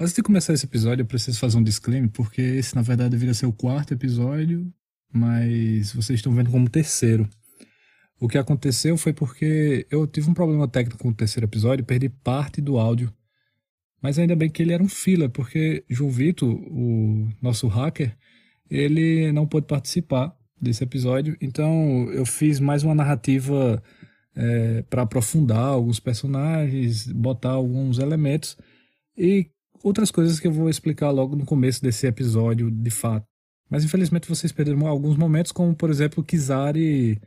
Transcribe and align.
Antes 0.00 0.14
de 0.14 0.22
começar 0.22 0.54
esse 0.54 0.64
episódio, 0.64 1.02
eu 1.02 1.06
preciso 1.06 1.38
fazer 1.38 1.58
um 1.58 1.62
disclaimer, 1.62 2.08
porque 2.08 2.40
esse, 2.40 2.74
na 2.74 2.80
verdade, 2.80 3.10
deveria 3.10 3.34
ser 3.34 3.44
o 3.44 3.52
quarto 3.52 3.92
episódio, 3.92 4.72
mas 5.12 5.92
vocês 5.92 6.18
estão 6.18 6.32
vendo 6.32 6.50
como 6.50 6.70
terceiro. 6.70 7.28
O 8.18 8.26
que 8.26 8.38
aconteceu 8.38 8.96
foi 8.96 9.12
porque 9.12 9.86
eu 9.90 10.06
tive 10.06 10.30
um 10.30 10.32
problema 10.32 10.66
técnico 10.66 10.96
com 10.96 11.10
o 11.10 11.14
terceiro 11.14 11.44
episódio, 11.44 11.84
perdi 11.84 12.08
parte 12.08 12.62
do 12.62 12.78
áudio. 12.78 13.12
Mas 14.00 14.18
ainda 14.18 14.34
bem 14.34 14.48
que 14.48 14.62
ele 14.62 14.72
era 14.72 14.82
um 14.82 14.88
filler, 14.88 15.28
porque 15.28 15.84
João 15.86 16.10
Vitor, 16.10 16.48
o 16.48 17.28
nosso 17.42 17.68
hacker, 17.68 18.16
ele 18.70 19.30
não 19.32 19.46
pôde 19.46 19.66
participar 19.66 20.34
desse 20.58 20.82
episódio. 20.82 21.36
Então 21.42 22.10
eu 22.10 22.24
fiz 22.24 22.58
mais 22.58 22.82
uma 22.82 22.94
narrativa 22.94 23.82
é, 24.34 24.80
para 24.88 25.02
aprofundar 25.02 25.66
alguns 25.66 26.00
personagens, 26.00 27.06
botar 27.06 27.50
alguns 27.50 27.98
elementos 27.98 28.56
e 29.14 29.50
outras 29.82 30.10
coisas 30.10 30.38
que 30.38 30.46
eu 30.46 30.52
vou 30.52 30.68
explicar 30.68 31.10
logo 31.10 31.36
no 31.36 31.44
começo 31.44 31.82
desse 31.82 32.06
episódio 32.06 32.70
de 32.70 32.90
fato. 32.90 33.26
Mas 33.68 33.84
infelizmente 33.84 34.28
vocês 34.28 34.52
perderam 34.52 34.86
alguns 34.86 35.16
momentos, 35.16 35.52
como 35.52 35.74
por 35.74 35.90
exemplo 35.90 36.24
Kizari 36.24 37.20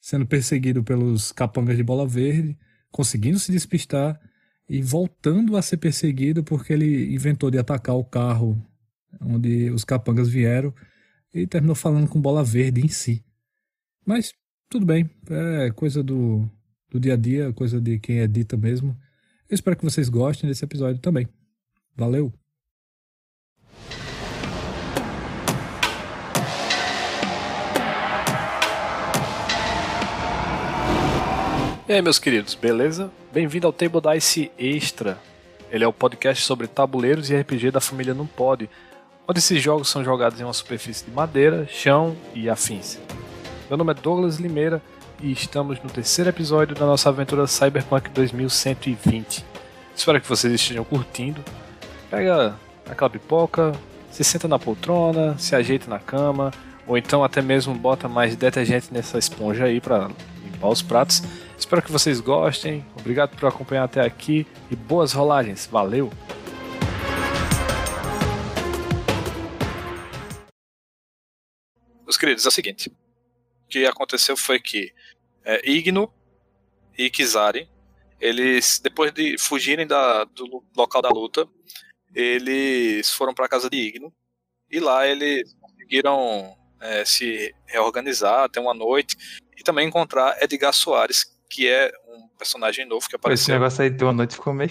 sendo 0.00 0.26
perseguido 0.26 0.84
pelos 0.84 1.32
capangas 1.32 1.76
de 1.76 1.82
bola 1.82 2.06
verde, 2.06 2.58
conseguindo 2.90 3.38
se 3.38 3.50
despistar 3.50 4.20
e 4.68 4.82
voltando 4.82 5.56
a 5.56 5.62
ser 5.62 5.78
perseguido 5.78 6.44
porque 6.44 6.72
ele 6.72 7.14
inventou 7.14 7.50
de 7.50 7.58
atacar 7.58 7.96
o 7.96 8.04
carro 8.04 8.60
onde 9.20 9.70
os 9.70 9.84
capangas 9.84 10.28
vieram 10.28 10.74
e 11.32 11.46
terminou 11.46 11.74
falando 11.74 12.08
com 12.08 12.20
bola 12.20 12.44
verde 12.44 12.80
em 12.80 12.88
si. 12.88 13.24
Mas 14.04 14.32
tudo 14.68 14.84
bem, 14.84 15.08
é 15.30 15.70
coisa 15.70 16.02
do, 16.02 16.48
do 16.90 17.00
dia 17.00 17.14
a 17.14 17.16
dia, 17.16 17.52
coisa 17.52 17.80
de 17.80 17.98
quem 17.98 18.18
edita 18.18 18.56
mesmo. 18.56 18.96
Eu 19.48 19.54
espero 19.54 19.76
que 19.76 19.84
vocês 19.84 20.08
gostem 20.08 20.48
desse 20.48 20.64
episódio 20.64 21.00
também. 21.00 21.28
Valeu! 21.96 22.32
E 31.86 31.92
aí, 31.92 32.02
meus 32.02 32.18
queridos, 32.18 32.56
beleza? 32.56 33.12
Bem-vindo 33.32 33.66
ao 33.68 33.72
Table 33.72 34.00
Dice 34.00 34.50
Extra. 34.58 35.18
Ele 35.70 35.84
é 35.84 35.86
o 35.86 35.92
podcast 35.92 36.42
sobre 36.42 36.66
tabuleiros 36.66 37.30
e 37.30 37.36
RPG 37.36 37.70
da 37.70 37.80
família 37.80 38.12
Não 38.12 38.26
Pode, 38.26 38.68
onde 39.28 39.38
esses 39.38 39.62
jogos 39.62 39.88
são 39.88 40.02
jogados 40.02 40.40
em 40.40 40.44
uma 40.44 40.52
superfície 40.52 41.04
de 41.04 41.12
madeira, 41.12 41.68
chão 41.68 42.16
e 42.34 42.50
afins. 42.50 42.98
Meu 43.68 43.76
nome 43.76 43.92
é 43.92 43.94
Douglas 43.94 44.38
Limeira 44.38 44.82
e 45.22 45.30
estamos 45.30 45.80
no 45.80 45.90
terceiro 45.90 46.30
episódio 46.30 46.74
da 46.74 46.86
nossa 46.86 47.08
aventura 47.08 47.46
Cyberpunk 47.46 48.10
2120. 48.10 49.44
Espero 49.94 50.20
que 50.20 50.28
vocês 50.28 50.52
estejam 50.52 50.84
curtindo. 50.84 51.44
Pega 52.14 52.54
aquela 52.88 53.10
pipoca, 53.10 53.72
se 54.08 54.22
senta 54.22 54.46
na 54.46 54.56
poltrona, 54.56 55.36
se 55.36 55.56
ajeita 55.56 55.90
na 55.90 55.98
cama, 55.98 56.52
ou 56.86 56.96
então 56.96 57.24
até 57.24 57.42
mesmo 57.42 57.74
bota 57.74 58.08
mais 58.08 58.36
detergente 58.36 58.94
nessa 58.94 59.18
esponja 59.18 59.64
aí 59.64 59.80
para 59.80 60.08
limpar 60.44 60.68
os 60.68 60.80
pratos 60.80 61.22
Espero 61.58 61.82
que 61.82 61.90
vocês 61.90 62.20
gostem. 62.20 62.86
Obrigado 62.96 63.36
por 63.36 63.48
acompanhar 63.48 63.82
até 63.82 64.00
aqui 64.00 64.46
e 64.70 64.76
boas 64.76 65.12
rolagens. 65.12 65.66
Valeu! 65.66 66.08
Meus 72.04 72.16
queridos, 72.16 72.44
é 72.44 72.48
o 72.48 72.52
seguinte: 72.52 72.90
o 72.90 73.68
que 73.68 73.86
aconteceu 73.86 74.36
foi 74.36 74.60
que 74.60 74.92
é, 75.44 75.68
Igno 75.68 76.12
e 76.96 77.10
Kizari, 77.10 77.68
eles, 78.20 78.80
depois 78.82 79.12
de 79.12 79.36
fugirem 79.38 79.86
da, 79.86 80.24
do 80.24 80.64
local 80.76 81.02
da 81.02 81.08
luta, 81.08 81.48
eles 82.14 83.10
foram 83.10 83.34
para 83.34 83.46
a 83.46 83.48
casa 83.48 83.68
de 83.68 83.76
Igno 83.76 84.12
e 84.70 84.78
lá 84.78 85.06
eles 85.06 85.54
conseguiram 85.60 86.56
é, 86.80 87.04
se 87.04 87.54
reorganizar 87.66 88.44
até 88.44 88.60
uma 88.60 88.74
noite 88.74 89.16
e 89.56 89.62
também 89.62 89.88
encontrar 89.88 90.36
Edgar 90.42 90.72
Soares, 90.72 91.24
que 91.48 91.68
é 91.68 91.92
um 92.08 92.28
personagem 92.38 92.86
novo 92.86 93.08
que 93.08 93.16
apareceu. 93.16 93.42
Esse 93.42 93.52
negócio 93.52 93.82
aí 93.82 93.90
de 93.90 94.04
uma 94.04 94.12
noite 94.12 94.34
ficou 94.34 94.52
meio. 94.52 94.70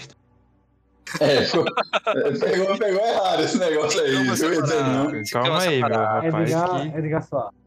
É, 1.20 1.44
pegou, 2.40 2.78
pegou 2.78 3.06
errado 3.06 3.42
esse 3.42 3.58
negócio 3.58 4.00
aí. 4.00 4.14
Calma, 4.14 5.22
calma 5.30 5.62
aí, 5.62 5.80
meu 5.80 5.88
rapaz. 5.88 6.50
Edgar, 6.50 6.92
que... 6.92 6.98
Edgar 6.98 7.22
Soares. 7.22 7.64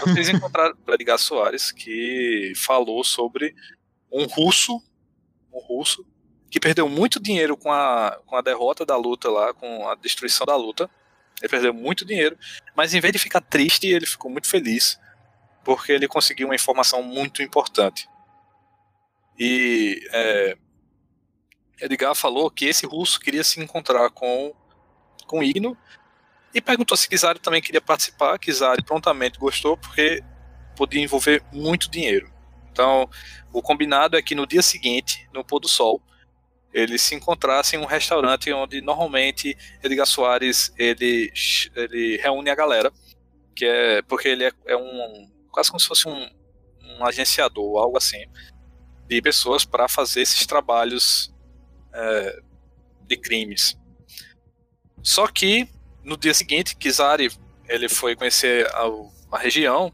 Vocês 0.00 0.28
encontraram 0.28 0.76
Edgar 0.88 1.18
Soares, 1.18 1.72
que 1.72 2.52
falou 2.56 3.02
sobre 3.04 3.54
um 4.10 4.24
russo, 4.24 4.80
um 5.52 5.58
russo, 5.60 6.06
que 6.50 6.60
perdeu 6.60 6.88
muito 6.88 7.20
dinheiro 7.20 7.56
com 7.56 7.72
a, 7.72 8.18
com 8.26 8.36
a 8.36 8.40
derrota 8.40 8.84
da 8.84 8.96
luta 8.96 9.30
lá, 9.30 9.52
com 9.54 9.88
a 9.88 9.94
destruição 9.94 10.46
da 10.46 10.56
luta. 10.56 10.88
Ele 11.40 11.48
perdeu 11.48 11.74
muito 11.74 12.04
dinheiro, 12.04 12.38
mas 12.74 12.94
em 12.94 13.00
vez 13.00 13.12
de 13.12 13.18
ficar 13.18 13.40
triste, 13.40 13.86
ele 13.86 14.06
ficou 14.06 14.30
muito 14.30 14.48
feliz 14.48 14.98
porque 15.66 15.90
ele 15.90 16.06
conseguiu 16.06 16.46
uma 16.46 16.54
informação 16.54 17.02
muito 17.02 17.42
importante. 17.42 18.08
E 19.36 20.00
é, 20.12 20.56
Edgar 21.80 22.14
falou 22.14 22.48
que 22.50 22.66
esse 22.66 22.86
russo 22.86 23.18
queria 23.18 23.42
se 23.42 23.60
encontrar 23.60 24.08
com, 24.10 24.54
com 25.26 25.42
Igno 25.42 25.76
e 26.54 26.60
perguntou 26.60 26.96
se 26.96 27.08
Kizari 27.08 27.40
também 27.40 27.60
queria 27.60 27.80
participar. 27.80 28.38
Kizari 28.38 28.82
prontamente 28.84 29.38
gostou 29.38 29.76
porque 29.76 30.22
podia 30.76 31.02
envolver 31.02 31.42
muito 31.52 31.90
dinheiro. 31.90 32.32
Então, 32.70 33.10
o 33.52 33.60
combinado 33.60 34.16
é 34.16 34.22
que 34.22 34.34
no 34.34 34.46
dia 34.46 34.62
seguinte, 34.62 35.28
no 35.32 35.44
pôr 35.44 35.58
do 35.58 35.68
sol, 35.68 36.00
eles 36.76 37.00
se 37.00 37.14
encontrassem 37.14 37.80
em 37.80 37.82
um 37.82 37.86
restaurante 37.86 38.52
onde 38.52 38.82
normalmente 38.82 39.56
Edgar 39.82 40.06
Soares 40.06 40.70
ele, 40.76 41.32
ele 41.74 42.18
reúne 42.18 42.50
a 42.50 42.54
galera, 42.54 42.92
que 43.54 43.64
é 43.64 44.02
porque 44.02 44.28
ele 44.28 44.44
é, 44.44 44.52
é 44.66 44.76
um 44.76 45.30
quase 45.50 45.70
como 45.70 45.80
se 45.80 45.88
fosse 45.88 46.06
um, 46.06 46.30
um 46.82 47.06
agenciador, 47.06 47.78
algo 47.78 47.96
assim, 47.96 48.22
de 49.08 49.22
pessoas 49.22 49.64
para 49.64 49.88
fazer 49.88 50.20
esses 50.20 50.44
trabalhos 50.44 51.34
é, 51.94 52.40
de 53.06 53.16
crimes. 53.16 53.74
Só 55.02 55.26
que 55.28 55.66
no 56.04 56.14
dia 56.14 56.34
seguinte, 56.34 56.76
Kizari 56.76 57.30
ele 57.70 57.88
foi 57.88 58.14
conhecer 58.14 58.66
a, 58.66 58.84
a 59.32 59.38
região 59.38 59.90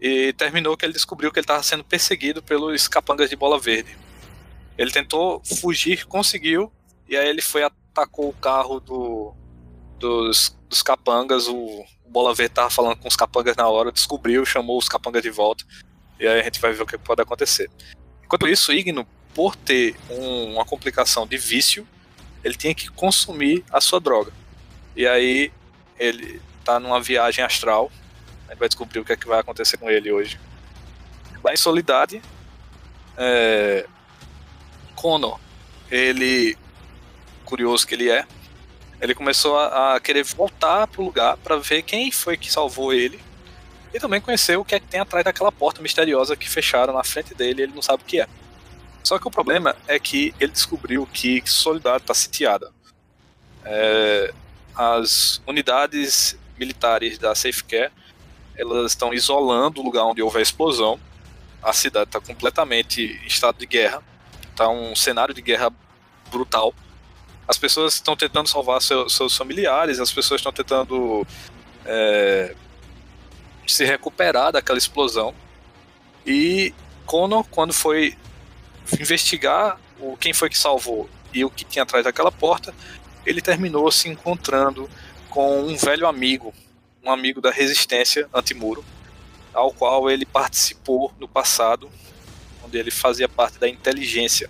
e 0.00 0.32
terminou 0.32 0.78
que 0.78 0.86
ele 0.86 0.94
descobriu 0.94 1.30
que 1.30 1.38
ele 1.40 1.44
estava 1.44 1.62
sendo 1.62 1.84
perseguido 1.84 2.42
pelos 2.42 2.88
capangas 2.88 3.28
de 3.28 3.36
bola 3.36 3.58
verde. 3.58 3.94
Ele 4.76 4.90
tentou 4.90 5.42
fugir, 5.44 6.06
conseguiu, 6.06 6.72
e 7.08 7.16
aí 7.16 7.28
ele 7.28 7.42
foi 7.42 7.62
atacou 7.62 8.28
o 8.28 8.34
carro 8.34 8.80
do, 8.80 9.34
dos, 9.98 10.56
dos 10.68 10.82
capangas, 10.82 11.48
o, 11.48 11.84
Bola 12.10 12.34
Verde 12.34 12.54
tava 12.54 12.70
falando 12.70 12.96
com 12.96 13.06
os 13.06 13.14
capangas 13.14 13.56
na 13.56 13.68
hora, 13.68 13.92
descobriu, 13.92 14.44
chamou 14.44 14.76
os 14.76 14.88
capangas 14.88 15.22
de 15.22 15.30
volta. 15.30 15.64
E 16.18 16.26
aí 16.26 16.40
a 16.40 16.42
gente 16.42 16.60
vai 16.60 16.72
ver 16.72 16.82
o 16.82 16.86
que 16.86 16.98
pode 16.98 17.22
acontecer. 17.22 17.70
Enquanto 18.24 18.48
isso, 18.48 18.72
Igno, 18.72 19.06
por 19.32 19.54
ter 19.54 19.94
um, 20.10 20.54
uma 20.54 20.64
complicação 20.64 21.24
de 21.24 21.38
vício, 21.38 21.86
ele 22.42 22.56
tinha 22.56 22.74
que 22.74 22.88
consumir 22.88 23.64
a 23.70 23.80
sua 23.80 24.00
droga. 24.00 24.32
E 24.96 25.06
aí 25.06 25.52
ele 25.96 26.42
tá 26.64 26.80
numa 26.80 27.00
viagem 27.00 27.44
astral. 27.44 27.92
A 28.48 28.50
gente 28.50 28.58
vai 28.58 28.68
descobrir 28.68 28.98
o 28.98 29.04
que 29.04 29.12
é 29.12 29.16
que 29.16 29.28
vai 29.28 29.38
acontecer 29.38 29.76
com 29.76 29.88
ele 29.88 30.10
hoje. 30.10 30.38
Lá 31.44 31.54
em 31.54 31.56
Solidade, 31.56 32.20
é, 33.16 33.86
Connor, 35.00 35.40
ele 35.90 36.56
curioso 37.44 37.86
que 37.86 37.94
ele 37.94 38.10
é, 38.10 38.26
ele 39.00 39.14
começou 39.14 39.56
a, 39.58 39.96
a 39.96 40.00
querer 40.00 40.22
voltar 40.24 40.86
pro 40.86 41.02
lugar 41.02 41.36
para 41.38 41.56
ver 41.56 41.82
quem 41.82 42.12
foi 42.12 42.36
que 42.36 42.52
salvou 42.52 42.92
ele 42.92 43.18
e 43.94 43.98
também 43.98 44.20
conhecer 44.20 44.56
o 44.58 44.64
que 44.64 44.74
é 44.74 44.80
que 44.80 44.86
tem 44.86 45.00
atrás 45.00 45.24
daquela 45.24 45.50
porta 45.50 45.80
misteriosa 45.80 46.36
que 46.36 46.48
fecharam 46.48 46.92
na 46.92 47.02
frente 47.02 47.34
dele 47.34 47.62
e 47.62 47.64
ele 47.64 47.72
não 47.74 47.82
sabe 47.82 48.02
o 48.02 48.06
que 48.06 48.20
é. 48.20 48.28
Só 49.02 49.18
que 49.18 49.26
o 49.26 49.30
problema 49.30 49.74
é 49.88 49.98
que 49.98 50.34
ele 50.38 50.52
descobriu 50.52 51.06
que 51.06 51.42
Soledade 51.46 52.02
está 52.02 52.12
sitiada. 52.12 52.70
É, 53.64 54.34
as 54.76 55.42
unidades 55.46 56.38
militares 56.58 57.18
da 57.18 57.34
Safecare 57.34 57.90
elas 58.54 58.92
estão 58.92 59.14
isolando 59.14 59.80
o 59.80 59.84
lugar 59.84 60.04
onde 60.04 60.20
houve 60.20 60.38
a 60.38 60.42
explosão. 60.42 61.00
A 61.62 61.72
cidade 61.72 62.08
está 62.08 62.20
completamente 62.20 63.18
em 63.22 63.26
estado 63.26 63.58
de 63.58 63.66
guerra. 63.66 64.02
Está 64.60 64.68
um 64.68 64.94
cenário 64.94 65.32
de 65.32 65.40
guerra 65.40 65.72
brutal 66.30 66.74
as 67.50 67.58
pessoas 67.58 67.94
estão 67.94 68.14
tentando 68.14 68.48
salvar 68.48 68.80
seu, 68.80 69.08
seus 69.08 69.36
familiares, 69.36 69.98
as 69.98 70.12
pessoas 70.12 70.38
estão 70.38 70.52
tentando 70.52 71.26
é, 71.84 72.54
se 73.66 73.84
recuperar 73.84 74.52
daquela 74.52 74.78
explosão. 74.78 75.34
E 76.24 76.72
Connor, 77.04 77.44
quando 77.50 77.72
foi 77.72 78.16
investigar 79.00 79.80
o 79.98 80.16
quem 80.16 80.32
foi 80.32 80.48
que 80.48 80.56
salvou 80.56 81.10
e 81.34 81.44
o 81.44 81.50
que 81.50 81.64
tinha 81.64 81.82
atrás 81.82 82.04
daquela 82.04 82.30
porta, 82.30 82.72
ele 83.26 83.42
terminou 83.42 83.90
se 83.90 84.08
encontrando 84.08 84.88
com 85.28 85.60
um 85.62 85.76
velho 85.76 86.06
amigo, 86.06 86.54
um 87.02 87.10
amigo 87.10 87.40
da 87.40 87.50
resistência 87.50 88.28
antimuro, 88.32 88.84
ao 89.52 89.72
qual 89.72 90.08
ele 90.08 90.24
participou 90.24 91.12
no 91.18 91.26
passado, 91.26 91.90
onde 92.70 92.78
ele 92.78 92.90
fazia 92.90 93.28
parte 93.28 93.58
da 93.58 93.68
inteligência. 93.68 94.48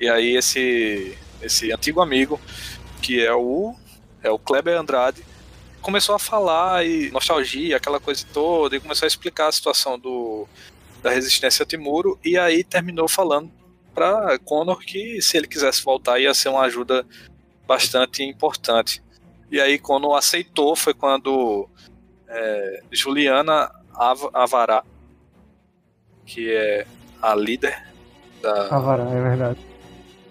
E 0.00 0.08
aí 0.08 0.34
esse 0.34 1.16
esse 1.42 1.70
antigo 1.70 2.00
amigo, 2.00 2.40
que 3.02 3.24
é 3.24 3.34
o, 3.34 3.76
é 4.22 4.30
o 4.30 4.38
Kleber 4.38 4.78
Andrade, 4.78 5.22
começou 5.82 6.14
a 6.14 6.18
falar 6.18 6.84
e 6.86 7.10
nostalgia, 7.10 7.76
aquela 7.76 8.00
coisa 8.00 8.26
toda, 8.32 8.74
e 8.74 8.80
começou 8.80 9.04
a 9.04 9.08
explicar 9.08 9.48
a 9.48 9.52
situação 9.52 9.98
do, 9.98 10.48
da 11.02 11.10
resistência 11.10 11.62
a 11.62 11.66
Timuro, 11.66 12.18
e 12.24 12.38
aí 12.38 12.64
terminou 12.64 13.06
falando 13.06 13.50
para 13.94 14.38
Connor 14.38 14.78
que 14.80 15.20
se 15.20 15.36
ele 15.36 15.46
quisesse 15.46 15.84
voltar 15.84 16.18
ia 16.18 16.32
ser 16.32 16.48
uma 16.48 16.62
ajuda 16.62 17.06
bastante 17.66 18.22
importante. 18.24 19.02
E 19.50 19.60
aí 19.60 19.78
quando 19.78 20.14
aceitou 20.14 20.74
foi 20.74 20.94
quando 20.94 21.68
é, 22.28 22.82
Juliana 22.90 23.70
Avará, 24.34 24.82
que 26.24 26.50
é 26.50 26.86
a 27.20 27.34
líder 27.34 27.82
da. 28.42 28.76
Avará, 28.76 29.04
é 29.04 29.22
verdade. 29.22 29.60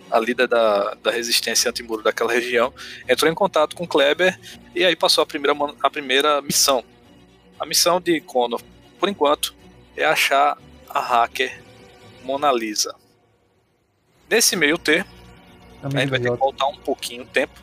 A 0.09 0.19
líder 0.19 0.47
da, 0.47 0.93
da 0.95 1.11
resistência 1.11 1.69
antimuro 1.69 2.03
daquela 2.03 2.31
região, 2.31 2.73
entrou 3.07 3.29
em 3.29 3.35
contato 3.35 3.75
com 3.75 3.87
Kleber 3.87 4.39
e 4.73 4.85
aí 4.85 4.95
passou 4.95 5.23
a 5.23 5.25
primeira, 5.25 5.57
a 5.81 5.89
primeira 5.89 6.41
missão. 6.41 6.83
A 7.59 7.65
missão 7.65 7.99
de 7.99 8.21
Connor, 8.21 8.61
por 8.99 9.09
enquanto, 9.09 9.55
é 9.95 10.05
achar 10.05 10.57
a 10.89 10.99
hacker 10.99 11.61
Mona 12.23 12.51
Lisa. 12.51 12.95
Nesse 14.29 14.55
meio 14.55 14.77
termo, 14.77 15.09
a 15.83 15.89
gente 15.89 16.09
vai 16.09 16.19
ter 16.19 16.31
que 16.31 16.37
voltar 16.37 16.67
um 16.67 16.77
pouquinho 16.77 17.23
o 17.23 17.27
tempo, 17.27 17.59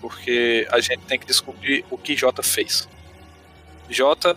porque 0.00 0.66
a 0.70 0.80
gente 0.80 1.00
tem 1.04 1.18
que 1.18 1.26
descobrir 1.26 1.84
o 1.90 1.98
que 1.98 2.16
Jota 2.16 2.42
fez. 2.42 2.88
Jota, 3.90 4.36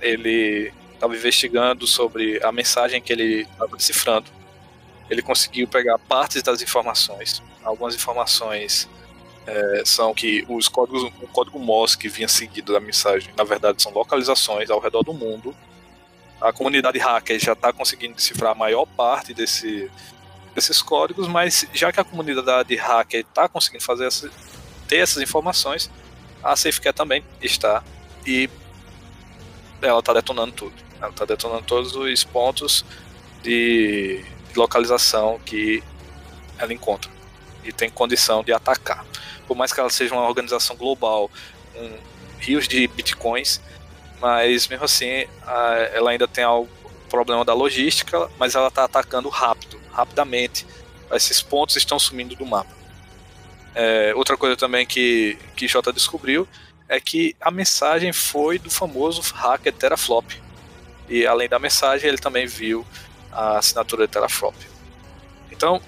ele 0.00 0.72
estava 1.00 1.16
investigando 1.16 1.86
sobre 1.86 2.38
a 2.44 2.52
mensagem 2.52 3.00
que 3.00 3.10
ele 3.10 3.42
estava 3.50 3.74
decifrando. 3.74 4.30
Ele 5.08 5.22
conseguiu 5.22 5.66
pegar 5.66 5.98
partes 5.98 6.42
das 6.42 6.60
informações. 6.60 7.42
Algumas 7.64 7.94
informações 7.94 8.86
é, 9.46 9.82
são 9.84 10.12
que 10.12 10.44
os 10.46 10.68
códigos, 10.68 11.04
o 11.22 11.26
código 11.28 11.58
Morse 11.58 11.96
que 11.96 12.08
vinha 12.08 12.28
seguido 12.28 12.74
da 12.74 12.80
mensagem, 12.80 13.32
na 13.34 13.44
verdade, 13.44 13.82
são 13.82 13.90
localizações 13.92 14.68
ao 14.68 14.78
redor 14.78 15.02
do 15.02 15.14
mundo. 15.14 15.56
A 16.38 16.52
comunidade 16.52 16.98
hacker 16.98 17.40
já 17.40 17.54
está 17.54 17.72
conseguindo 17.72 18.14
decifrar 18.14 18.52
a 18.52 18.54
maior 18.54 18.84
parte 18.84 19.32
desse, 19.32 19.90
desses 20.54 20.82
códigos, 20.82 21.26
mas 21.26 21.66
já 21.72 21.90
que 21.90 21.98
a 21.98 22.04
comunidade 22.04 22.76
hacker 22.76 23.20
está 23.20 23.48
conseguindo 23.48 23.82
fazer 23.82 24.06
essa, 24.06 24.30
ter 24.86 24.98
essas 24.98 25.22
informações, 25.22 25.90
a 26.42 26.54
SafeCare 26.54 26.94
também 26.94 27.24
está 27.40 27.82
e 28.26 28.50
ela 29.80 30.00
está 30.00 30.12
detonando 30.12 30.52
tudo. 30.52 30.89
Ela 31.00 31.10
está 31.10 31.24
detonando 31.24 31.62
todos 31.62 31.94
os 31.96 32.24
pontos 32.24 32.84
de, 33.42 34.24
localização 34.54 35.38
que 35.46 35.82
ela 36.58 36.72
encontra 36.72 37.10
e 37.62 37.72
tem 37.72 37.88
condição 37.88 38.42
de 38.42 38.52
atacar. 38.52 39.04
Por 39.46 39.56
mais 39.56 39.72
que 39.72 39.80
ela 39.80 39.90
seja 39.90 40.14
uma 40.14 40.26
organização 40.26 40.76
global 40.76 41.30
com 41.72 41.98
rios 42.38 42.66
de 42.66 42.86
bitcoins, 42.88 43.60
mas 44.20 44.66
mesmo 44.68 44.84
assim 44.84 45.26
ela 45.92 46.10
ainda 46.10 46.26
tem 46.26 46.44
o 46.44 46.66
problema 47.08 47.44
da 47.44 47.54
logística, 47.54 48.30
mas 48.38 48.54
ela 48.54 48.68
está 48.68 48.84
atacando 48.84 49.28
rápido, 49.28 49.80
rapidamente. 49.92 50.66
Esses 51.12 51.42
pontos 51.42 51.76
estão 51.76 51.98
sumindo 51.98 52.36
do 52.36 52.46
mapa. 52.46 52.70
É, 53.74 54.12
outra 54.14 54.36
coisa 54.36 54.56
também 54.56 54.86
que, 54.86 55.38
que 55.56 55.68
Jota 55.68 55.92
descobriu 55.92 56.46
é 56.88 57.00
que 57.00 57.36
a 57.40 57.50
mensagem 57.50 58.12
foi 58.12 58.58
do 58.58 58.70
famoso 58.70 59.20
hacker 59.32 59.72
Teraflop. 59.72 60.32
E 61.10 61.26
além 61.26 61.48
da 61.48 61.58
mensagem, 61.58 62.08
ele 62.08 62.18
também 62.18 62.46
viu 62.46 62.86
a 63.32 63.58
assinatura 63.58 64.06
de 64.06 64.12
Teraflop. 64.12 64.54
Então, 65.50 65.82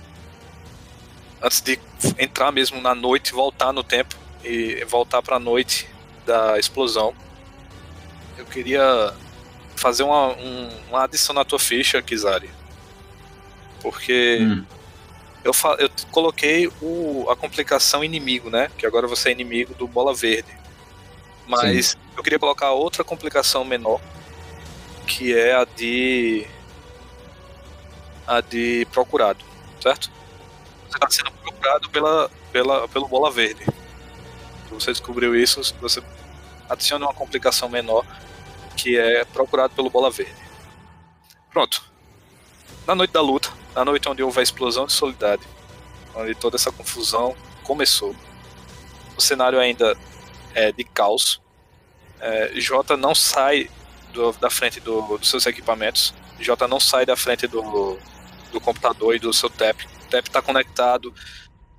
antes 1.40 1.60
de 1.60 1.78
entrar 2.18 2.50
mesmo 2.50 2.80
na 2.80 2.92
noite, 2.94 3.32
voltar 3.32 3.72
no 3.72 3.84
tempo 3.84 4.16
e 4.44 4.84
voltar 4.84 5.22
para 5.22 5.36
a 5.36 5.38
noite 5.38 5.88
da 6.26 6.58
explosão, 6.58 7.14
eu 8.36 8.44
queria 8.44 9.14
fazer 9.76 10.02
uma, 10.02 10.28
um, 10.32 10.68
uma 10.88 11.04
adição 11.04 11.34
na 11.34 11.44
tua 11.44 11.58
ficha, 11.58 12.02
Kizari. 12.02 12.50
Porque 13.80 14.38
hum. 14.40 14.64
eu, 15.44 15.52
eu 15.78 15.90
coloquei 16.10 16.68
o, 16.80 17.26
a 17.30 17.36
complicação 17.36 18.02
inimigo, 18.02 18.50
né? 18.50 18.70
Que 18.76 18.86
agora 18.86 19.06
você 19.06 19.28
é 19.28 19.32
inimigo 19.32 19.72
do 19.74 19.86
Bola 19.86 20.12
Verde. 20.12 20.50
Mas 21.46 21.88
Sim. 21.88 21.98
eu 22.16 22.22
queria 22.22 22.38
colocar 22.38 22.72
outra 22.72 23.04
complicação 23.04 23.64
menor, 23.64 24.00
que 25.06 25.36
é 25.36 25.54
a 25.54 25.64
de 25.64 26.46
a 28.26 28.40
de 28.40 28.86
procurado, 28.92 29.44
certo? 29.80 30.10
Você 30.88 30.96
está 30.96 31.10
sendo 31.10 31.32
procurado 31.32 31.90
pela, 31.90 32.30
pela, 32.52 32.88
pelo 32.88 33.08
Bola 33.08 33.30
Verde. 33.30 33.64
Você 34.70 34.90
descobriu 34.90 35.34
isso, 35.34 35.60
você 35.80 36.02
adiciona 36.68 37.06
uma 37.06 37.14
complicação 37.14 37.68
menor, 37.68 38.06
que 38.76 38.96
é 38.96 39.24
procurado 39.24 39.74
pelo 39.74 39.90
Bola 39.90 40.10
Verde. 40.10 40.34
Pronto. 41.50 41.84
Na 42.86 42.94
noite 42.94 43.12
da 43.12 43.20
luta, 43.20 43.50
na 43.74 43.84
noite 43.84 44.08
onde 44.08 44.22
houve 44.22 44.40
a 44.40 44.42
explosão 44.42 44.86
de 44.86 44.92
solidariedade, 44.92 45.46
onde 46.14 46.34
toda 46.34 46.56
essa 46.56 46.72
confusão 46.72 47.36
começou, 47.62 48.14
o 49.16 49.20
cenário 49.20 49.60
ainda 49.60 49.96
é, 50.54 50.72
de 50.72 50.84
caos. 50.84 51.40
É, 52.20 52.52
J 52.54 52.96
não 52.96 53.14
sai 53.14 53.70
do, 54.12 54.32
da 54.32 54.50
frente 54.50 54.80
do, 54.80 55.18
dos 55.18 55.28
seus 55.28 55.46
equipamentos. 55.46 56.14
J 56.38 56.68
não 56.68 56.78
sai 56.80 57.06
da 57.06 57.16
frente 57.16 57.46
do, 57.46 57.98
do 58.52 58.60
computador 58.60 59.14
e 59.14 59.18
do 59.18 59.32
seu 59.32 59.50
TAP. 59.50 59.82
O 60.04 60.10
TAP 60.10 60.26
está 60.26 60.42
conectado 60.42 61.12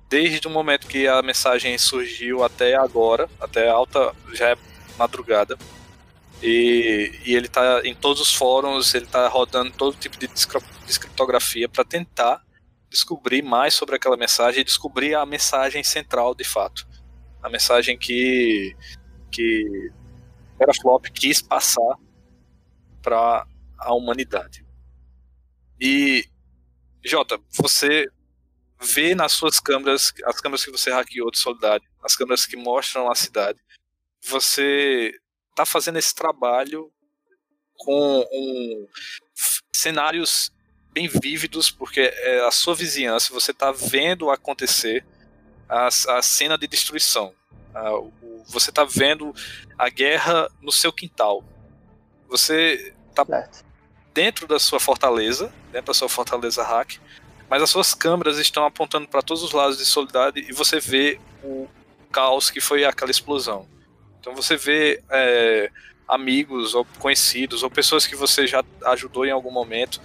desde 0.08 0.46
o 0.46 0.50
momento 0.50 0.86
que 0.86 1.08
a 1.08 1.22
mensagem 1.22 1.76
surgiu 1.78 2.44
até 2.44 2.74
agora, 2.74 3.28
até 3.40 3.68
alta, 3.68 4.14
já 4.32 4.50
é 4.50 4.56
madrugada. 4.98 5.58
E, 6.42 7.12
e 7.24 7.34
ele 7.34 7.46
está 7.46 7.80
em 7.84 7.94
todos 7.94 8.20
os 8.20 8.34
fóruns, 8.34 8.94
ele 8.94 9.06
está 9.06 9.26
rodando 9.28 9.70
todo 9.72 9.96
tipo 9.96 10.18
de 10.18 10.28
descriptografia 10.86 11.68
para 11.68 11.84
tentar 11.84 12.42
descobrir 12.90 13.42
mais 13.42 13.74
sobre 13.74 13.96
aquela 13.96 14.16
mensagem 14.16 14.60
e 14.60 14.64
descobrir 14.64 15.14
a 15.14 15.24
mensagem 15.24 15.82
central 15.82 16.34
de 16.34 16.44
fato 16.44 16.86
a 17.44 17.50
mensagem 17.50 17.96
que 17.96 18.74
que 19.30 19.92
Teraflop 20.58 21.04
quis 21.12 21.42
passar 21.42 21.98
para 23.04 23.46
a 23.78 23.92
humanidade. 23.92 24.64
E 25.78 26.24
Jota, 27.04 27.38
você 27.50 28.08
vê 28.80 29.14
nas 29.14 29.32
suas 29.32 29.60
câmeras, 29.60 30.12
as 30.24 30.40
câmeras 30.40 30.64
que 30.64 30.70
você 30.70 30.90
hackeou 30.90 31.30
de 31.30 31.38
Solidade, 31.38 31.84
as 32.02 32.16
câmeras 32.16 32.46
que 32.46 32.56
mostram 32.56 33.10
a 33.10 33.14
cidade, 33.14 33.60
você 34.26 35.12
está 35.50 35.66
fazendo 35.66 35.98
esse 35.98 36.14
trabalho 36.14 36.90
com 37.76 38.26
um, 38.32 38.88
cenários 39.74 40.50
bem 40.92 41.08
vívidos, 41.08 41.70
porque 41.70 42.00
é 42.00 42.40
a 42.46 42.50
sua 42.50 42.74
vizinhança, 42.74 43.34
você 43.34 43.50
está 43.50 43.70
vendo 43.70 44.30
acontecer 44.30 45.04
a, 45.68 45.88
a 45.88 46.22
cena 46.22 46.56
de 46.56 46.66
destruição. 46.66 47.34
A, 47.74 47.98
o, 47.98 48.44
você 48.46 48.70
está 48.70 48.84
vendo 48.84 49.34
a 49.76 49.88
guerra 49.90 50.50
no 50.60 50.72
seu 50.72 50.92
quintal. 50.92 51.44
Você 52.28 52.94
está 53.22 53.48
dentro 54.12 54.46
da 54.46 54.58
sua 54.58 54.78
fortaleza, 54.78 55.52
dentro 55.72 55.88
da 55.88 55.94
sua 55.94 56.08
fortaleza 56.08 56.62
hack, 56.62 56.98
mas 57.48 57.62
as 57.62 57.70
suas 57.70 57.94
câmeras 57.94 58.38
estão 58.38 58.64
apontando 58.64 59.08
para 59.08 59.22
todos 59.22 59.42
os 59.42 59.52
lados 59.52 59.78
de 59.78 59.84
Solidade 59.84 60.40
e 60.48 60.52
você 60.52 60.78
vê 60.78 61.20
o 61.42 61.68
caos 62.12 62.50
que 62.50 62.60
foi 62.60 62.84
aquela 62.84 63.10
explosão. 63.10 63.66
Então 64.20 64.34
você 64.34 64.56
vê 64.56 65.02
é, 65.10 65.70
amigos 66.08 66.74
ou 66.74 66.86
conhecidos 66.98 67.62
ou 67.62 67.70
pessoas 67.70 68.06
que 68.06 68.16
você 68.16 68.46
já 68.46 68.64
ajudou 68.86 69.26
em 69.26 69.30
algum 69.30 69.50
momento 69.50 70.00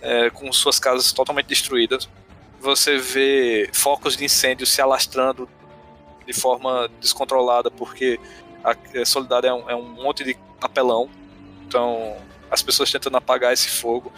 é, 0.00 0.30
com 0.30 0.52
suas 0.52 0.78
casas 0.78 1.12
totalmente 1.12 1.46
destruídas 1.46 2.08
você 2.60 2.98
vê 2.98 3.68
focos 3.72 4.16
de 4.16 4.24
incêndio 4.24 4.66
se 4.66 4.80
alastrando 4.80 5.48
de 6.26 6.32
forma 6.32 6.90
descontrolada, 7.00 7.70
porque 7.70 8.18
a 8.64 9.04
Solidariedade 9.04 9.46
é 9.46 9.64
um, 9.64 9.70
é 9.70 9.76
um 9.76 9.88
monte 9.88 10.24
de 10.24 10.36
papelão. 10.60 11.08
Então, 11.64 12.16
as 12.50 12.62
pessoas 12.62 12.90
tentando 12.90 13.16
apagar 13.16 13.52
esse 13.52 13.68
fogo. 13.68 14.12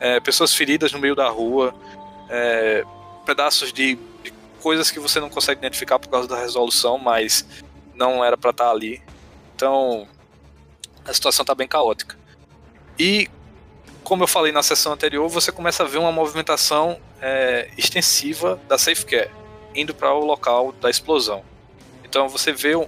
É, 0.00 0.20
pessoas 0.20 0.54
feridas 0.54 0.92
no 0.92 0.98
meio 0.98 1.14
da 1.14 1.28
rua. 1.28 1.74
É, 2.28 2.84
pedaços 3.24 3.72
de, 3.72 3.96
de, 4.22 4.32
coisas 4.60 4.90
que 4.90 5.00
você 5.00 5.20
não 5.20 5.28
consegue 5.28 5.60
identificar 5.60 5.98
por 5.98 6.08
causa 6.08 6.28
da 6.28 6.38
resolução, 6.38 6.98
mas 6.98 7.46
não 7.94 8.24
era 8.24 8.36
para 8.36 8.50
estar 8.50 8.64
tá 8.64 8.70
ali. 8.70 9.02
Então, 9.54 10.06
a 11.04 11.12
situação 11.12 11.42
está 11.42 11.54
bem 11.54 11.68
caótica. 11.68 12.16
E, 12.98 13.28
como 14.02 14.22
eu 14.22 14.28
falei 14.28 14.52
na 14.52 14.62
sessão 14.62 14.92
anterior, 14.92 15.28
você 15.28 15.50
começa 15.50 15.82
a 15.82 15.86
ver 15.86 15.98
uma 15.98 16.12
movimentação 16.12 16.98
é, 17.20 17.70
extensiva 17.76 18.60
da 18.68 18.76
SafeCare, 18.76 19.30
indo 19.74 19.94
para 19.94 20.12
o 20.12 20.24
local 20.24 20.72
da 20.72 20.90
explosão. 20.90 21.44
Então 22.04 22.28
você 22.28 22.52
vê 22.52 22.76
um, 22.76 22.86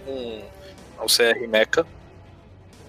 um 1.00 1.06
CR 1.06 1.48
Mecha, 1.48 1.86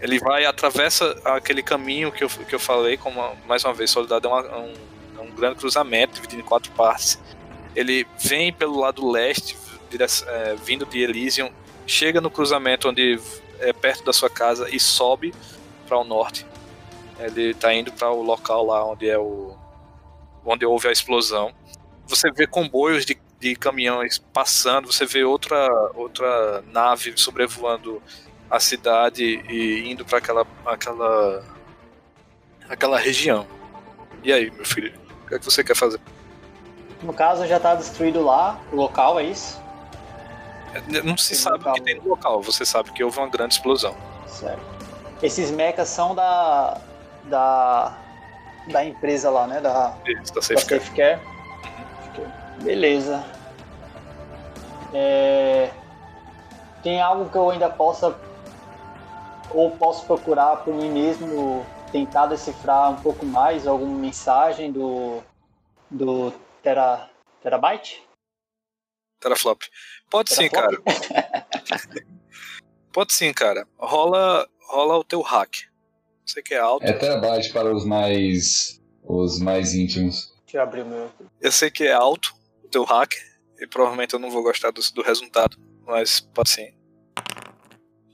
ele 0.02 0.20
vai 0.20 0.46
atravessa 0.46 1.20
aquele 1.24 1.64
caminho 1.64 2.12
que 2.12 2.24
eu, 2.24 2.30
que 2.30 2.54
eu 2.54 2.60
falei, 2.60 2.98
como 2.98 3.22
mais 3.48 3.64
uma 3.64 3.74
vez, 3.74 3.92
Solidariedade 3.92 4.46
é, 4.46 4.56
uma, 4.56 4.58
um, 4.58 4.74
é 5.18 5.22
um 5.22 5.32
grande 5.32 5.56
cruzamento 5.56 6.16
dividido 6.16 6.42
em 6.42 6.46
quatro 6.46 6.72
partes. 6.74 7.20
Ele 7.76 8.06
vem 8.20 8.52
pelo 8.52 8.80
lado 8.80 9.10
leste, 9.10 9.58
é, 10.28 10.56
vindo 10.56 10.86
de 10.86 11.00
Elysium, 11.02 11.52
chega 11.88 12.20
no 12.20 12.30
cruzamento 12.30 12.90
onde 12.90 13.20
é 13.60 13.72
perto 13.72 14.04
da 14.04 14.14
sua 14.14 14.30
casa 14.30 14.70
e 14.70 14.80
sobe 14.80 15.34
para 15.88 15.98
o 15.98 16.04
norte. 16.04 16.46
Ele 17.20 17.52
está 17.52 17.74
indo 17.74 17.92
para 17.92 18.12
o 18.12 18.22
local 18.22 18.66
lá 18.66 18.86
onde 18.86 19.10
é 19.10 19.18
o 19.18 19.56
onde 20.44 20.66
houve 20.66 20.88
a 20.88 20.92
explosão. 20.92 21.54
Você 22.06 22.32
vê 22.32 22.46
comboios 22.46 23.06
de, 23.06 23.18
de 23.40 23.56
caminhões 23.56 24.20
passando, 24.20 24.92
você 24.92 25.06
vê 25.06 25.24
outra 25.24 25.68
outra 25.96 26.64
nave 26.68 27.14
sobrevoando 27.16 28.02
a 28.50 28.60
cidade 28.60 29.24
e 29.50 29.92
indo 29.92 30.06
para 30.06 30.18
aquela 30.20 30.46
aquela 30.66 31.44
aquela 32.70 32.98
região. 32.98 33.48
E 34.24 34.34
aí, 34.34 34.50
meu 34.52 34.66
filho, 34.66 34.94
o 35.24 35.28
que, 35.28 35.36
é 35.36 35.40
que 35.40 35.46
você 35.46 35.64
quer 35.64 35.76
fazer? 35.76 36.00
No 37.04 37.14
caso, 37.14 37.46
já 37.46 37.58
está 37.58 37.76
destruído 37.76 38.24
lá 38.24 38.60
o 38.72 38.76
local, 38.76 39.20
é 39.20 39.24
isso? 39.24 39.62
Não 41.04 41.16
se 41.16 41.36
sabe 41.36 41.58
local. 41.60 41.74
o 41.74 41.76
que 41.76 41.82
tem 41.82 41.96
no 42.02 42.10
local, 42.10 42.42
você 42.42 42.66
sabe 42.66 42.92
que 42.92 43.04
houve 43.04 43.18
uma 43.20 43.30
grande 43.30 43.54
explosão. 43.54 43.96
Certo. 44.28 44.76
Esses 45.22 45.52
mechas 45.52 45.88
são 45.88 46.14
da. 46.14 46.82
da. 47.26 47.98
da 48.68 48.84
empresa 48.84 49.30
lá, 49.30 49.48
né? 49.48 49.62
Da, 49.62 49.96
Isso, 50.06 50.34
da 50.34 50.42
Safecare. 50.42 50.82
Safe 50.82 50.96
Care. 50.96 51.20
Beleza. 52.62 53.24
É... 54.94 55.70
Tem 56.84 57.02
algo 57.02 57.30
que 57.30 57.38
eu 57.38 57.50
ainda 57.50 57.70
possa. 57.70 58.16
Ou 59.56 59.72
posso 59.72 60.06
procurar 60.06 60.58
por 60.58 60.74
mim 60.74 60.90
mesmo, 60.90 61.66
tentar 61.92 62.28
decifrar 62.28 62.92
um 62.92 63.02
pouco 63.02 63.26
mais 63.26 63.66
alguma 63.66 63.98
mensagem 63.98 64.72
do. 64.72 65.24
do 65.90 66.32
Tera, 66.62 67.10
Terabyte? 67.42 68.04
Teraflop. 69.20 69.62
Pode 70.10 70.34
sim, 70.34 70.50
cara. 70.50 70.78
Pode 72.92 73.14
sim, 73.14 73.34
cara. 73.34 73.68
Rola, 73.80 74.48
rola 74.68 74.98
o 74.98 75.04
teu 75.04 75.22
hack. 75.22 75.56
Você 76.26 76.42
que 76.42 76.54
é 76.54 76.60
alto. 76.60 76.86
É 76.86 76.94
terabyte 76.94 77.52
para 77.52 77.74
os 77.74 77.86
mais 77.86 78.82
os 79.04 79.40
mais 79.40 79.74
íntimos. 79.74 80.34
Deixa 80.44 80.58
eu 80.58 80.62
abrir 80.62 80.82
o 80.82 80.86
meu. 80.86 81.12
Eu 81.40 81.52
sei 81.52 81.70
que 81.70 81.84
é 81.84 81.94
alto 81.94 82.36
o 82.64 82.68
teu 82.68 82.84
hack 82.84 83.14
e 83.60 83.68
provavelmente 83.68 84.14
eu 84.14 84.20
não 84.20 84.32
vou 84.32 84.44
gostar 84.44 84.72
do, 84.72 84.82
do 84.94 85.02
resultado, 85.02 85.58
mas 85.86 86.20
pode 86.20 86.50
sim. 86.50 86.74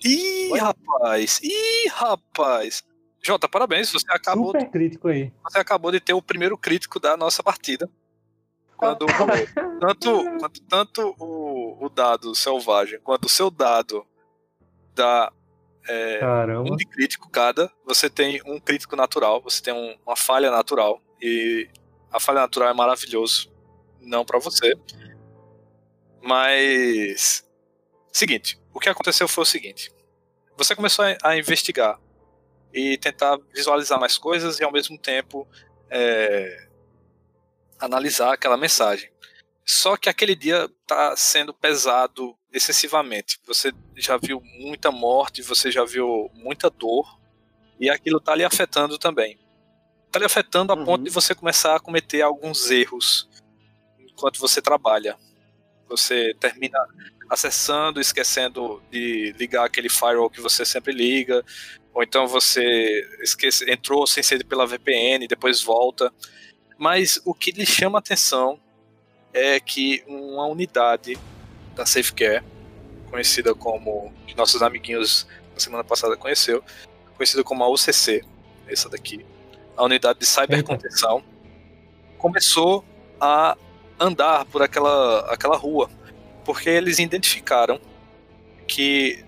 Ih, 0.04 0.52
Oi? 0.52 0.60
rapaz! 0.60 1.40
Ih, 1.44 1.88
rapaz! 1.90 2.84
Jota, 3.24 3.48
parabéns, 3.48 3.92
você 3.92 4.06
acabou. 4.10 4.48
Super 4.48 4.70
crítico 4.70 5.08
aí. 5.08 5.32
Você 5.44 5.60
acabou 5.60 5.92
de 5.92 6.00
ter 6.00 6.14
o 6.14 6.22
primeiro 6.22 6.58
crítico 6.58 7.00
da 7.00 7.16
nossa 7.16 7.44
partida. 7.44 7.90
Quando 8.76 9.06
tanto, 9.80 10.40
tanto, 10.40 10.62
tanto 10.64 11.16
o, 11.20 11.86
o 11.86 11.90
dado 11.90 12.34
selvagem 12.34 13.00
quanto 13.00 13.26
o 13.26 13.30
seu 13.30 13.52
dado 13.52 14.04
dá 14.96 15.32
é, 15.88 16.20
um 16.58 16.76
de 16.76 16.86
crítico 16.86 17.30
cada, 17.30 17.72
você 17.86 18.10
tem 18.10 18.42
um 18.46 18.60
crítico 18.60 18.96
natural, 18.96 19.42
você 19.42 19.62
tem 19.62 19.74
um, 19.74 19.96
uma 20.06 20.16
falha 20.16 20.50
natural. 20.50 21.00
E 21.22 21.70
a 22.12 22.20
falha 22.20 22.42
natural 22.42 22.70
é 22.70 22.74
maravilhoso. 22.74 23.52
Não 24.00 24.26
para 24.26 24.40
você. 24.40 24.74
Mas. 26.22 27.48
Seguinte, 28.12 28.60
o 28.74 28.80
que 28.80 28.90
aconteceu 28.90 29.28
foi 29.28 29.44
o 29.44 29.46
seguinte. 29.46 29.92
Você 30.58 30.76
começou 30.76 31.06
a, 31.24 31.38
investigar 31.38 32.00
e 32.74 32.98
tentar 32.98 33.38
visualizar 33.54 34.00
mais 34.00 34.18
coisas 34.18 34.60
e 34.60 34.64
ao 34.64 34.72
mesmo 34.72 34.98
tempo 34.98 35.48
é, 35.90 36.68
analisar 37.80 38.34
aquela 38.34 38.58
mensagem. 38.58 39.10
Só 39.66 39.96
que 39.96 40.10
aquele 40.10 40.36
dia 40.36 40.70
está 40.82 41.16
sendo 41.16 41.54
pesado 41.54 42.36
excessivamente. 42.52 43.40
Você 43.46 43.72
já 43.96 44.18
viu 44.18 44.42
muita 44.60 44.92
morte, 44.92 45.42
você 45.42 45.72
já 45.72 45.86
viu 45.86 46.30
muita 46.34 46.70
dor, 46.70 47.20
e 47.80 47.90
aquilo 47.90 48.18
está 48.18 48.36
lhe 48.36 48.44
afetando 48.44 48.98
também. 48.98 49.40
Está 50.06 50.20
lhe 50.20 50.26
afetando 50.26 50.74
a 50.74 50.76
uhum. 50.76 50.86
ponto 50.86 51.04
de 51.04 51.10
você 51.10 51.34
começar 51.34 51.76
a 51.76 51.80
cometer 51.80 52.22
alguns 52.22 52.70
erros 52.70 53.30
enquanto 53.98 54.40
você 54.40 54.62
trabalha. 54.62 55.18
Você 55.92 56.34
termina 56.40 56.80
acessando, 57.30 58.02
esquecendo 58.02 58.82
de 58.92 59.34
ligar 59.38 59.66
aquele 59.66 59.90
firewall 59.90 60.30
que 60.30 60.42
você 60.42 60.66
sempre 60.66 60.92
liga, 60.92 61.44
ou 61.94 62.04
então 62.04 62.28
você 62.28 63.08
esquece, 63.22 63.70
entrou 63.72 64.06
sem 64.08 64.22
ser 64.24 64.44
pela 64.46 64.66
VPN, 64.66 65.28
depois 65.28 65.62
volta. 65.62 66.12
Mas 66.78 67.22
o 67.24 67.34
que 67.34 67.52
lhe 67.52 67.66
chama 67.66 68.00
atenção 68.00 68.60
é 69.34 69.60
que 69.60 70.04
uma 70.08 70.46
unidade 70.46 71.18
da 71.76 71.86
SafeCare, 71.86 72.44
conhecida 73.10 73.54
como, 73.54 74.14
que 74.28 74.36
nossos 74.36 74.62
amiguinhos 74.62 75.28
na 75.54 75.60
semana 75.60 75.84
passada 75.84 76.18
conheceu, 76.18 76.64
conhecida 77.16 77.44
como 77.44 77.64
a 77.64 77.70
UCC, 77.70 78.24
essa 78.68 78.90
daqui, 78.90 79.26
a 79.78 79.84
unidade 79.84 80.20
de 80.20 80.26
cybercontenção, 80.26 81.24
começou 82.18 82.84
a 83.20 83.58
andar 84.02 84.46
por 84.46 84.62
aquela, 84.62 85.20
aquela 85.32 85.56
rua, 85.56 85.90
porque 86.44 86.70
eles 86.70 87.00
identificaram 87.00 87.80
que 88.68 89.24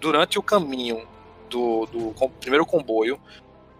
durante 0.00 0.38
o 0.38 0.42
caminho 0.42 1.06
do, 1.48 1.86
do 1.86 2.28
primeiro 2.40 2.66
comboio 2.66 3.20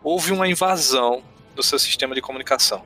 houve 0.03 0.33
uma 0.33 0.49
invasão 0.49 1.23
do 1.55 1.63
seu 1.63 1.79
sistema 1.79 2.15
de 2.15 2.21
comunicação 2.21 2.85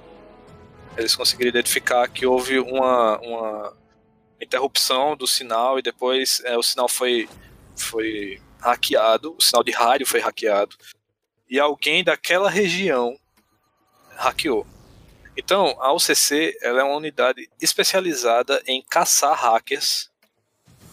eles 0.96 1.16
conseguiram 1.16 1.48
identificar 1.48 2.08
que 2.08 2.26
houve 2.26 2.58
uma, 2.58 3.18
uma 3.20 3.76
interrupção 4.40 5.16
do 5.16 5.26
sinal 5.26 5.78
e 5.78 5.82
depois 5.82 6.42
é, 6.44 6.56
o 6.56 6.62
sinal 6.62 6.88
foi, 6.88 7.28
foi 7.76 8.40
hackeado, 8.60 9.34
o 9.38 9.42
sinal 9.42 9.64
de 9.64 9.72
rádio 9.72 10.06
foi 10.06 10.20
hackeado 10.20 10.76
e 11.48 11.58
alguém 11.58 12.04
daquela 12.04 12.50
região 12.50 13.16
hackeou. 14.16 14.66
Então, 15.36 15.76
a 15.80 15.92
UCC 15.92 16.56
ela 16.60 16.80
é 16.80 16.84
uma 16.84 16.96
unidade 16.96 17.48
especializada 17.60 18.62
em 18.66 18.82
caçar 18.82 19.34
hackers 19.34 20.10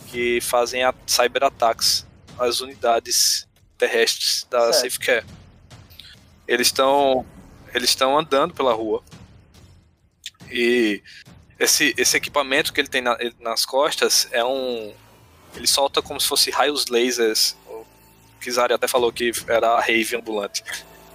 que 0.10 0.39
fazem 0.41 0.81
cyberataques 1.05 2.05
às 2.38 2.62
unidades 2.62 3.48
terrestres 3.77 4.48
da 4.50 4.72
certo. 4.74 4.93
SafeCare. 4.93 5.25
Eles 6.48 6.67
estão 6.67 7.25
eles 7.74 7.89
estão 7.89 8.17
andando 8.17 8.53
pela 8.53 8.74
rua 8.74 9.03
e 10.51 11.03
esse, 11.60 11.93
esse 11.98 12.17
equipamento 12.17 12.74
que 12.74 12.81
ele 12.81 12.88
tem 12.88 13.01
na, 13.01 13.17
nas 13.39 13.65
costas 13.65 14.27
é 14.31 14.43
um. 14.43 14.93
Ele 15.55 15.67
solta 15.67 16.01
como 16.01 16.19
se 16.19 16.27
fosse 16.27 16.50
raios 16.50 16.86
lasers. 16.88 17.55
O 17.67 17.86
Kizari 18.39 18.74
até 18.74 18.88
falou 18.88 19.12
que 19.12 19.31
era 19.48 19.69
a 19.72 19.81
rave 19.81 20.15
ambulante. 20.15 20.63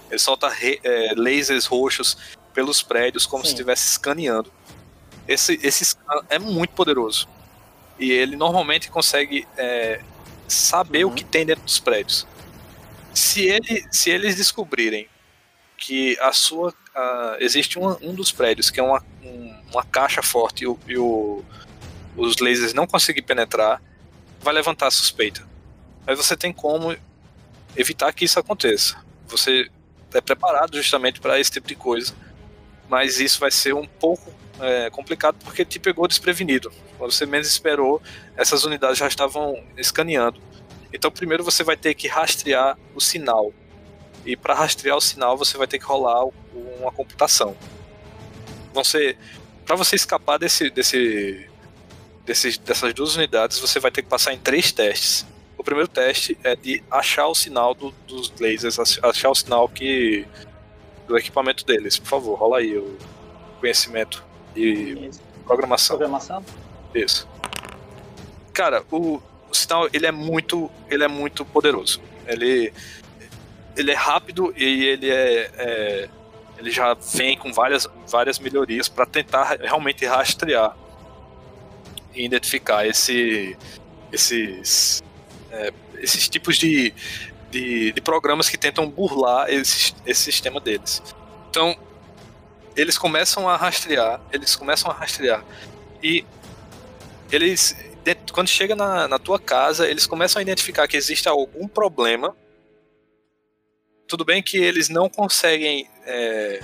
Ele 0.09 0.19
solta 0.19 0.47
re, 0.47 0.79
é, 0.83 1.13
lasers 1.15 1.65
roxos 1.65 2.17
pelos 2.55 2.81
prédios 2.81 3.27
como 3.27 3.43
Sim. 3.43 3.49
se 3.49 3.53
estivesse 3.53 3.85
escaneando. 3.85 4.51
Esse, 5.27 5.59
esse 5.61 5.83
scan 5.83 6.23
é 6.29 6.39
muito 6.39 6.71
poderoso. 6.71 7.27
E 7.99 8.11
ele 8.11 8.35
normalmente 8.35 8.89
consegue 8.89 9.45
é, 9.57 10.01
saber 10.47 11.05
uhum. 11.05 11.11
o 11.11 11.15
que 11.15 11.23
tem 11.23 11.45
dentro 11.45 11.63
dos 11.63 11.79
prédios. 11.79 12.25
Se, 13.13 13.45
ele, 13.45 13.85
se 13.91 14.09
eles 14.09 14.35
descobrirem 14.35 15.07
que 15.77 16.17
a 16.19 16.31
sua 16.31 16.69
uh, 16.69 17.35
existe 17.39 17.77
um, 17.77 17.89
um 18.01 18.13
dos 18.13 18.31
prédios 18.31 18.69
que 18.69 18.79
é 18.79 18.83
uma, 18.83 19.03
um, 19.21 19.55
uma 19.71 19.83
caixa 19.83 20.21
forte 20.21 20.63
e, 20.63 20.67
o, 20.67 20.79
e 20.87 20.97
o, 20.97 21.43
os 22.15 22.37
lasers 22.37 22.73
não 22.73 22.87
conseguem 22.87 23.23
penetrar, 23.23 23.81
vai 24.39 24.53
levantar 24.53 24.87
a 24.87 24.91
suspeita. 24.91 25.45
Mas 26.05 26.17
você 26.17 26.35
tem 26.37 26.53
como 26.53 26.95
evitar 27.75 28.13
que 28.13 28.25
isso 28.25 28.39
aconteça. 28.39 28.97
Você 29.27 29.69
é 30.13 30.21
preparado 30.21 30.77
justamente 30.77 31.19
para 31.19 31.39
esse 31.39 31.51
tipo 31.51 31.67
de 31.67 31.75
coisa, 31.75 32.13
mas 32.89 33.19
isso 33.19 33.39
vai 33.39 33.51
ser 33.51 33.73
um 33.73 33.85
pouco 33.85 34.33
é, 34.59 34.89
complicado 34.89 35.37
porque 35.43 35.65
te 35.65 35.79
pegou 35.79 36.07
desprevenido. 36.07 36.71
Quando 36.97 37.11
você 37.11 37.25
menos 37.25 37.47
esperou, 37.47 38.01
essas 38.37 38.63
unidades 38.63 38.97
já 38.97 39.07
estavam 39.07 39.63
escaneando. 39.77 40.41
Então, 40.93 41.11
primeiro 41.11 41.43
você 41.43 41.63
vai 41.63 41.75
ter 41.75 41.93
que 41.93 42.07
rastrear 42.07 42.77
o 42.93 43.01
sinal 43.01 43.53
e 44.25 44.35
para 44.35 44.55
rastrear 44.55 44.97
o 44.97 45.01
sinal 45.01 45.37
você 45.37 45.57
vai 45.57 45.67
ter 45.67 45.77
que 45.77 45.85
rolar 45.85 46.25
uma 46.79 46.91
computação. 46.91 47.55
Vão 48.73 48.83
ser 48.83 49.17
para 49.65 49.75
você 49.75 49.95
escapar 49.95 50.37
desse, 50.37 50.69
desse, 50.69 51.49
desse, 52.25 52.59
dessas 52.59 52.93
duas 52.93 53.15
unidades, 53.15 53.59
você 53.59 53.79
vai 53.79 53.91
ter 53.91 54.03
que 54.03 54.09
passar 54.09 54.33
em 54.33 54.37
três 54.37 54.71
testes. 54.71 55.25
O 55.57 55.63
primeiro 55.63 55.87
teste 55.87 56.37
é 56.43 56.55
de 56.55 56.83
achar 56.91 57.27
o 57.27 57.35
sinal 57.35 57.73
do, 57.73 57.91
dos 58.07 58.31
lasers, 58.39 58.77
achar 59.01 59.29
o 59.29 59.35
sinal 59.35 59.67
que 59.67 60.25
do 61.07 61.17
equipamento 61.17 61.65
deles. 61.65 61.97
Por 61.99 62.07
favor, 62.07 62.35
rola 62.35 62.59
aí 62.59 62.77
o 62.77 62.97
conhecimento 63.59 64.23
e 64.55 65.09
programação. 65.45 65.97
Programação? 65.97 66.43
Isso. 66.93 67.27
Cara, 68.53 68.83
o, 68.91 69.21
o 69.49 69.53
sinal 69.53 69.87
ele 69.91 70.05
é 70.05 70.11
muito, 70.11 70.69
ele 70.89 71.03
é 71.03 71.07
muito 71.07 71.45
poderoso. 71.45 72.01
Ele 72.27 72.73
ele 73.77 73.91
é 73.91 73.95
rápido 73.95 74.53
e 74.55 74.85
ele 74.85 75.09
é, 75.09 75.51
é 75.57 76.09
ele 76.57 76.71
já 76.71 76.93
vem 76.93 77.37
com 77.37 77.51
várias, 77.51 77.85
várias 78.07 78.39
melhorias 78.39 78.87
para 78.87 79.05
tentar 79.05 79.57
realmente 79.59 80.05
rastrear 80.05 80.75
identificar 82.15 82.87
esse, 82.87 83.57
esses, 84.11 85.03
é, 85.51 85.73
esses 85.99 86.29
tipos 86.29 86.57
de, 86.57 86.93
de, 87.55 87.93
de, 87.93 88.01
programas 88.01 88.49
que 88.49 88.57
tentam 88.57 88.89
burlar 88.89 89.49
esse, 89.49 89.95
esse 90.05 90.23
sistema 90.23 90.59
deles. 90.59 91.01
Então, 91.49 91.73
eles 92.75 92.97
começam 92.97 93.47
a 93.47 93.55
rastrear, 93.55 94.19
eles 94.29 94.57
começam 94.57 94.91
a 94.91 94.93
rastrear. 94.93 95.43
E 96.03 96.25
eles, 97.31 97.73
quando 98.33 98.49
chega 98.49 98.75
na, 98.75 99.07
na 99.07 99.17
tua 99.17 99.39
casa, 99.39 99.87
eles 99.87 100.05
começam 100.05 100.39
a 100.39 100.43
identificar 100.43 100.85
que 100.85 100.97
existe 100.97 101.29
algum 101.29 101.65
problema. 101.65 102.35
Tudo 104.05 104.25
bem 104.25 104.43
que 104.43 104.57
eles 104.57 104.89
não 104.89 105.09
conseguem 105.09 105.89
é, 106.05 106.61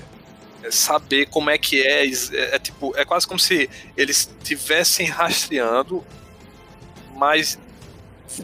saber 0.70 1.28
como 1.28 1.50
é 1.50 1.58
que 1.58 1.82
é, 1.82 2.06
é, 2.06 2.56
é, 2.56 2.60
tipo, 2.60 2.94
é 2.98 3.06
quase 3.06 3.26
como 3.26 3.40
se 3.40 3.70
eles 3.96 4.30
estivessem 4.42 5.08
rastreando, 5.08 6.06
mas 7.16 7.58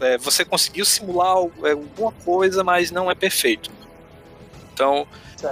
é, 0.00 0.18
você 0.18 0.44
conseguiu 0.44 0.84
simular 0.84 1.36
é, 1.64 1.72
alguma 1.72 2.12
coisa, 2.12 2.62
mas 2.62 2.90
não 2.90 3.10
é 3.10 3.14
perfeito. 3.14 3.70
Então, 4.72 5.06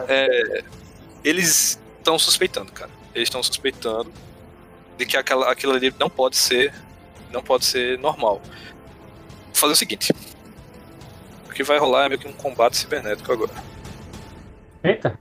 é, 0.08 0.62
eles 1.24 1.80
estão 1.98 2.18
suspeitando, 2.18 2.70
cara. 2.72 2.90
Eles 3.14 3.26
estão 3.26 3.42
suspeitando 3.42 4.12
de 4.96 5.06
que 5.06 5.16
aquela, 5.16 5.50
aquilo 5.50 5.72
ali 5.72 5.92
não 5.98 6.08
pode 6.08 6.36
ser, 6.36 6.72
não 7.30 7.42
pode 7.42 7.64
ser 7.64 7.98
normal. 7.98 8.40
Vou 8.40 9.54
fazer 9.54 9.72
o 9.72 9.76
seguinte. 9.76 10.12
O 11.48 11.52
que 11.52 11.62
vai 11.62 11.78
rolar 11.78 12.06
é 12.06 12.08
meio 12.10 12.20
que 12.20 12.28
um 12.28 12.32
combate 12.32 12.76
cibernético 12.76 13.32
agora. 13.32 13.52
Eita. 14.84 15.18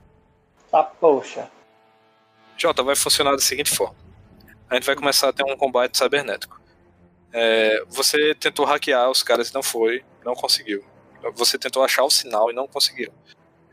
Ah, 0.72 0.82
poxa. 0.82 1.50
Jota, 2.56 2.82
vai 2.82 2.94
funcionar 2.94 3.32
da 3.32 3.38
seguinte 3.38 3.74
forma. 3.74 3.96
A 4.68 4.74
gente 4.74 4.84
vai 4.84 4.96
começar 4.96 5.28
a 5.28 5.32
ter 5.32 5.44
um 5.44 5.56
combate 5.56 5.96
cibernético. 5.96 6.60
É, 7.32 7.84
você 7.88 8.34
tentou 8.34 8.64
hackear 8.64 9.10
os 9.10 9.22
caras 9.22 9.50
e 9.50 9.54
não 9.54 9.62
foi, 9.62 10.04
não 10.24 10.34
conseguiu. 10.34 10.84
Você 11.34 11.58
tentou 11.58 11.82
achar 11.82 12.04
o 12.04 12.10
sinal 12.10 12.50
e 12.50 12.54
não 12.54 12.66
conseguiu. 12.66 13.12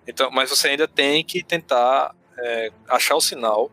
Então, 0.07 0.29
mas 0.31 0.49
você 0.49 0.69
ainda 0.69 0.87
tem 0.87 1.23
que 1.23 1.43
tentar 1.43 2.13
é, 2.37 2.71
achar 2.87 3.15
o 3.15 3.21
sinal, 3.21 3.71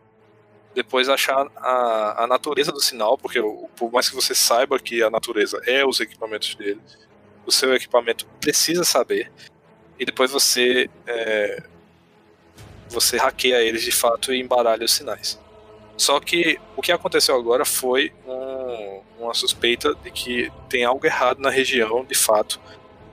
depois 0.73 1.09
achar 1.09 1.47
a, 1.57 2.23
a 2.23 2.27
natureza 2.27 2.71
do 2.71 2.81
sinal, 2.81 3.17
porque 3.17 3.41
por 3.75 3.91
mais 3.91 4.09
que 4.09 4.15
você 4.15 4.33
saiba 4.33 4.79
que 4.79 5.03
a 5.03 5.09
natureza 5.09 5.61
é 5.65 5.85
os 5.85 5.99
equipamentos 5.99 6.55
dele, 6.55 6.79
o 7.45 7.51
seu 7.51 7.73
equipamento 7.73 8.25
precisa 8.39 8.83
saber, 8.83 9.31
e 9.99 10.05
depois 10.05 10.31
você 10.31 10.89
é, 11.05 11.63
você 12.87 13.17
hackeia 13.17 13.61
eles 13.61 13.83
de 13.83 13.91
fato 13.91 14.33
e 14.33 14.39
embaralha 14.39 14.85
os 14.85 14.93
sinais. 14.93 15.39
Só 15.97 16.19
que 16.19 16.59
o 16.75 16.81
que 16.81 16.91
aconteceu 16.91 17.35
agora 17.35 17.65
foi 17.65 18.13
um, 18.71 19.01
uma 19.19 19.33
suspeita 19.33 19.93
de 19.95 20.11
que 20.11 20.51
tem 20.69 20.83
algo 20.83 21.05
errado 21.05 21.39
na 21.39 21.49
região, 21.49 22.05
de 22.05 22.15
fato, 22.15 22.59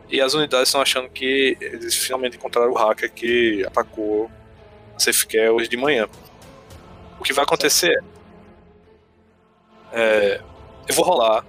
e 0.09 0.21
as 0.21 0.35
unidades 0.35 0.69
estão 0.69 0.81
achando 0.81 1.09
que 1.09 1.57
eles 1.61 1.95
finalmente 1.95 2.37
encontraram 2.37 2.73
o 2.73 2.75
hacker 2.75 3.13
que 3.13 3.65
atacou 3.67 4.31
a 4.97 5.01
Safecare 5.01 5.51
hoje 5.51 5.69
de 5.69 5.77
manhã. 5.77 6.09
O 7.21 7.23
que 7.23 7.33
vai 7.33 7.45
acontecer 7.45 8.03
é, 9.93 10.41
eu 10.87 10.95
vou 10.95 11.05
rolar. 11.05 11.45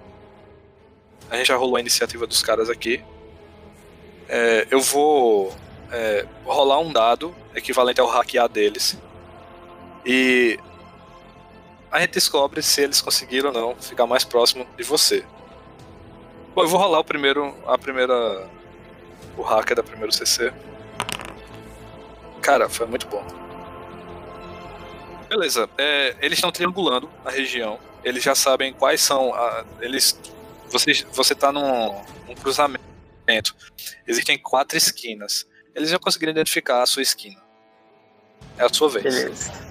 A 1.30 1.38
gente 1.38 1.48
já 1.48 1.56
rolou 1.56 1.78
a 1.78 1.80
iniciativa 1.80 2.26
dos 2.26 2.42
caras 2.42 2.70
aqui. 2.70 3.04
É, 4.28 4.68
eu 4.70 4.82
vou 4.82 5.54
é, 5.92 6.26
rolar 6.46 6.80
um 6.80 6.92
dado 6.92 7.34
equivalente 7.56 8.02
ao 8.02 8.08
hackear 8.08 8.50
deles. 8.50 8.98
E 10.06 10.60
a 11.92 12.00
gente 12.00 12.12
descobre 12.12 12.62
se 12.62 12.82
eles 12.82 13.02
conseguiram 13.02 13.50
ou 13.50 13.56
não 13.56 13.76
ficar 13.76 14.06
mais 14.06 14.24
próximo 14.24 14.68
de 14.78 14.84
você. 14.84 15.26
Bom, 16.54 16.64
eu 16.64 16.68
vou 16.68 16.80
rolar 16.80 17.00
o 17.00 17.04
primeiro, 17.04 17.56
a 17.66 17.78
primeira, 17.78 18.48
o 19.38 19.42
hacker 19.42 19.76
da 19.76 19.84
primeiro 19.84 20.12
CC. 20.12 20.54
Cara, 22.42 22.70
foi 22.70 22.86
muito 22.86 23.08
bom. 23.08 23.26
Beleza, 25.28 25.70
é, 25.78 26.16
eles 26.22 26.38
estão 26.38 26.52
triangulando 26.52 27.10
a 27.24 27.30
região. 27.30 27.80
Eles 28.04 28.24
já 28.24 28.34
sabem 28.34 28.74
quais 28.74 29.02
são. 29.02 29.34
A, 29.34 29.66
eles, 29.82 30.20
você, 30.70 31.06
você 31.12 31.36
tá 31.36 31.52
num, 31.52 32.02
num 32.28 32.36
cruzamento. 32.36 33.56
Existem 34.08 34.40
quatro 34.40 34.76
esquinas 34.78 35.46
eles 35.80 35.90
já 35.90 36.00
conseguiram 36.00 36.32
identificar 36.32 36.82
a 36.82 36.86
sua 36.86 37.02
esquina. 37.02 37.42
É 38.58 38.66
a 38.66 38.70
sua 38.70 38.90
vez. 38.90 39.04
Beleza. 39.04 39.69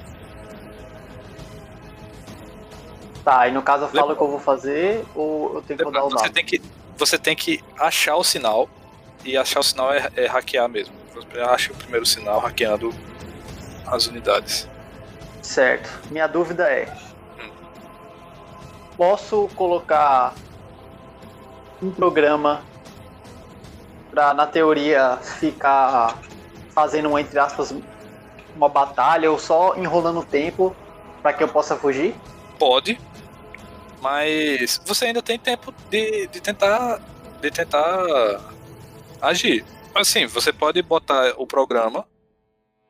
Tá, 3.28 3.46
e 3.46 3.52
no 3.52 3.60
caso 3.60 3.84
eu 3.84 3.88
falo 3.90 4.14
o 4.14 4.16
que 4.16 4.22
eu 4.22 4.30
vou 4.30 4.40
fazer 4.40 5.04
ou 5.14 5.56
eu 5.56 5.60
tenho 5.60 5.78
que 5.78 5.84
rodar 5.84 6.06
o 6.06 6.08
você 6.08 6.30
tem 6.30 6.46
que 6.46 6.62
Você 6.96 7.18
tem 7.18 7.36
que 7.36 7.62
achar 7.78 8.16
o 8.16 8.24
sinal 8.24 8.70
e 9.22 9.36
achar 9.36 9.60
o 9.60 9.62
sinal 9.62 9.92
é, 9.92 10.10
é 10.16 10.26
hackear 10.26 10.66
mesmo. 10.66 10.94
Você 11.14 11.38
acha 11.38 11.70
o 11.70 11.76
primeiro 11.76 12.06
sinal 12.06 12.40
hackeando 12.40 12.90
as 13.86 14.06
unidades. 14.06 14.66
Certo. 15.42 15.90
Minha 16.10 16.26
dúvida 16.26 16.70
é: 16.70 16.90
hum. 17.38 17.50
posso 18.96 19.50
colocar 19.54 20.32
um 21.82 21.90
programa 21.90 22.62
pra, 24.10 24.32
na 24.32 24.46
teoria, 24.46 25.18
ficar 25.18 26.18
fazendo, 26.70 27.18
entre 27.18 27.38
aspas, 27.38 27.74
uma 28.56 28.70
batalha 28.70 29.30
ou 29.30 29.38
só 29.38 29.76
enrolando 29.76 30.20
o 30.20 30.24
tempo 30.24 30.74
para 31.20 31.34
que 31.34 31.44
eu 31.44 31.48
possa 31.48 31.76
fugir? 31.76 32.16
Pode, 32.58 32.98
mas 34.00 34.80
você 34.84 35.06
ainda 35.06 35.22
tem 35.22 35.38
tempo 35.38 35.72
de, 35.90 36.26
de 36.28 36.40
tentar 36.40 37.00
de 37.40 37.50
tentar 37.50 38.40
agir. 39.20 39.64
Assim, 39.94 40.26
você 40.26 40.52
pode 40.52 40.80
botar 40.82 41.34
o 41.36 41.46
programa, 41.46 42.04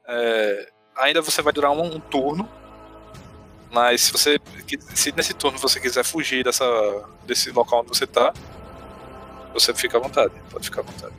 é, 0.07 0.71
ainda 0.97 1.21
você 1.21 1.42
vai 1.42 1.53
durar 1.53 1.71
um, 1.71 1.97
um, 1.97 2.01
turno, 2.01 2.49
mas 3.71 4.03
se 4.03 4.12
você 4.12 4.38
se 4.94 5.12
nesse 5.12 5.35
turno 5.35 5.59
você 5.59 5.81
quiser 5.81 6.05
fugir 6.05 6.44
dessa 6.44 6.64
desse 7.25 7.51
local 7.51 7.81
onde 7.81 7.90
você 7.90 8.05
está 8.05 8.33
você 9.53 9.75
fica 9.75 9.99
à 9.99 10.01
vontade, 10.01 10.33
pode 10.51 10.64
ficar 10.64 10.83
à 10.83 10.85
vontade. 10.85 11.14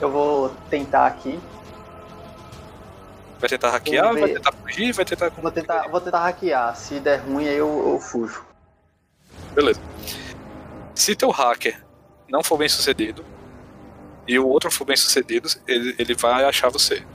Eu 0.00 0.10
vou 0.10 0.50
tentar 0.70 1.06
aqui. 1.06 1.38
Vai 3.44 3.48
tentar 3.50 3.70
hackear, 3.72 4.14
vai 4.14 4.32
tentar 4.32 4.52
fugir, 4.52 4.92
vai 4.94 5.04
tentar. 5.04 5.28
Vou 5.28 5.52
tentar, 5.52 5.88
vou 5.88 6.00
tentar 6.00 6.20
hackear. 6.20 6.74
Se 6.74 6.98
der 6.98 7.16
ruim, 7.16 7.46
aí 7.46 7.56
eu, 7.56 7.92
eu 7.92 8.00
fujo. 8.00 8.42
Beleza. 9.52 9.78
Se 10.94 11.14
teu 11.14 11.28
hacker 11.30 11.78
não 12.26 12.42
for 12.42 12.56
bem 12.56 12.70
sucedido 12.70 13.22
e 14.26 14.38
o 14.38 14.48
outro 14.48 14.70
for 14.70 14.86
bem 14.86 14.96
sucedido, 14.96 15.46
ele, 15.68 15.94
ele 15.98 16.14
vai 16.14 16.42
achar 16.42 16.70
você. 16.70 17.06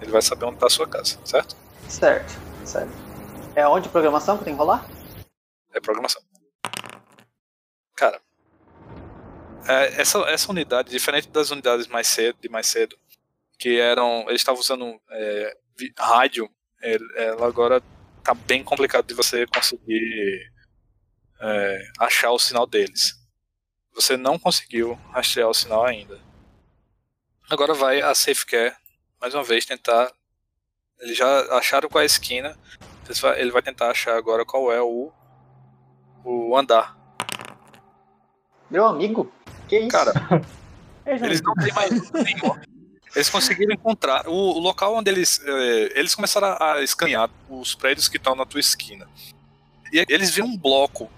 Ele 0.00 0.12
vai 0.12 0.22
saber 0.22 0.44
onde 0.44 0.54
está 0.54 0.68
a 0.68 0.70
sua 0.70 0.86
casa, 0.86 1.18
certo? 1.24 1.56
Certo, 1.88 2.32
certo. 2.64 2.92
É 3.56 3.66
onde 3.66 3.88
programação 3.88 4.38
que 4.38 4.44
tem 4.44 4.54
que 4.54 4.60
rolar? 4.60 4.86
É 5.74 5.80
programação. 5.80 6.22
Cara, 7.96 8.20
é, 9.66 10.00
essa, 10.00 10.20
essa 10.28 10.48
unidade, 10.48 10.90
diferente 10.90 11.28
das 11.28 11.50
unidades 11.50 11.88
mais 11.88 12.06
cedo, 12.06 12.38
de 12.40 12.48
mais 12.48 12.68
cedo, 12.68 12.96
que 13.58 13.80
eram. 13.80 14.26
Eles 14.28 14.42
estavam 14.42 14.60
usando 14.60 15.00
é, 15.10 15.56
rádio, 15.98 16.50
ela 16.80 17.46
agora 17.46 17.82
tá 18.22 18.34
bem 18.34 18.62
complicado 18.62 19.06
de 19.06 19.14
você 19.14 19.46
conseguir 19.46 20.50
é, 21.40 21.90
achar 21.98 22.30
o 22.30 22.38
sinal 22.38 22.66
deles. 22.66 23.20
Você 23.94 24.16
não 24.16 24.38
conseguiu 24.38 24.94
rastrear 25.12 25.48
o 25.48 25.54
sinal 25.54 25.84
ainda. 25.84 26.18
Agora 27.50 27.74
vai 27.74 28.00
a 28.00 28.14
SafeCare 28.14 28.74
mais 29.20 29.34
uma 29.34 29.44
vez 29.44 29.64
tentar. 29.64 30.10
Eles 31.00 31.16
já 31.16 31.56
acharam 31.56 31.88
qual 31.88 32.00
é 32.00 32.04
a 32.04 32.06
esquina. 32.06 32.58
Ele 33.36 33.50
vai 33.50 33.62
tentar 33.62 33.90
achar 33.90 34.16
agora 34.16 34.44
qual 34.44 34.72
é 34.72 34.80
o, 34.80 35.12
o 36.24 36.56
andar. 36.56 36.96
Meu 38.70 38.86
amigo, 38.86 39.30
que 39.68 39.80
isso? 39.80 39.88
Cara, 39.88 40.12
eles 41.04 41.42
não 41.42 41.54
têm 41.54 41.72
mais 41.72 42.10
nenhum. 42.10 42.71
Eles 43.14 43.28
conseguiram 43.28 43.74
encontrar 43.74 44.26
o, 44.26 44.32
o 44.32 44.58
local 44.58 44.96
onde 44.96 45.10
eles. 45.10 45.40
Eh, 45.44 45.92
eles 45.94 46.14
começaram 46.14 46.48
a, 46.48 46.74
a 46.74 46.82
escanear 46.82 47.30
os 47.48 47.74
prédios 47.74 48.08
que 48.08 48.16
estão 48.16 48.34
na 48.34 48.46
tua 48.46 48.60
esquina. 48.60 49.06
E 49.92 50.04
eles 50.08 50.30
viram 50.30 50.48
um 50.48 50.56
bloco 50.56 51.10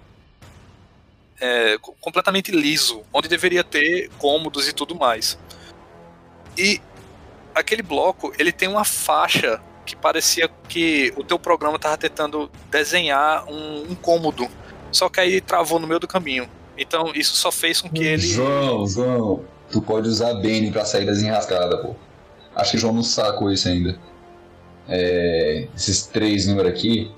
é, 1.39 1.77
completamente 2.01 2.51
liso, 2.51 3.03
onde 3.13 3.27
deveria 3.27 3.63
ter 3.63 4.09
cômodos 4.17 4.67
e 4.67 4.73
tudo 4.73 4.95
mais. 4.95 5.37
E 6.57 6.81
aquele 7.53 7.81
bloco, 7.81 8.33
ele 8.37 8.51
tem 8.51 8.67
uma 8.67 8.83
faixa 8.83 9.61
que 9.85 9.95
parecia 9.95 10.49
que 10.67 11.13
o 11.15 11.23
teu 11.23 11.37
programa 11.37 11.75
estava 11.75 11.97
tentando 11.97 12.49
desenhar 12.69 13.45
um, 13.47 13.91
um 13.91 13.95
cômodo, 13.95 14.49
só 14.91 15.07
que 15.09 15.19
aí 15.19 15.39
travou 15.39 15.79
no 15.79 15.87
meio 15.87 15.99
do 15.99 16.07
caminho. 16.07 16.49
Então 16.77 17.11
isso 17.13 17.35
só 17.35 17.51
fez 17.51 17.79
com 17.79 17.89
que 17.89 18.03
ele. 18.03 18.27
João, 18.27 18.87
João, 18.87 19.45
tu 19.75 19.81
pode 19.81 20.07
usar 20.07 20.33
Bane 20.35 20.71
pra 20.71 20.85
sair 20.85 21.05
das 21.05 21.21
enrascadas, 21.21 21.81
pô. 21.81 21.95
Acho 22.55 22.71
que 22.71 22.77
o 22.77 22.79
João 22.79 22.93
não 22.93 23.03
sacou 23.03 23.51
isso 23.51 23.67
ainda. 23.67 23.99
É, 24.87 25.67
esses 25.75 26.05
três 26.05 26.47
números 26.47 26.71
aqui 26.71 27.11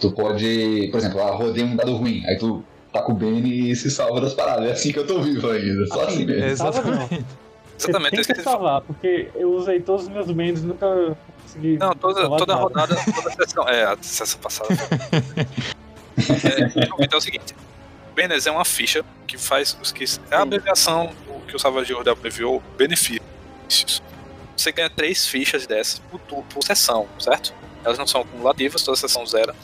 Tu 0.00 0.10
pode, 0.12 0.88
por 0.90 0.96
exemplo, 0.96 1.20
ah, 1.20 1.30
rodei 1.30 1.62
um 1.62 1.76
dado 1.76 1.94
ruim, 1.94 2.24
aí 2.26 2.38
tu 2.38 2.64
tá 2.90 3.02
com 3.02 3.12
o 3.12 3.14
Benny 3.14 3.70
e 3.70 3.76
se 3.76 3.90
salva 3.90 4.20
das 4.22 4.32
paradas. 4.32 4.66
É 4.66 4.72
assim 4.72 4.92
que 4.92 4.98
eu 4.98 5.06
tô 5.06 5.20
vivo 5.20 5.50
ainda, 5.50 5.86
só 5.88 6.04
assim, 6.04 6.14
assim 6.14 6.24
mesmo. 6.24 6.44
Exatamente. 6.46 7.24
Exatamente. 7.78 8.16
Você 8.16 8.24
tem 8.24 8.36
que 8.36 8.42
salvar, 8.42 8.80
porque 8.80 9.28
eu 9.34 9.52
usei 9.52 9.78
todos 9.80 10.04
os 10.04 10.08
meus 10.08 10.30
bens 10.30 10.60
e 10.60 10.66
nunca 10.66 11.16
consegui. 11.42 11.76
Não, 11.76 11.94
toda, 11.94 12.28
toda 12.28 12.54
rodada, 12.54 12.96
toda 13.14 13.30
sessão. 13.30 13.68
É, 13.68 13.84
a 13.84 13.96
sessão 14.00 14.40
passada. 14.40 14.68
é, 16.16 17.04
então 17.04 17.08
é 17.12 17.16
o 17.16 17.20
seguinte: 17.20 17.54
Benes 18.14 18.46
é 18.46 18.50
uma 18.50 18.64
ficha 18.64 19.04
que 19.26 19.36
faz 19.36 19.76
os 19.82 19.92
que. 19.92 20.04
É 20.30 20.36
a 20.36 20.42
abreviação 20.42 21.10
que 21.50 21.56
o 21.56 21.58
Savage 21.58 21.92
World 21.92 22.08
abreviou 22.10 22.62
benefícios. 22.76 24.02
Você 24.56 24.72
ganha 24.72 24.90
três 24.90 25.26
fichas 25.26 25.66
dessas 25.66 25.98
por, 25.98 26.42
por 26.44 26.62
sessão, 26.62 27.06
certo? 27.18 27.52
Elas 27.84 27.98
não 27.98 28.06
são 28.06 28.22
acumulativas, 28.22 28.82
toda 28.82 28.96
sessão 28.96 29.24
zero. 29.26 29.54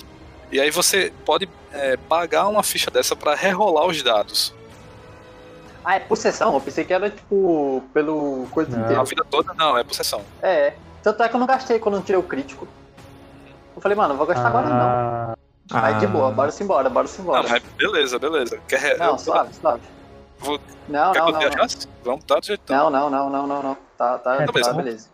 E 0.50 0.60
aí 0.60 0.70
você 0.70 1.12
pode 1.24 1.48
é, 1.72 1.96
pagar 1.96 2.48
uma 2.48 2.62
ficha 2.62 2.90
dessa 2.90 3.14
para 3.14 3.34
rerolar 3.34 3.86
os 3.86 4.02
dados. 4.02 4.54
Ah, 5.84 5.96
é 5.96 6.00
por 6.00 6.16
sessão? 6.16 6.54
Eu 6.54 6.60
pensei 6.60 6.84
que 6.84 6.92
era 6.92 7.10
tipo 7.10 7.84
pelo 7.92 8.46
coisa 8.50 8.76
inteira. 8.76 9.00
A 9.00 9.04
vida 9.04 9.24
toda 9.30 9.54
não, 9.54 9.76
é 9.76 9.84
por 9.84 9.94
sessão. 9.94 10.22
É. 10.42 10.74
Tanto 11.02 11.22
é 11.22 11.28
que 11.28 11.36
eu 11.36 11.40
não 11.40 11.46
gastei 11.46 11.78
quando 11.78 11.96
eu 11.96 12.02
tirei 12.02 12.18
o 12.18 12.22
crítico. 12.22 12.66
Eu 13.74 13.82
falei, 13.82 13.96
mano, 13.96 14.10
não 14.10 14.16
vou 14.16 14.26
gastar 14.26 14.46
ah. 14.46 14.48
agora 14.48 14.68
não. 14.68 14.76
Ah. 14.76 15.86
Aí 15.86 15.94
de 15.96 16.06
boa, 16.06 16.30
bora 16.30 16.50
se 16.50 16.62
embora, 16.62 16.88
bora 16.88 17.06
se 17.06 17.20
embora. 17.20 17.42
Não, 17.42 17.50
mas 17.50 17.62
beleza, 17.76 18.18
beleza. 18.18 18.58
Quer, 18.68 18.98
não, 18.98 19.12
eu, 19.12 19.18
suave, 19.18 19.52
suave. 19.54 19.82
Vou... 20.38 20.60
Não, 20.88 21.12
Quer 21.12 21.18
não, 21.20 21.30
não, 21.32 21.40
não. 21.40 21.66
Vamos, 22.04 22.24
tá 22.24 22.38
do 22.38 22.46
jeito 22.46 22.72
Não, 22.72 22.90
não, 22.90 23.10
não, 23.10 23.30
não, 23.30 23.46
não, 23.46 23.62
não. 23.62 23.78
Tá, 23.96 24.18
tá, 24.18 24.42
é, 24.42 24.46
tá, 24.46 24.72
beleza. 24.72 25.10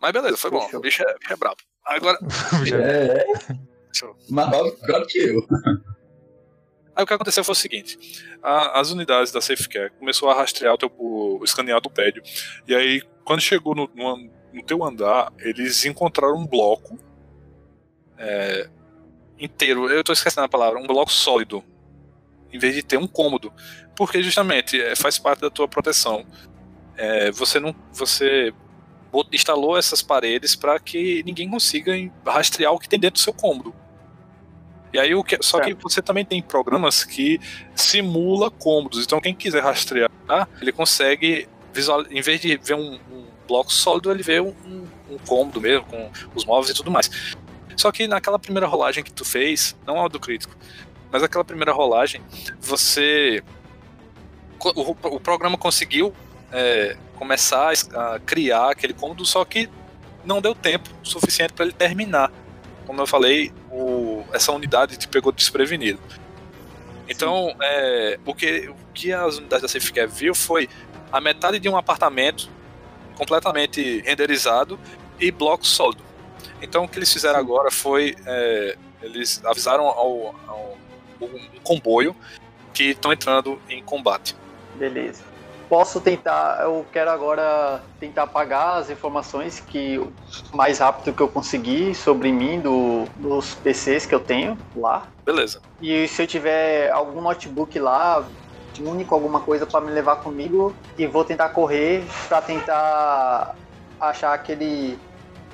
Mas 0.00 0.12
beleza, 0.12 0.36
foi 0.36 0.50
bom. 0.50 0.68
O 0.72 0.80
bicho 0.80 1.02
é, 1.02 1.18
bicho 1.18 1.32
é 1.32 1.36
brabo. 1.36 1.56
Agora. 1.84 2.18
é. 2.72 3.26
Mais 4.28 4.50
brabo 4.80 5.06
que 5.06 5.18
eu. 5.18 5.46
Aí 6.94 7.04
o 7.04 7.06
que 7.06 7.14
aconteceu 7.14 7.44
foi 7.44 7.52
o 7.52 7.56
seguinte: 7.56 7.96
a, 8.42 8.80
as 8.80 8.90
unidades 8.90 9.32
da 9.32 9.40
SafeCare 9.40 9.92
começou 9.98 10.28
a 10.30 10.34
rastrear 10.34 10.74
o, 10.74 10.78
teu, 10.78 10.92
o, 10.98 11.38
o 11.40 11.44
escanear 11.44 11.80
do 11.80 11.88
prédio. 11.88 12.22
E 12.66 12.74
aí, 12.74 13.02
quando 13.24 13.40
chegou 13.40 13.74
no, 13.74 13.88
no, 13.94 14.30
no 14.52 14.62
teu 14.64 14.84
andar, 14.84 15.32
eles 15.38 15.84
encontraram 15.84 16.36
um 16.36 16.46
bloco 16.46 16.98
é, 18.18 18.68
inteiro. 19.38 19.88
Eu 19.88 20.00
estou 20.00 20.12
esquecendo 20.12 20.44
a 20.44 20.48
palavra, 20.48 20.80
um 20.80 20.86
bloco 20.86 21.12
sólido. 21.12 21.62
Em 22.52 22.58
vez 22.58 22.74
de 22.74 22.82
ter 22.82 22.96
um 22.96 23.06
cômodo. 23.06 23.52
Porque 23.98 24.22
justamente 24.22 24.80
é, 24.80 24.94
faz 24.94 25.18
parte 25.18 25.40
da 25.40 25.50
tua 25.50 25.66
proteção. 25.66 26.24
É, 26.96 27.32
você 27.32 27.58
não. 27.58 27.74
Você 27.92 28.54
instalou 29.32 29.76
essas 29.76 30.02
paredes 30.02 30.54
para 30.54 30.78
que 30.78 31.24
ninguém 31.24 31.50
consiga 31.50 31.92
rastrear 32.24 32.72
o 32.72 32.78
que 32.78 32.88
tem 32.88 33.00
dentro 33.00 33.14
do 33.14 33.24
seu 33.24 33.32
cômodo. 33.32 33.74
E 34.92 35.00
aí 35.00 35.16
o 35.16 35.24
que, 35.24 35.38
só 35.42 35.60
que 35.60 35.74
você 35.74 36.00
também 36.00 36.24
tem 36.24 36.40
programas 36.40 37.02
que 37.02 37.40
simula 37.74 38.52
cômodos. 38.52 39.04
Então 39.04 39.20
quem 39.20 39.34
quiser 39.34 39.64
rastrear, 39.64 40.10
tá? 40.26 40.46
ele 40.60 40.70
consegue 40.70 41.48
visual, 41.72 42.04
em 42.08 42.22
vez 42.22 42.40
de 42.40 42.56
ver 42.56 42.74
um, 42.74 43.00
um 43.10 43.26
bloco 43.48 43.72
sólido, 43.72 44.12
ele 44.12 44.22
vê 44.22 44.40
um, 44.40 44.54
um, 44.64 44.86
um 45.10 45.18
cômodo 45.26 45.60
mesmo 45.60 45.86
com 45.86 46.08
os 46.36 46.44
móveis 46.44 46.70
e 46.70 46.74
tudo 46.74 46.90
mais. 46.90 47.10
Só 47.76 47.90
que 47.90 48.06
naquela 48.06 48.38
primeira 48.38 48.66
rolagem 48.68 49.02
que 49.02 49.12
tu 49.12 49.24
fez, 49.24 49.76
não 49.84 49.96
é 49.96 50.04
o 50.04 50.08
do 50.08 50.20
crítico, 50.20 50.54
mas 51.10 51.22
aquela 51.22 51.44
primeira 51.44 51.72
rolagem, 51.72 52.20
você 52.60 53.42
o, 54.64 54.96
o 55.16 55.20
programa 55.20 55.56
conseguiu 55.56 56.12
é, 56.52 56.96
começar 57.16 57.72
a 57.94 58.18
criar 58.20 58.70
aquele 58.70 58.92
cômodo, 58.92 59.24
só 59.24 59.44
que 59.44 59.68
não 60.24 60.40
deu 60.40 60.54
tempo 60.54 60.88
suficiente 61.02 61.52
para 61.52 61.64
ele 61.64 61.74
terminar 61.74 62.30
como 62.88 63.02
eu 63.02 63.06
falei, 63.06 63.52
o, 63.70 64.24
essa 64.32 64.50
unidade 64.50 64.96
te 64.96 65.06
pegou 65.06 65.30
desprevenido. 65.30 66.00
Então, 67.06 67.54
é, 67.60 68.18
o, 68.24 68.34
que, 68.34 68.66
o 68.70 68.76
que 68.94 69.12
as 69.12 69.36
unidades 69.36 69.60
da 69.60 69.68
SafeCare 69.68 70.10
viu 70.10 70.34
foi 70.34 70.70
a 71.12 71.20
metade 71.20 71.60
de 71.60 71.68
um 71.68 71.76
apartamento 71.76 72.48
completamente 73.14 74.00
renderizado 74.00 74.80
e 75.20 75.30
bloco 75.30 75.66
sólido. 75.66 76.02
Então, 76.62 76.84
o 76.84 76.88
que 76.88 76.98
eles 76.98 77.12
fizeram 77.12 77.38
agora 77.38 77.70
foi 77.70 78.16
é, 78.24 78.78
eles 79.02 79.44
avisaram 79.44 79.84
ao, 79.84 80.34
ao 80.48 80.78
um 81.20 81.60
comboio 81.62 82.16
que 82.72 82.84
estão 82.84 83.12
entrando 83.12 83.60
em 83.68 83.82
combate. 83.82 84.34
Beleza 84.78 85.22
posso 85.68 86.00
tentar, 86.00 86.62
eu 86.62 86.84
quero 86.90 87.10
agora 87.10 87.82
tentar 88.00 88.22
apagar 88.22 88.78
as 88.78 88.90
informações 88.90 89.60
que 89.60 90.00
mais 90.52 90.78
rápido 90.78 91.14
que 91.14 91.22
eu 91.22 91.28
conseguir 91.28 91.94
sobre 91.94 92.32
mim 92.32 92.60
do, 92.60 93.04
dos 93.16 93.54
PCs 93.56 94.06
que 94.06 94.14
eu 94.14 94.20
tenho 94.20 94.56
lá. 94.74 95.06
Beleza. 95.24 95.60
E 95.80 96.08
se 96.08 96.22
eu 96.22 96.26
tiver 96.26 96.90
algum 96.90 97.20
notebook 97.20 97.78
lá, 97.78 98.24
único 98.80 99.14
alguma 99.14 99.40
coisa 99.40 99.66
para 99.66 99.80
me 99.80 99.90
levar 99.90 100.16
comigo 100.16 100.74
e 100.96 101.06
vou 101.06 101.24
tentar 101.24 101.50
correr 101.50 102.04
para 102.28 102.40
tentar 102.40 103.54
achar 104.00 104.32
aquele 104.32 104.98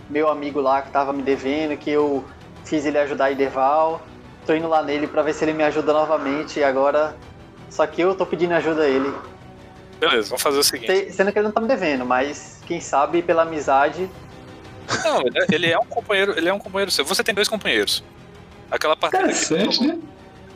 meu 0.09 0.29
amigo 0.29 0.61
lá 0.61 0.83
que 0.83 0.91
tava 0.91 1.13
me 1.13 1.23
devendo, 1.23 1.77
que 1.77 1.91
eu 1.91 2.23
fiz 2.65 2.85
ele 2.85 2.99
ajudar 2.99 3.27
a 3.27 3.31
Ideval. 3.31 4.01
Tô 4.47 4.55
indo 4.55 4.69
lá 4.69 4.83
nele 4.83 5.07
para 5.07 5.23
ver 5.23 5.33
se 5.33 5.43
ele 5.45 5.55
me 5.55 5.65
ajuda 5.65 5.93
novamente 5.93 6.61
e 6.61 6.65
agora 6.65 7.17
só 7.75 7.85
que 7.89 8.01
eu 8.01 8.15
tô 8.15 8.25
pedindo 8.25 8.55
ajuda 8.55 8.83
a 8.83 8.89
ele. 8.89 9.13
Beleza, 9.99 10.29
vamos 10.29 10.43
fazer 10.43 10.59
o 10.59 10.63
seguinte. 10.63 11.13
Sendo 11.13 11.33
que 11.33 11.39
ele 11.39 11.49
não 11.49 11.53
tá 11.53 11.61
me 11.61 11.67
devendo, 11.67 12.07
mas 12.07 12.61
quem 12.69 12.81
sabe 12.81 13.21
pela 13.21 13.43
amizade. 13.43 14.09
Não, 15.03 15.23
ele 15.51 15.67
é 15.67 15.79
um 15.79 15.85
companheiro, 15.85 16.39
ele 16.39 16.49
é 16.49 16.55
um 16.55 16.59
companheiro 16.59 16.93
seu. 16.93 17.05
Você 17.05 17.25
tem 17.25 17.35
dois 17.35 17.49
companheiros. 17.49 18.05
Aquela 18.71 18.95
partida 18.95 19.27
que 19.27 19.35
tu 19.35 19.67
salvou, 19.67 20.03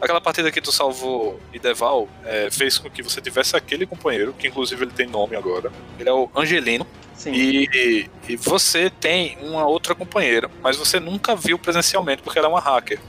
aquela 0.00 0.20
partida 0.20 0.52
que 0.52 0.60
tu 0.60 0.72
salvou 0.72 1.40
Ideval 1.52 2.08
é, 2.24 2.50
fez 2.52 2.78
com 2.78 2.88
que 2.88 3.02
você 3.02 3.20
tivesse 3.20 3.56
aquele 3.56 3.84
companheiro, 3.84 4.32
que 4.32 4.46
inclusive 4.46 4.84
ele 4.84 4.92
tem 4.92 5.08
nome 5.08 5.34
agora. 5.34 5.72
Ele 5.98 6.08
é 6.08 6.12
o 6.12 6.30
Angelino. 6.36 6.86
Sim. 7.14 7.32
E, 7.32 8.08
e 8.28 8.36
você 8.36 8.90
tem 8.90 9.36
uma 9.42 9.66
outra 9.66 9.92
companheira, 9.92 10.48
mas 10.62 10.76
você 10.76 11.00
nunca 11.00 11.34
viu 11.34 11.58
presencialmente 11.58 12.22
porque 12.22 12.38
ela 12.38 12.46
é 12.46 12.50
uma 12.50 12.60
hacker. 12.60 13.00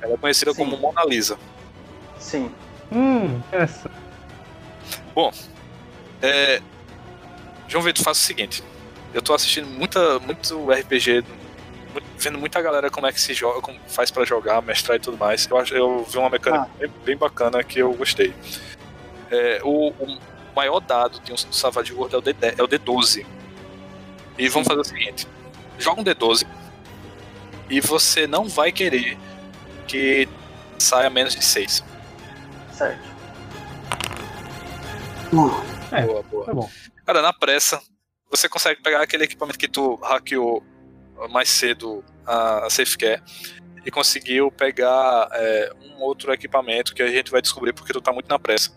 Ela 0.00 0.14
é 0.14 0.16
conhecida 0.16 0.54
Sim. 0.54 0.64
como 0.64 0.78
Mona 0.78 1.04
Lisa. 1.04 1.36
Sim. 2.18 2.50
Hum, 2.92 3.40
essa. 3.52 3.90
Bom, 5.14 5.32
é, 6.22 6.60
João 7.68 7.84
Vitor, 7.84 8.04
faz 8.04 8.18
o 8.18 8.20
seguinte. 8.20 8.62
Eu 9.14 9.22
tô 9.22 9.32
assistindo 9.32 9.66
muita, 9.66 10.18
muito 10.20 10.70
RPG, 10.70 11.24
vendo 12.18 12.38
muita 12.38 12.60
galera 12.60 12.90
como 12.90 13.06
é 13.06 13.12
que 13.12 13.20
se 13.20 13.34
joga, 13.34 13.60
como 13.60 13.78
faz 13.88 14.10
para 14.10 14.24
jogar, 14.24 14.60
mestrar 14.62 14.96
e 14.96 15.00
tudo 15.00 15.16
mais. 15.16 15.46
Eu, 15.48 15.56
acho, 15.56 15.74
eu 15.74 16.04
vi 16.04 16.18
uma 16.18 16.30
mecânica 16.30 16.64
ah. 16.64 16.78
bem, 16.78 16.90
bem, 17.04 17.16
bacana 17.16 17.62
que 17.62 17.78
eu 17.78 17.92
gostei. 17.94 18.34
É, 19.30 19.60
o, 19.62 19.90
o, 19.90 20.18
maior 20.54 20.80
dado 20.80 21.20
de 21.20 21.32
um 21.32 21.36
Savage 21.36 21.92
World 21.92 22.14
é 22.14 22.18
o, 22.18 22.20
D, 22.20 22.34
é 22.40 22.62
o 22.62 22.68
D12. 22.68 23.24
E 24.38 24.48
vamos 24.48 24.66
fazer 24.66 24.80
o 24.80 24.84
seguinte: 24.84 25.26
joga 25.78 26.00
um 26.00 26.04
D12 26.04 26.46
e 27.68 27.80
você 27.80 28.26
não 28.26 28.48
vai 28.48 28.72
querer 28.72 29.16
que 29.86 30.28
saia 30.78 31.08
menos 31.08 31.34
de 31.34 31.44
6. 31.44 31.84
Certo. 32.80 33.02
É, 35.92 36.06
boa, 36.06 36.22
boa. 36.22 36.46
Tá 36.46 36.54
bom. 36.54 36.70
Cara, 37.04 37.20
na 37.20 37.30
pressa, 37.30 37.78
você 38.30 38.48
consegue 38.48 38.80
pegar 38.80 39.02
aquele 39.02 39.24
equipamento 39.24 39.58
que 39.58 39.68
tu 39.68 39.96
hackeou 39.96 40.64
mais 41.28 41.50
cedo 41.50 42.02
a, 42.24 42.64
a 42.64 42.70
SafeCare 42.70 43.22
e 43.84 43.90
conseguiu 43.90 44.50
pegar 44.50 45.28
é, 45.32 45.70
um 45.78 46.00
outro 46.00 46.32
equipamento 46.32 46.94
que 46.94 47.02
a 47.02 47.08
gente 47.08 47.30
vai 47.30 47.42
descobrir 47.42 47.74
porque 47.74 47.92
tu 47.92 48.00
tá 48.00 48.14
muito 48.14 48.30
na 48.30 48.38
pressa. 48.38 48.74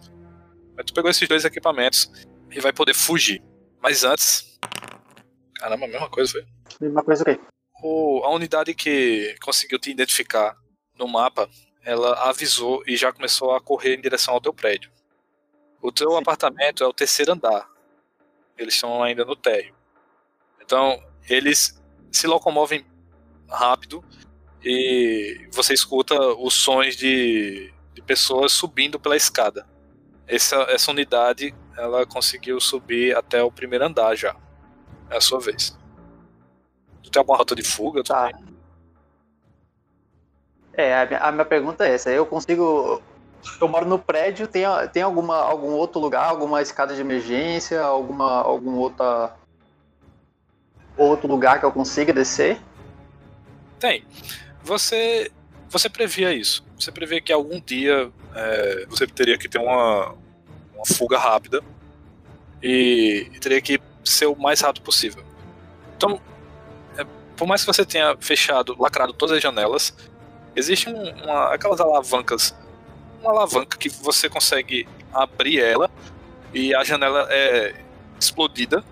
Mas 0.76 0.86
tu 0.86 0.94
pegou 0.94 1.10
esses 1.10 1.26
dois 1.26 1.46
equipamentos 1.46 2.12
e 2.52 2.60
vai 2.60 2.74
poder 2.74 2.94
fugir. 2.94 3.42
Mas 3.82 4.04
antes. 4.04 4.60
Caramba, 5.56 5.86
a 5.86 5.88
mesma 5.88 6.10
coisa, 6.10 6.30
foi. 6.30 6.46
Mesma 6.82 7.04
coisa 7.06 7.22
o 7.22 7.26
quê? 7.26 7.40
O, 7.82 8.22
a 8.26 8.32
unidade 8.32 8.74
que 8.74 9.34
conseguiu 9.42 9.80
te 9.80 9.92
identificar 9.92 10.58
no 11.00 11.08
mapa, 11.08 11.50
ela 11.84 12.30
avisou 12.30 12.84
e 12.88 12.96
já 12.96 13.12
começou 13.12 13.54
a 13.54 13.62
correr 13.62 13.96
em 13.96 14.02
direção 14.02 14.34
ao 14.34 14.42
teu 14.42 14.54
prédio. 14.54 14.92
O 15.82 15.92
teu 15.92 16.12
Sim. 16.12 16.18
apartamento 16.18 16.84
é 16.84 16.88
o 16.88 16.94
terceiro 16.94 17.34
andar. 17.34 17.70
Eles 18.58 18.76
estão 18.76 19.04
ainda 19.04 19.26
no 19.26 19.36
térreo. 19.36 19.76
Então, 20.62 21.04
eles 21.30 21.82
se 22.12 22.26
locomovem 22.26 22.86
rápido 23.50 24.04
e 24.64 25.48
você 25.52 25.74
escuta 25.74 26.16
os 26.36 26.54
sons 26.54 26.96
de, 26.96 27.74
de 27.94 28.02
pessoas 28.02 28.54
subindo 28.54 29.00
pela 29.00 29.18
escada. 29.18 29.68
Essa, 30.26 30.56
essa 30.70 30.90
unidade 30.90 31.54
ela 31.78 32.06
conseguiu 32.06 32.60
subir 32.62 33.16
até 33.18 33.44
o 33.44 33.52
primeiro 33.52 33.86
andar 33.86 34.16
já. 34.16 34.36
É 35.10 35.18
a 35.18 35.22
sua 35.22 35.40
vez. 35.40 35.78
Tu 37.02 37.12
tem 37.12 37.20
alguma 37.20 37.38
rota 37.38 37.56
de 37.56 37.64
fuga? 37.64 38.04
Tá. 38.04 38.32
É, 40.76 40.96
a 40.96 41.06
minha, 41.06 41.20
a 41.20 41.32
minha 41.32 41.46
pergunta 41.46 41.86
é 41.86 41.94
essa. 41.94 42.10
Eu 42.10 42.26
consigo 42.26 43.02
eu 43.60 43.68
moro 43.68 43.86
no 43.86 44.00
prédio, 44.00 44.48
tem, 44.48 44.64
tem 44.92 45.04
alguma, 45.04 45.38
algum 45.38 45.72
outro 45.72 46.00
lugar, 46.00 46.30
alguma 46.30 46.62
escada 46.62 46.96
de 46.96 47.02
emergência, 47.02 47.82
alguma, 47.82 48.42
algum 48.42 48.78
outra, 48.78 49.36
outro 50.98 51.28
lugar 51.28 51.60
que 51.60 51.66
eu 51.66 51.72
consiga 51.72 52.14
descer? 52.14 52.60
Tem. 53.80 54.06
você 54.64 55.30
você 55.70 55.90
previa 55.90 56.32
isso. 56.32 56.64
Você 56.80 56.92
previa 56.92 57.20
que 57.20 57.34
algum 57.34 57.60
dia 57.60 58.12
é, 58.36 58.86
você 58.88 59.08
teria 59.08 59.38
que 59.40 59.50
ter 59.50 59.58
uma, 59.58 60.14
uma 60.76 60.86
fuga 60.86 61.18
rápida 61.18 61.64
e, 62.62 63.28
e, 63.34 63.40
teria 63.40 63.60
que 63.60 63.80
ser 64.04 64.28
o 64.28 64.36
mais 64.36 64.62
rápido 64.62 64.84
possível. 64.84 65.24
Então, 65.98 66.22
é, 66.96 67.04
por 67.36 67.48
mais 67.48 67.62
que 67.62 67.68
você 67.68 67.84
tenha 67.84 68.16
fechado, 68.20 68.76
lacrado 68.80 69.14
todas 69.14 69.36
as 69.36 69.42
janelas, 69.42 69.96
existe 70.56 70.90
um, 70.90 71.10
uma, 71.24 71.54
aquelas 71.54 71.80
alavancas, 71.80 72.56
uma 73.22 73.32
alavanca 73.32 73.78
que 73.78 73.90
você 73.90 74.30
consegue 74.30 74.88
abrir 75.14 75.60
ela 75.60 75.90
e 76.54 76.74
a 76.74 76.84
janela 76.84 77.28
é 77.30 77.76
explodida 78.20 78.84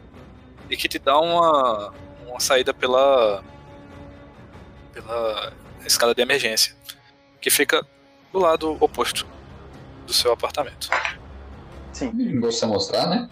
e 0.69 0.78
que 0.78 0.88
te 0.88 1.00
dá 1.00 1.19
uma, 1.19 1.93
uma 2.28 2.39
saída 2.39 2.74
pela 2.74 3.43
pela 4.93 5.54
escada 5.86 6.13
de 6.13 6.21
emergência, 6.21 6.76
que 7.39 7.50
fica 7.50 7.86
do 8.32 8.39
lado 8.39 8.78
oposto 8.80 9.26
do 10.06 10.13
seu 10.13 10.32
apartamento. 10.32 10.89
Sim. 11.93 12.12
Não 12.13 12.41
gosta 12.41 12.65
de 12.65 12.71
mostrar, 12.71 13.08
né? 13.08 13.30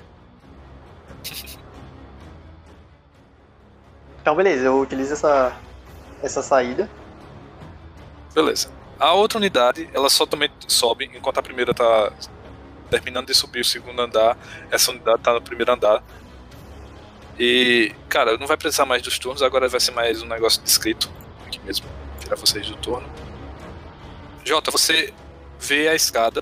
Então, 4.21 4.35
beleza, 4.35 4.65
eu 4.65 4.79
utilizo 4.79 5.13
essa, 5.13 5.57
essa 6.21 6.41
saída. 6.41 6.89
Beleza. 8.39 8.71
A 8.97 9.11
outra 9.11 9.37
unidade, 9.37 9.89
ela 9.93 10.09
só 10.09 10.25
também 10.25 10.49
sobe, 10.65 11.11
enquanto 11.13 11.39
a 11.39 11.43
primeira 11.43 11.73
tá 11.73 12.09
terminando 12.89 13.27
de 13.27 13.33
subir 13.33 13.59
o 13.59 13.65
segundo 13.65 14.01
andar, 14.01 14.37
essa 14.71 14.91
unidade 14.91 15.21
tá 15.21 15.33
no 15.33 15.41
primeiro 15.41 15.73
andar. 15.73 16.01
E, 17.37 17.93
cara, 18.07 18.37
não 18.37 18.47
vai 18.47 18.55
precisar 18.55 18.85
mais 18.85 19.01
dos 19.01 19.19
turnos, 19.19 19.43
agora 19.43 19.67
vai 19.67 19.81
ser 19.81 19.91
mais 19.91 20.23
um 20.23 20.25
negócio 20.25 20.61
descrito 20.61 21.11
aqui 21.45 21.59
mesmo 21.65 21.85
tirar 22.21 22.37
vocês 22.37 22.65
do 22.65 22.77
turno. 22.77 23.09
Jota, 24.45 24.71
você 24.71 25.13
vê 25.59 25.89
a 25.89 25.95
escada, 25.95 26.41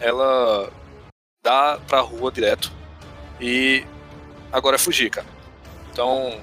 ela 0.00 0.68
dá 1.44 1.78
pra 1.86 2.00
rua 2.00 2.32
direto 2.32 2.72
e 3.40 3.86
agora 4.50 4.74
é 4.74 4.80
fugir, 4.80 5.10
cara. 5.10 5.28
Então, 5.92 6.40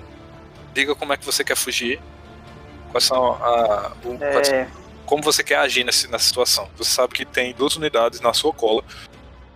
diga 0.73 0.95
como 0.95 1.11
é 1.11 1.17
que 1.17 1.25
você 1.25 1.43
quer 1.43 1.57
fugir, 1.57 2.01
quais 2.91 3.03
são 3.03 3.33
a, 3.33 3.91
o, 4.03 4.23
é... 4.23 4.67
como 5.05 5.23
você 5.23 5.43
quer 5.43 5.57
agir 5.57 5.83
nessa, 5.83 6.07
nessa 6.07 6.25
situação. 6.25 6.69
Você 6.77 6.91
sabe 6.91 7.13
que 7.13 7.25
tem 7.25 7.53
duas 7.53 7.75
unidades 7.75 8.21
na 8.21 8.33
sua 8.33 8.53
cola, 8.53 8.83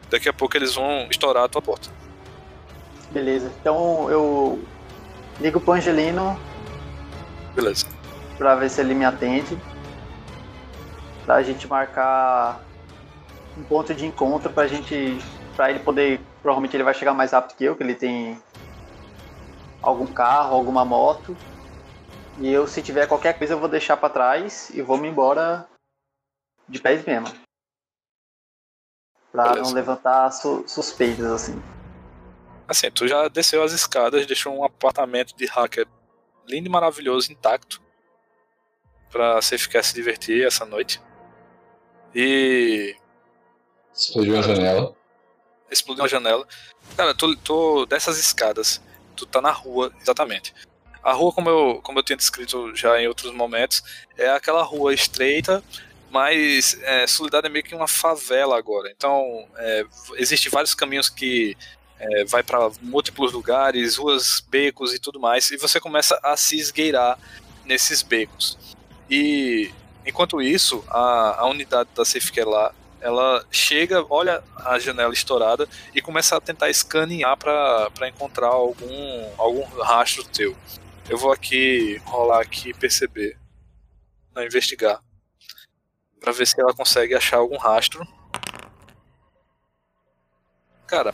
daqui 0.10 0.28
a 0.28 0.34
pouco 0.34 0.58
eles 0.58 0.74
vão 0.76 1.08
estourar 1.10 1.44
a 1.44 1.48
tua 1.48 1.62
porta. 1.62 1.90
Beleza, 3.12 3.52
então 3.60 4.10
eu 4.10 4.64
ligo 5.40 5.60
pro 5.60 5.74
Angelino. 5.74 6.40
Beleza 7.54 7.96
para 8.38 8.56
ver 8.56 8.70
se 8.70 8.82
ele 8.82 8.94
me 8.94 9.06
atende. 9.06 9.58
Pra 11.26 11.42
gente 11.42 11.68
marcar 11.68 12.62
um 13.58 13.64
ponto 13.64 13.94
de 13.94 14.06
encontro 14.06 14.52
pra 14.52 14.68
gente. 14.68 15.18
pra 15.56 15.70
ele 15.70 15.80
poder. 15.80 16.20
Provavelmente 16.42 16.76
ele 16.76 16.84
vai 16.84 16.94
chegar 16.94 17.14
mais 17.14 17.32
rápido 17.32 17.58
que 17.58 17.64
eu, 17.64 17.76
que 17.76 17.82
ele 17.82 17.96
tem 17.96 18.38
algum 19.82 20.06
carro, 20.06 20.56
alguma 20.56 20.86
moto. 20.86 21.36
E 22.40 22.52
eu, 22.52 22.68
se 22.68 22.82
tiver 22.82 23.08
qualquer 23.08 23.38
coisa, 23.38 23.54
eu 23.54 23.60
vou 23.60 23.70
deixar 23.70 23.96
para 23.96 24.10
trás 24.10 24.70
e 24.72 24.82
vou 24.82 24.98
me 24.98 25.08
embora 25.08 25.68
de 26.68 26.80
pés 26.80 27.06
mesmo. 27.06 27.28
Pra 29.32 29.50
Beleza. 29.50 29.62
não 29.62 29.74
levantar 29.74 30.32
su 30.32 30.68
suspeitas 30.68 31.26
assim. 31.26 31.62
Assim, 32.68 32.92
tu 32.92 33.08
já 33.08 33.28
desceu 33.28 33.64
as 33.64 33.72
escadas, 33.72 34.26
deixou 34.26 34.58
um 34.58 34.64
apartamento 34.64 35.36
de 35.36 35.46
hacker 35.46 35.88
lindo 36.48 36.68
e 36.68 36.72
maravilhoso, 36.72 37.32
intacto 37.32 37.82
para 39.12 39.42
você 39.42 39.58
ficar 39.58 39.82
se 39.84 39.94
divertir 39.94 40.46
essa 40.46 40.66
noite. 40.66 41.02
E. 42.14 42.96
Explodiu 43.94 44.38
a 44.38 44.42
janela. 44.42 44.96
Explodiu 45.72 46.04
uma 46.04 46.10
janela. 46.10 46.48
Cara, 46.98 47.16
tô, 47.16 47.36
tô 47.38 47.86
dessas 47.86 48.18
escadas. 48.18 48.82
Tu 49.16 49.26
tá 49.26 49.42
na 49.42 49.52
rua, 49.52 49.94
exatamente. 50.02 50.54
A 51.06 51.14
rua, 51.14 51.32
como 51.32 51.48
eu, 51.48 51.80
como 51.84 52.00
eu 52.00 52.04
tinha 52.04 52.18
descrito 52.18 52.76
já 52.76 53.00
em 53.00 53.08
outros 53.08 53.32
momentos, 53.32 53.84
é 54.18 54.28
aquela 54.28 54.64
rua 54.64 54.92
estreita, 54.92 55.64
mas 56.10 56.80
é, 56.82 57.06
é 57.06 57.50
meio 57.50 57.64
que 57.64 57.76
uma 57.76 57.88
favela 57.88 58.58
agora. 58.58 58.90
Então, 58.90 59.48
é, 59.56 59.86
existem 60.16 60.52
vários 60.52 60.74
caminhos 60.74 61.08
que 61.08 61.56
é, 62.00 62.26
vai 62.26 62.42
para 62.42 62.72
múltiplos 62.82 63.34
lugares, 63.34 63.98
ruas, 63.98 64.44
becos 64.50 64.96
e 64.96 65.00
tudo 65.00 65.20
mais, 65.20 65.52
e 65.52 65.58
você 65.58 65.80
começa 65.80 66.20
a 66.24 66.36
se 66.36 66.58
esgueirar 66.58 67.20
nesses 67.64 68.02
becos. 68.02 68.58
E 69.08 69.72
enquanto 70.04 70.42
isso, 70.42 70.84
a, 70.88 71.42
a 71.42 71.46
unidade 71.46 71.88
da 71.94 72.04
Safecare 72.04 72.50
lá, 72.50 72.74
ela 73.00 73.46
chega, 73.52 74.04
olha 74.10 74.44
a 74.58 74.80
janela 74.80 75.14
estourada 75.14 75.70
e 75.94 76.02
começa 76.02 76.36
a 76.36 76.42
tentar 76.42 76.72
escanear 76.72 77.38
para 77.38 78.08
encontrar 78.08 78.48
algum, 78.48 79.30
algum 79.38 79.64
rastro 79.84 80.24
teu. 80.24 80.56
Eu 81.08 81.18
vou 81.18 81.32
aqui 81.32 81.98
rolar 82.06 82.42
aqui 82.42 82.70
e 82.70 82.74
perceber, 82.74 83.38
não 84.34 84.44
investigar, 84.44 85.04
para 86.20 86.32
ver 86.32 86.48
se 86.48 86.60
ela 86.60 86.74
consegue 86.74 87.14
achar 87.14 87.38
algum 87.38 87.58
rastro. 87.58 88.06
Cara, 90.88 91.14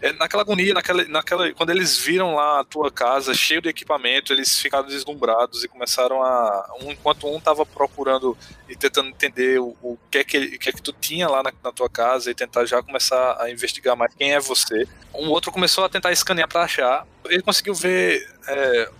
é, 0.00 0.12
naquela 0.12 0.42
agonia, 0.42 0.72
naquela, 0.72 1.04
naquela, 1.06 1.52
quando 1.52 1.70
eles 1.70 1.98
viram 1.98 2.34
lá 2.34 2.60
a 2.60 2.64
tua 2.64 2.88
casa 2.90 3.34
cheio 3.34 3.60
de 3.60 3.68
equipamento, 3.68 4.32
eles 4.32 4.56
ficaram 4.60 4.86
deslumbrados 4.86 5.64
e 5.64 5.68
começaram 5.68 6.22
a. 6.22 6.72
Um, 6.80 6.92
enquanto 6.92 7.26
um 7.26 7.38
estava 7.38 7.66
procurando 7.66 8.38
e 8.68 8.76
tentando 8.76 9.08
entender 9.08 9.58
o, 9.58 9.76
o 9.82 9.98
que, 10.08 10.18
é 10.18 10.24
que, 10.24 10.58
que 10.58 10.68
é 10.68 10.72
que 10.72 10.80
tu 10.80 10.92
tinha 10.92 11.28
lá 11.28 11.42
na, 11.42 11.52
na, 11.64 11.72
tua 11.72 11.90
casa 11.90 12.30
e 12.30 12.34
tentar 12.34 12.64
já 12.64 12.80
começar 12.80 13.42
a 13.42 13.50
investigar 13.50 13.96
mais 13.96 14.14
quem 14.14 14.32
é 14.32 14.38
você. 14.38 14.86
Um 15.12 15.30
outro 15.30 15.50
começou 15.50 15.84
a 15.84 15.88
tentar 15.88 16.12
escanear 16.12 16.48
para 16.48 16.62
achar. 16.62 17.04
Ele 17.24 17.42
conseguiu 17.42 17.74
ver 17.74 18.24
é, 18.46 18.90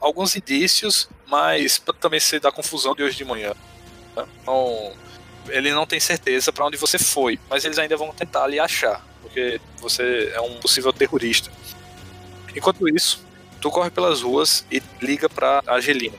alguns 0.00 0.36
indícios, 0.36 1.08
mas 1.26 1.82
também 1.98 2.20
ser 2.20 2.38
da 2.38 2.52
confusão 2.52 2.94
de 2.94 3.02
hoje 3.02 3.16
de 3.16 3.24
manhã. 3.24 3.52
Então, 4.42 4.92
ele 5.48 5.72
não 5.72 5.86
tem 5.86 5.98
certeza 5.98 6.52
para 6.52 6.66
onde 6.66 6.76
você 6.76 6.98
foi, 7.00 7.38
mas 7.48 7.64
eles 7.64 7.78
ainda 7.80 7.96
vão 7.96 8.12
tentar 8.12 8.46
lhe 8.46 8.60
achar 8.60 9.09
porque 9.30 9.60
você 9.80 10.32
é 10.34 10.40
um 10.40 10.54
possível 10.54 10.92
terrorista. 10.92 11.50
Enquanto 12.54 12.88
isso, 12.88 13.24
tu 13.60 13.70
corre 13.70 13.88
pelas 13.88 14.22
ruas 14.22 14.66
e 14.70 14.82
liga 15.00 15.28
pra 15.28 15.62
Angelina. 15.68 16.16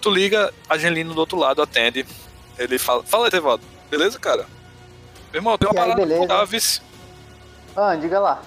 Tu 0.00 0.10
liga, 0.10 0.52
Angelina 0.68 1.14
do 1.14 1.20
outro 1.20 1.38
lado 1.38 1.62
atende. 1.62 2.04
Ele 2.58 2.76
fala: 2.76 3.04
Fala, 3.04 3.28
Etevaldo, 3.28 3.62
beleza, 3.88 4.18
cara? 4.18 4.46
Meu 5.32 5.38
irmão, 5.38 5.56
tem 5.56 5.68
uma 5.68 5.74
parada 5.74 6.26
pra 6.26 6.44
vice. 6.44 6.82
Ah, 7.76 7.94
diga 7.96 8.18
lá. 8.18 8.42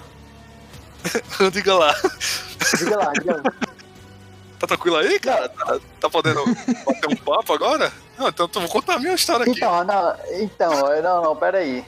diga 1.50 1.74
lá. 1.74 1.94
Diga 2.78 2.96
lá, 2.96 3.12
diga 3.12 3.36
lá. 3.42 3.42
Tá 4.58 4.66
tranquilo 4.66 4.96
aí, 4.96 5.18
cara? 5.18 5.48
Tá, 5.48 5.80
tá 5.98 6.10
podendo 6.10 6.44
bater 6.84 7.08
um 7.08 7.16
papo 7.16 7.54
agora? 7.54 7.90
Não, 8.18 8.28
então 8.28 8.46
tu 8.46 8.60
vou 8.60 8.68
contar 8.68 8.94
a 8.94 8.98
minha 8.98 9.14
história 9.14 9.42
aqui. 9.44 9.56
Então, 9.56 9.82
não, 9.82 10.16
então, 10.34 11.02
não, 11.02 11.22
não, 11.22 11.36
pera 11.36 11.58
aí. 11.58 11.84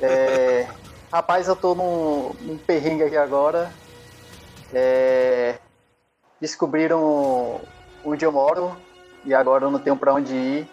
É, 0.00 0.68
Rapaz, 1.10 1.48
eu 1.48 1.56
tô 1.56 1.74
num, 1.74 2.34
num 2.40 2.58
perrengue 2.58 3.02
aqui 3.02 3.16
agora. 3.16 3.72
É... 4.72 5.58
Descobriram 6.40 7.60
onde 8.04 8.24
eu 8.24 8.30
moro 8.30 8.76
e 9.24 9.34
agora 9.34 9.64
eu 9.64 9.70
não 9.70 9.78
tenho 9.78 9.96
para 9.96 10.14
onde 10.14 10.34
ir. 10.34 10.68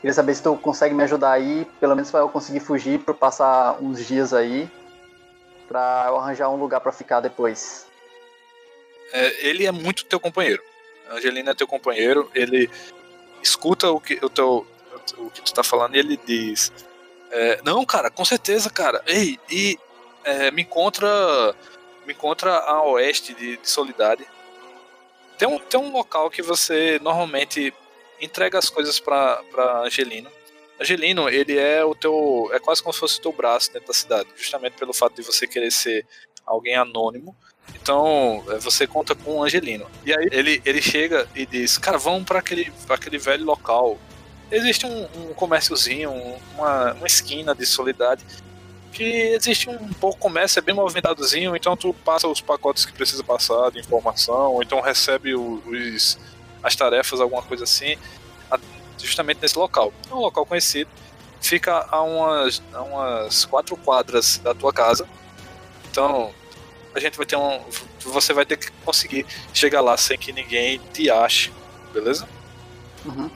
Queria 0.00 0.14
saber 0.14 0.34
se 0.34 0.42
tu 0.42 0.56
consegue 0.56 0.94
me 0.94 1.02
ajudar 1.02 1.32
aí, 1.32 1.66
pelo 1.80 1.96
menos 1.96 2.10
para 2.10 2.20
eu 2.20 2.28
conseguir 2.28 2.60
fugir, 2.60 3.00
para 3.00 3.14
passar 3.14 3.78
uns 3.82 4.06
dias 4.06 4.32
aí, 4.32 4.70
para 5.66 6.04
eu 6.08 6.16
arranjar 6.16 6.48
um 6.50 6.56
lugar 6.56 6.80
para 6.80 6.92
ficar 6.92 7.20
depois. 7.20 7.86
É, 9.12 9.48
ele 9.48 9.66
é 9.66 9.72
muito 9.72 10.04
teu 10.04 10.20
companheiro. 10.20 10.62
Angelina 11.10 11.50
é 11.50 11.54
teu 11.54 11.66
companheiro, 11.66 12.30
ele 12.34 12.70
escuta 13.42 13.90
o 13.90 14.00
que 14.00 14.18
o 14.22 14.28
teu 14.28 14.66
o 15.16 15.30
que 15.30 15.42
tu 15.42 15.54
tá 15.54 15.64
falando 15.64 15.96
e 15.96 15.98
ele 15.98 16.20
diz: 16.24 16.70
é, 17.30 17.60
não, 17.64 17.84
cara, 17.84 18.10
com 18.10 18.24
certeza, 18.24 18.70
cara. 18.70 19.02
Ei, 19.06 19.38
e 19.50 19.78
é, 20.24 20.50
me 20.50 20.62
encontra 20.62 21.08
me 22.06 22.14
encontra 22.14 22.56
a 22.58 22.82
oeste 22.84 23.34
de, 23.34 23.58
de 23.58 23.68
Solidade. 23.68 24.26
Tem 25.36 25.46
um, 25.46 25.58
tem 25.58 25.78
um 25.78 25.92
local 25.92 26.30
que 26.30 26.40
você 26.40 26.98
normalmente 27.02 27.72
entrega 28.20 28.58
as 28.58 28.70
coisas 28.70 28.98
para 28.98 29.42
Angelino. 29.84 30.30
Angelino, 30.80 31.28
ele 31.28 31.58
é 31.58 31.84
o 31.84 31.94
teu. 31.94 32.50
É 32.52 32.58
quase 32.58 32.82
como 32.82 32.94
se 32.94 33.00
fosse 33.00 33.18
o 33.18 33.22
teu 33.22 33.32
braço 33.32 33.72
dentro 33.72 33.88
da 33.88 33.94
cidade, 33.94 34.28
justamente 34.36 34.78
pelo 34.78 34.94
fato 34.94 35.16
de 35.16 35.22
você 35.22 35.46
querer 35.46 35.70
ser 35.70 36.06
alguém 36.46 36.76
anônimo. 36.76 37.36
Então, 37.74 38.42
é, 38.48 38.58
você 38.58 38.86
conta 38.86 39.14
com 39.14 39.36
o 39.36 39.42
Angelino. 39.42 39.86
E 40.04 40.12
aí 40.12 40.28
ele, 40.32 40.62
ele 40.64 40.80
chega 40.80 41.28
e 41.34 41.44
diz: 41.44 41.76
Cara, 41.76 41.98
vamos 41.98 42.24
para 42.24 42.38
aquele, 42.38 42.72
aquele 42.88 43.18
velho 43.18 43.44
local 43.44 43.98
existe 44.50 44.86
um, 44.86 45.08
um 45.16 45.34
comérciozinho, 45.34 46.12
uma, 46.54 46.92
uma 46.94 47.06
esquina 47.06 47.54
de 47.54 47.66
solidade 47.66 48.24
que 48.92 49.04
existe 49.04 49.68
um 49.70 49.92
pouco 49.94 50.18
comércio, 50.18 50.58
é 50.58 50.62
bem 50.62 50.74
movimentadozinho, 50.74 51.54
então 51.54 51.76
tu 51.76 51.94
passa 51.94 52.26
os 52.26 52.40
pacotes 52.40 52.84
que 52.84 52.92
precisa 52.92 53.22
passar 53.22 53.70
de 53.70 53.78
informação, 53.78 54.54
ou 54.54 54.62
então 54.62 54.80
recebe 54.80 55.34
os, 55.34 56.18
as 56.62 56.74
tarefas, 56.74 57.20
alguma 57.20 57.42
coisa 57.42 57.64
assim. 57.64 57.96
justamente 58.98 59.38
nesse 59.40 59.56
local. 59.58 59.92
É 60.10 60.14
um 60.14 60.18
local 60.18 60.44
conhecido, 60.44 60.90
fica 61.40 61.86
a 61.90 62.02
umas, 62.02 62.62
a 62.72 62.82
umas 62.82 63.44
quatro 63.44 63.76
quadras 63.76 64.38
da 64.38 64.54
tua 64.54 64.72
casa. 64.72 65.06
Então, 65.90 66.32
a 66.94 66.98
gente 66.98 67.16
vai 67.16 67.26
ter 67.26 67.36
um. 67.36 67.60
Você 68.00 68.32
vai 68.32 68.44
ter 68.44 68.56
que 68.56 68.70
conseguir 68.84 69.24
chegar 69.54 69.80
lá 69.80 69.96
sem 69.96 70.18
que 70.18 70.32
ninguém 70.32 70.80
te 70.92 71.10
ache, 71.10 71.52
beleza? 71.92 72.28
Uhum. 73.04 73.30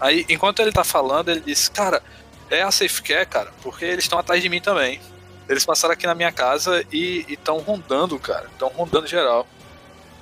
Aí, 0.00 0.24
enquanto 0.28 0.60
ele 0.60 0.72
tá 0.72 0.84
falando, 0.84 1.30
ele 1.30 1.40
diz: 1.40 1.68
Cara, 1.68 2.02
é 2.50 2.62
a 2.62 2.70
Safe 2.70 3.02
Care, 3.02 3.26
cara, 3.26 3.52
porque 3.62 3.84
eles 3.84 4.04
estão 4.04 4.18
atrás 4.18 4.42
de 4.42 4.48
mim 4.48 4.60
também. 4.60 5.00
Eles 5.48 5.64
passaram 5.64 5.94
aqui 5.94 6.06
na 6.06 6.14
minha 6.14 6.30
casa 6.30 6.84
e 6.92 7.24
estão 7.28 7.58
rondando, 7.58 8.18
cara. 8.18 8.46
Estão 8.52 8.68
rondando 8.68 9.06
geral. 9.06 9.46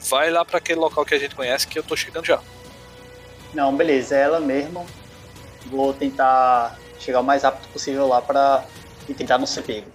Vai 0.08 0.30
lá 0.30 0.44
para 0.44 0.58
aquele 0.58 0.78
local 0.78 1.04
que 1.04 1.14
a 1.14 1.18
gente 1.18 1.34
conhece 1.34 1.66
que 1.66 1.78
eu 1.78 1.82
tô 1.82 1.96
chegando 1.96 2.24
já. 2.24 2.40
Não, 3.52 3.76
beleza, 3.76 4.16
é 4.16 4.22
ela 4.22 4.38
mesmo. 4.38 4.86
Vou 5.66 5.92
tentar 5.92 6.78
chegar 7.00 7.20
o 7.20 7.24
mais 7.24 7.42
rápido 7.42 7.68
possível 7.72 8.06
lá 8.06 8.22
para 8.22 8.64
tentar 9.16 9.38
não 9.38 9.46
ser 9.46 9.62
pego. 9.62 9.90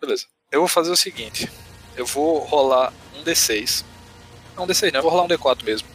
Beleza. 0.00 0.26
Eu 0.50 0.60
vou 0.60 0.68
fazer 0.68 0.90
o 0.90 0.96
seguinte: 0.96 1.50
eu 1.96 2.04
vou 2.04 2.38
rolar 2.40 2.92
um 3.16 3.24
D6. 3.24 3.84
Não, 4.56 4.64
um 4.64 4.66
D6 4.66 4.92
não, 4.92 4.98
eu 4.98 5.02
vou 5.02 5.10
rolar 5.10 5.24
um 5.24 5.28
D4 5.28 5.62
mesmo. 5.64 5.88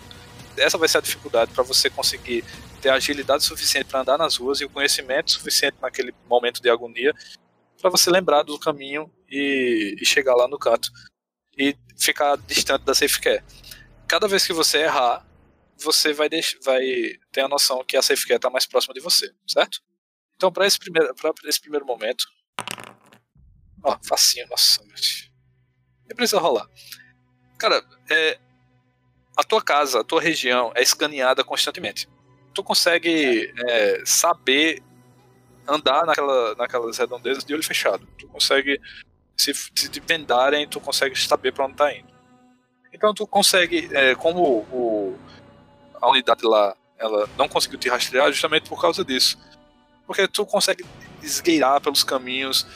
Essa 0.57 0.77
vai 0.77 0.87
ser 0.87 0.97
a 0.97 1.01
dificuldade 1.01 1.51
para 1.51 1.63
você 1.63 1.89
conseguir 1.89 2.43
ter 2.83 2.89
agilidade 2.89 3.45
suficiente 3.45 3.85
para 3.85 4.01
andar 4.01 4.17
nas 4.17 4.35
ruas 4.35 4.59
e 4.59 4.65
o 4.65 4.69
conhecimento 4.69 5.31
suficiente 5.31 5.77
naquele 5.81 6.13
momento 6.27 6.61
de 6.61 6.69
agonia 6.69 7.13
para 7.79 7.89
você 7.89 8.11
lembrar 8.11 8.43
do 8.43 8.59
caminho 8.59 9.09
e, 9.29 9.95
e, 10.01 10.05
chegar 10.05 10.35
lá 10.35 10.49
no 10.49 10.59
canto 10.59 10.91
e 11.57 11.77
ficar 11.97 12.37
distante 12.39 12.83
da 12.83 12.93
safe 12.93 13.21
care. 13.21 13.41
Cada 14.05 14.27
vez 14.27 14.45
que 14.45 14.51
você 14.51 14.79
errar, 14.79 15.25
você 15.77 16.11
vai, 16.11 16.27
vai 16.61 16.81
ter 17.31 17.41
a 17.41 17.47
noção 17.47 17.85
que 17.85 17.95
a 17.95 18.01
safe 18.01 18.27
care 18.27 18.35
está 18.35 18.49
mais 18.49 18.65
próxima 18.65 18.93
de 18.93 18.99
você, 18.99 19.33
certo? 19.47 19.79
Então, 20.35 20.51
para 20.51 20.67
esse, 20.67 20.77
primeiro, 20.77 21.13
esse 21.45 21.61
primeiro 21.61 21.85
momento. 21.85 22.25
Ó, 23.81 23.97
facinho, 24.05 24.45
nossa. 24.49 24.83
Nem 24.83 26.15
precisa 26.15 26.39
rolar. 26.39 26.67
Cara, 27.57 27.81
é, 28.11 28.39
a 29.37 29.43
tua 29.43 29.61
casa, 29.61 30.01
a 30.01 30.03
tua 30.03 30.21
região 30.21 30.73
é 30.75 30.81
escaneada 30.81 31.45
constantemente. 31.45 32.09
Tu 32.53 32.63
consegue 32.63 33.53
é, 33.67 34.01
saber 34.05 34.81
andar 35.67 36.05
naquela, 36.05 36.55
naquelas 36.55 36.97
redondezas 36.97 37.43
de 37.43 37.53
olho 37.53 37.63
fechado. 37.63 38.07
Tu 38.17 38.27
consegue, 38.27 38.79
se, 39.35 39.53
se 39.53 39.89
te 39.89 39.99
vendarem, 39.99 40.67
tu 40.67 40.79
consegue 40.79 41.17
saber 41.19 41.51
para 41.51 41.65
onde 41.65 41.75
tá 41.75 41.93
indo. 41.93 42.13
Então 42.93 43.13
tu 43.13 43.25
consegue, 43.25 43.89
é, 43.91 44.13
como 44.15 44.41
o, 44.71 45.17
a 45.99 46.09
unidade 46.09 46.45
lá 46.45 46.75
ela 46.97 47.27
não 47.37 47.49
conseguiu 47.49 47.77
te 47.77 47.89
rastrear 47.89 48.31
justamente 48.31 48.69
por 48.69 48.79
causa 48.79 49.03
disso. 49.03 49.37
Porque 50.05 50.27
tu 50.27 50.45
consegue 50.45 50.85
esgueirar 51.21 51.81
pelos 51.81 52.03
caminhos, 52.03 52.67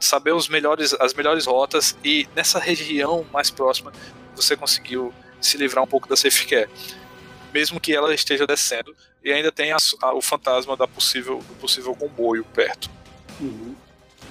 saber 0.00 0.32
os 0.32 0.48
melhores, 0.48 0.94
as 0.94 1.14
melhores 1.14 1.46
rotas 1.46 1.96
e 2.04 2.28
nessa 2.34 2.58
região 2.58 3.24
mais 3.32 3.50
próxima 3.50 3.92
você 4.34 4.56
conseguiu 4.56 5.12
se 5.40 5.56
livrar 5.56 5.84
um 5.84 5.86
pouco 5.86 6.08
da 6.08 6.16
safe 6.16 6.46
care. 6.46 6.70
Mesmo 7.52 7.80
que 7.80 7.94
ela 7.94 8.14
esteja 8.14 8.46
descendo 8.46 8.96
e 9.22 9.32
ainda 9.32 9.52
tem 9.52 9.72
a, 9.72 9.76
a, 10.02 10.14
o 10.14 10.22
fantasma 10.22 10.76
da 10.76 10.88
possível, 10.88 11.38
do 11.38 11.54
possível 11.54 11.94
comboio 11.94 12.44
perto. 12.44 12.90
Uhum. 13.40 13.74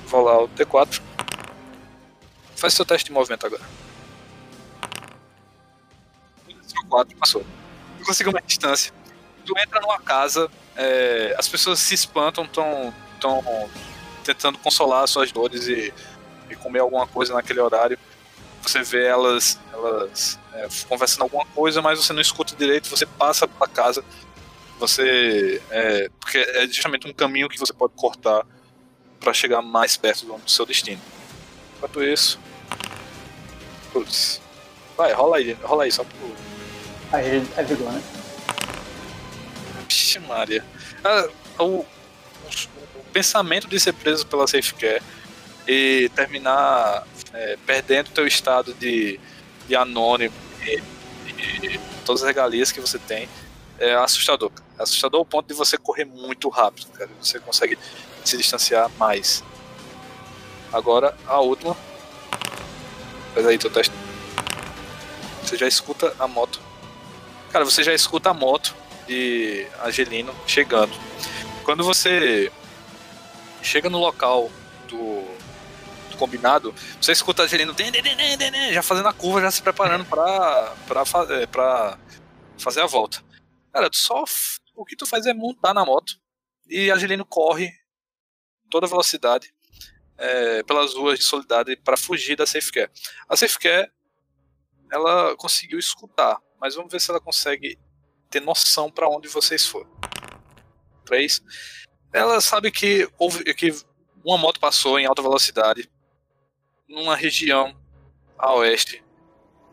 Vou 0.06 0.24
lá 0.24 0.44
o 0.44 0.50
T4. 0.50 1.02
Faz 2.56 2.74
seu 2.74 2.86
teste 2.86 3.06
de 3.08 3.12
movimento 3.12 3.46
agora. 3.46 3.64
4 6.92 7.16
passou. 7.16 7.46
Tu 7.98 8.06
conseguiu 8.06 8.32
uma 8.34 8.42
distância. 8.42 8.94
Tu 9.46 9.58
entra 9.58 9.80
numa 9.80 10.00
casa, 10.00 10.50
é, 10.76 11.34
as 11.38 11.48
pessoas 11.48 11.80
se 11.80 11.96
espantam, 11.96 12.44
estão 12.44 12.94
tão 13.20 13.70
tentando 14.24 14.58
consolar 14.60 15.08
suas 15.08 15.32
dores 15.32 15.68
e, 15.68 15.92
e, 16.50 16.56
comer 16.56 16.80
alguma 16.80 17.08
coisa 17.08 17.34
naquele 17.34 17.60
horário. 17.60 17.98
Você 18.62 18.84
vê 18.84 19.08
elas, 19.08 19.60
elas 19.74 20.38
é, 20.54 20.68
conversando 20.88 21.24
alguma 21.24 21.46
coisa, 21.48 21.82
mas 21.82 22.04
você 22.04 22.14
não 22.14 22.22
escuta 22.22 22.56
direito, 22.56 22.90
você 22.90 23.06
passa 23.06 23.48
pela 23.48 23.68
casa 23.68 24.04
você. 24.82 25.62
É, 25.70 26.10
porque 26.20 26.40
é 26.40 26.68
justamente 26.68 27.08
um 27.08 27.14
caminho 27.14 27.48
que 27.48 27.60
você 27.60 27.72
pode 27.72 27.94
cortar 27.96 28.44
para 29.20 29.34
chegar 29.34 29.62
mais 29.62 29.96
perto 29.96 30.26
do 30.26 30.50
seu 30.50 30.66
destino. 30.66 31.00
Enquanto 31.78 32.04
isso. 32.04 32.40
Putz. 33.94 34.42
Vai, 34.98 35.14
rola 35.14 35.38
aí, 35.38 35.54
rola 35.62 35.84
aí, 35.84 35.92
só 35.92 36.04
pro. 36.04 36.36
Aí 37.14 37.44
é 37.56 37.64
vigor, 37.64 37.92
né? 37.92 38.02
Vixe, 39.88 40.20
Maria. 40.20 40.66
Ah, 41.04 41.28
o, 41.60 41.86
o, 41.86 41.86
pensamento 43.14 43.68
de 43.68 43.80
ser 43.80 43.94
preso 43.94 44.26
pela 44.26 44.48
Safecare 44.48 45.04
e 45.68 46.10
terminar 46.16 47.06
é, 47.34 47.58
perdendo 47.66 48.08
o 48.08 48.12
teu 48.12 48.26
estado 48.26 48.74
de, 48.74 49.20
de 49.72 49.76
anônimo 49.78 50.36
e, 50.66 50.84
e, 51.30 51.80
todas 52.06 52.22
as 52.22 52.28
regalias 52.28 52.74
que 52.74 52.82
você 52.82 53.00
tem 53.00 53.30
é 53.80 53.96
assustador. 53.96 54.52
É 54.78 54.84
assustador 54.84 55.20
ao 55.20 55.26
ponto 55.26 55.48
de 55.48 55.54
você 55.54 55.78
correr 55.78 56.04
muito 56.04 56.50
rápido, 56.50 56.88
cara. 56.92 57.10
Você 57.22 57.40
consegue 57.40 57.80
se 58.24 58.36
distanciar 58.36 58.92
mais. 59.00 59.42
Agora, 60.74 61.16
a 61.26 61.40
última. 61.40 61.76
Faz 63.34 63.48
aí 63.48 63.58
teu 63.58 63.72
teste. 63.72 63.94
Você 65.42 65.58
já 65.58 65.68
escuta 65.68 66.14
a 66.20 66.28
moto. 66.28 66.60
Cara, 67.50 67.64
você 67.64 67.82
já 67.82 67.94
escuta 67.94 68.30
a 68.30 68.34
moto 68.34 68.76
de 69.08 69.66
Angelino 69.86 70.36
chegando. 70.46 70.92
Quando 71.64 71.82
você 71.84 72.52
chega 73.64 73.90
no 73.90 74.00
local 74.00 74.52
combinado, 76.22 76.72
você 77.02 77.12
escuta 77.12 77.42
a 77.42 77.46
Angelino 77.46 77.74
já 78.72 78.84
fazendo 78.84 79.08
a 79.08 79.14
curva, 79.14 79.42
já 79.42 79.50
se 79.50 79.60
preparando 79.60 80.06
para 80.06 80.76
pra 80.86 81.98
fazer 82.60 82.82
a 82.82 82.86
volta. 82.86 83.24
Cara, 83.74 83.90
tu 83.90 83.98
só. 83.98 84.24
O 84.76 84.86
que 84.86 84.96
tu 84.96 85.06
faz 85.06 85.26
é 85.26 85.34
montar 85.34 85.74
na 85.74 85.84
moto 85.84 86.14
e 86.68 86.92
Angelino 86.92 87.26
corre 87.26 87.72
toda 88.70 88.88
velocidade 88.88 89.54
é, 90.18 90.64
pelas 90.64 90.94
ruas 90.94 91.20
de 91.20 91.26
Solidade 91.26 91.76
para 91.78 91.98
fugir 91.98 92.36
da 92.36 92.46
Safecare. 92.46 92.92
A 93.28 93.36
Safecare 93.36 93.92
ela 94.92 95.36
conseguiu 95.38 95.80
escutar, 95.80 96.38
mas 96.60 96.76
vamos 96.76 96.92
ver 96.92 97.02
se 97.02 97.10
ela 97.10 97.20
consegue 97.20 97.80
ter 98.30 98.42
noção 98.42 98.92
para 98.92 99.10
onde 99.10 99.28
vocês 99.28 99.66
foram. 99.66 99.90
Três. 101.04 101.42
Ela 102.14 102.40
sabe 102.40 102.72
que 102.72 103.10
houve 103.18 103.44
que 103.56 103.74
uma 104.24 104.38
moto 104.38 104.60
passou 104.60 105.00
em 105.00 105.06
alta 105.06 105.22
velocidade 105.22 105.90
numa 106.92 107.16
região 107.16 107.76
a 108.38 108.54
oeste 108.56 109.04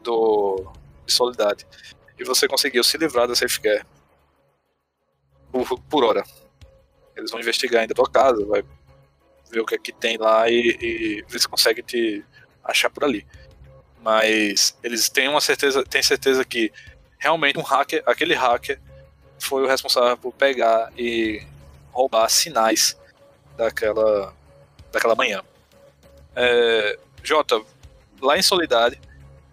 do 0.02 0.72
de 1.04 1.12
Solidade 1.12 1.66
e 2.18 2.24
você 2.24 2.46
conseguiu 2.46 2.84
se 2.84 2.96
livrar 2.96 3.26
da 3.26 3.34
Safecare 3.34 3.84
por, 5.50 5.80
por 5.82 6.04
hora. 6.04 6.22
Eles 7.16 7.30
vão 7.30 7.40
investigar 7.40 7.80
ainda 7.80 7.92
a 7.92 7.96
tua 7.96 8.08
casa, 8.08 8.44
vai 8.44 8.62
ver 9.50 9.60
o 9.60 9.66
que 9.66 9.74
é 9.74 9.78
que 9.78 9.92
tem 9.92 10.16
lá 10.16 10.48
e, 10.48 10.76
e 10.80 11.24
ver 11.26 11.38
se 11.38 11.48
consegue 11.48 11.82
te 11.82 12.24
achar 12.62 12.90
por 12.90 13.04
ali. 13.04 13.26
Mas 14.00 14.76
eles 14.82 15.08
têm 15.08 15.28
uma 15.28 15.40
certeza, 15.40 15.82
têm 15.82 16.02
certeza 16.02 16.44
que 16.44 16.72
realmente 17.18 17.58
um 17.58 17.62
hacker, 17.62 18.02
aquele 18.06 18.34
hacker 18.34 18.80
foi 19.38 19.62
o 19.62 19.66
responsável 19.66 20.16
por 20.16 20.32
pegar 20.32 20.92
e 20.96 21.42
roubar 21.90 22.28
sinais 22.28 22.96
daquela 23.56 24.34
daquela 24.92 25.14
manhã. 25.14 25.42
É, 26.36 26.98
Jota, 27.22 27.60
lá 28.20 28.38
em 28.38 28.42
Solidade, 28.42 29.00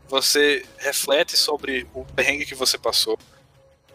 você 0.07 0.65
reflete 0.77 1.35
sobre 1.35 1.87
o 1.93 2.05
perrengue 2.05 2.45
que 2.45 2.55
você 2.55 2.77
passou, 2.77 3.17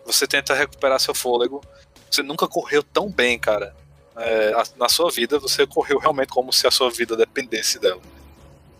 você 0.04 0.26
tenta 0.26 0.54
recuperar 0.54 0.98
seu 1.00 1.14
fôlego. 1.14 1.62
Você 2.10 2.22
nunca 2.22 2.48
correu 2.48 2.82
tão 2.82 3.10
bem, 3.10 3.38
cara. 3.38 3.74
É, 4.16 4.52
na 4.76 4.88
sua 4.88 5.10
vida, 5.10 5.38
você 5.38 5.66
correu 5.66 5.98
realmente 5.98 6.28
como 6.28 6.52
se 6.52 6.66
a 6.66 6.70
sua 6.70 6.90
vida 6.90 7.16
dependesse 7.16 7.78
dela. 7.78 8.00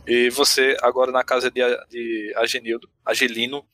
E 0.07 0.29
você, 0.31 0.77
agora 0.83 1.13
na 1.13 1.23
casa 1.23 1.51
de, 1.51 1.61
de 1.89 2.35
Agenildo, 2.37 3.65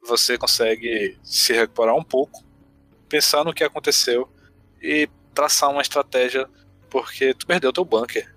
você 0.00 0.38
consegue 0.38 1.18
se 1.22 1.52
recuperar 1.52 1.96
um 1.96 2.04
pouco, 2.04 2.44
pensar 3.08 3.44
no 3.44 3.52
que 3.52 3.64
aconteceu 3.64 4.30
e 4.80 5.08
traçar 5.34 5.70
uma 5.70 5.82
estratégia, 5.82 6.48
porque 6.88 7.34
tu 7.34 7.46
perdeu 7.46 7.72
teu 7.72 7.84
bunker. 7.84 8.33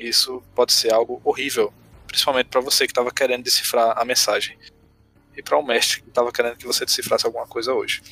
Isso 0.00 0.42
pode 0.54 0.72
ser 0.72 0.92
algo 0.92 1.20
horrível 1.24 1.72
principalmente 2.06 2.48
para 2.48 2.60
você 2.60 2.86
que 2.86 2.90
estava 2.90 3.12
querendo 3.12 3.44
decifrar 3.44 3.96
a 3.96 4.04
mensagem 4.04 4.58
e 5.36 5.42
para 5.42 5.56
o 5.56 5.62
mestre 5.62 6.02
que 6.02 6.08
estava 6.08 6.32
querendo 6.32 6.56
que 6.56 6.66
você 6.66 6.84
decifrasse 6.84 7.24
alguma 7.24 7.46
coisa 7.46 7.72
hoje. 7.72 8.02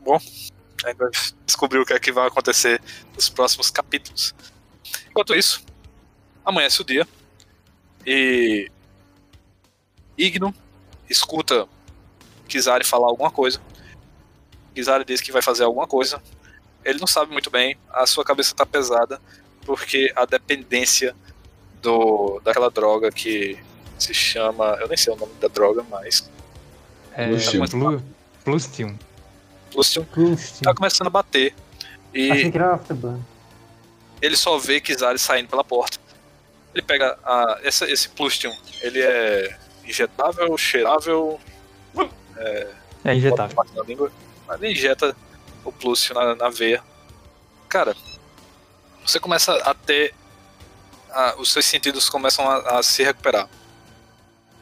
Bom, 0.00 0.16
a 0.16 0.88
gente 0.88 0.98
vai 0.98 1.08
descobrir 1.44 1.78
o 1.78 1.86
que 1.86 1.92
é 1.92 2.00
que 2.00 2.10
vai 2.10 2.26
acontecer 2.26 2.82
nos 3.14 3.28
próximos 3.28 3.70
capítulos. 3.70 4.34
Enquanto 5.08 5.36
isso, 5.36 5.64
amanhece 6.44 6.80
o 6.80 6.84
dia 6.84 7.06
e 8.04 8.68
Igno 10.18 10.52
escuta 11.08 11.68
Kizari 12.48 12.84
falar 12.84 13.06
alguma 13.06 13.30
coisa 13.30 13.60
Kizari 14.76 15.04
diz 15.06 15.22
que 15.22 15.32
vai 15.32 15.40
fazer 15.40 15.64
alguma 15.64 15.86
coisa. 15.86 16.22
Ele 16.84 17.00
não 17.00 17.06
sabe 17.06 17.32
muito 17.32 17.50
bem, 17.50 17.78
a 17.90 18.06
sua 18.06 18.22
cabeça 18.22 18.54
tá 18.54 18.66
pesada, 18.66 19.20
porque 19.66 20.12
a 20.14 20.24
dependência 20.24 21.14
do, 21.82 22.40
daquela 22.42 22.70
droga 22.70 23.10
que 23.10 23.58
se 23.98 24.14
chama. 24.14 24.78
Eu 24.80 24.88
nem 24.88 24.96
sei 24.96 25.12
o 25.12 25.16
nome 25.16 25.32
da 25.40 25.48
droga, 25.48 25.84
mas. 25.90 26.30
É. 27.14 27.26
Plustium. 27.28 28.02
Plustium. 28.44 28.98
Plustium. 29.72 30.06
Tá 30.62 30.72
começando 30.72 31.08
a 31.08 31.10
bater. 31.10 31.54
E 32.14 32.30
Achei 32.30 32.50
que 32.50 32.56
era 32.56 32.74
Afterburn. 32.74 33.22
ele 34.22 34.36
só 34.36 34.56
vê 34.56 34.80
Kizari 34.80 35.18
saindo 35.18 35.48
pela 35.48 35.64
porta. 35.64 35.98
Ele 36.72 36.82
pega 36.82 37.18
a, 37.24 37.58
essa, 37.62 37.90
esse 37.90 38.08
Plustium. 38.08 38.54
Ele 38.82 39.02
é 39.02 39.58
injetável, 39.84 40.56
cheirável. 40.56 41.40
É 43.04 43.14
injetável. 43.14 43.56
Na 43.74 43.82
língua, 43.82 44.12
mas 44.46 44.62
ele 44.62 44.72
injeta 44.72 45.16
o 45.64 45.72
Plustium 45.72 46.14
na, 46.14 46.34
na 46.34 46.48
veia. 46.48 46.82
Cara, 47.68 47.96
você 49.06 49.20
começa 49.20 49.54
a 49.62 49.74
ter. 49.74 50.14
a- 51.10 51.34
os 51.38 51.50
seus 51.52 51.64
sentidos 51.64 52.08
começam 52.10 52.48
a, 52.48 52.78
a 52.78 52.82
se 52.82 53.02
recuperar. 53.02 53.48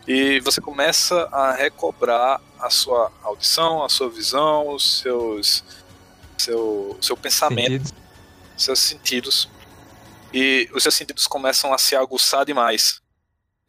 E 0.06 0.38
você 0.40 0.60
começa 0.60 1.28
a 1.32 1.52
recobrar 1.52 2.40
a 2.60 2.70
sua 2.70 3.10
audição, 3.22 3.82
a 3.82 3.88
sua 3.88 4.08
visão, 4.10 4.68
os 4.68 5.00
seus. 5.00 5.64
seu, 6.38 6.96
seu 7.00 7.16
pensamento 7.16 7.86
Sentidos. 7.88 7.92
seus 8.56 8.78
sentidos 8.80 9.48
e 10.32 10.68
os 10.74 10.82
seus 10.82 10.94
sentidos 10.94 11.26
começam 11.26 11.72
a 11.72 11.78
se 11.78 11.94
aguçar 11.96 12.44
demais 12.44 13.00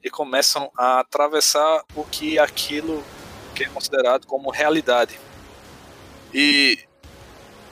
e 0.04 0.10
começam 0.10 0.72
a 0.78 1.00
atravessar 1.00 1.84
o 1.96 2.04
que 2.04 2.38
aquilo 2.40 3.04
que 3.56 3.64
é 3.64 3.70
considerado 3.70 4.26
como 4.28 4.50
realidade. 4.52 5.18
E 6.34 6.80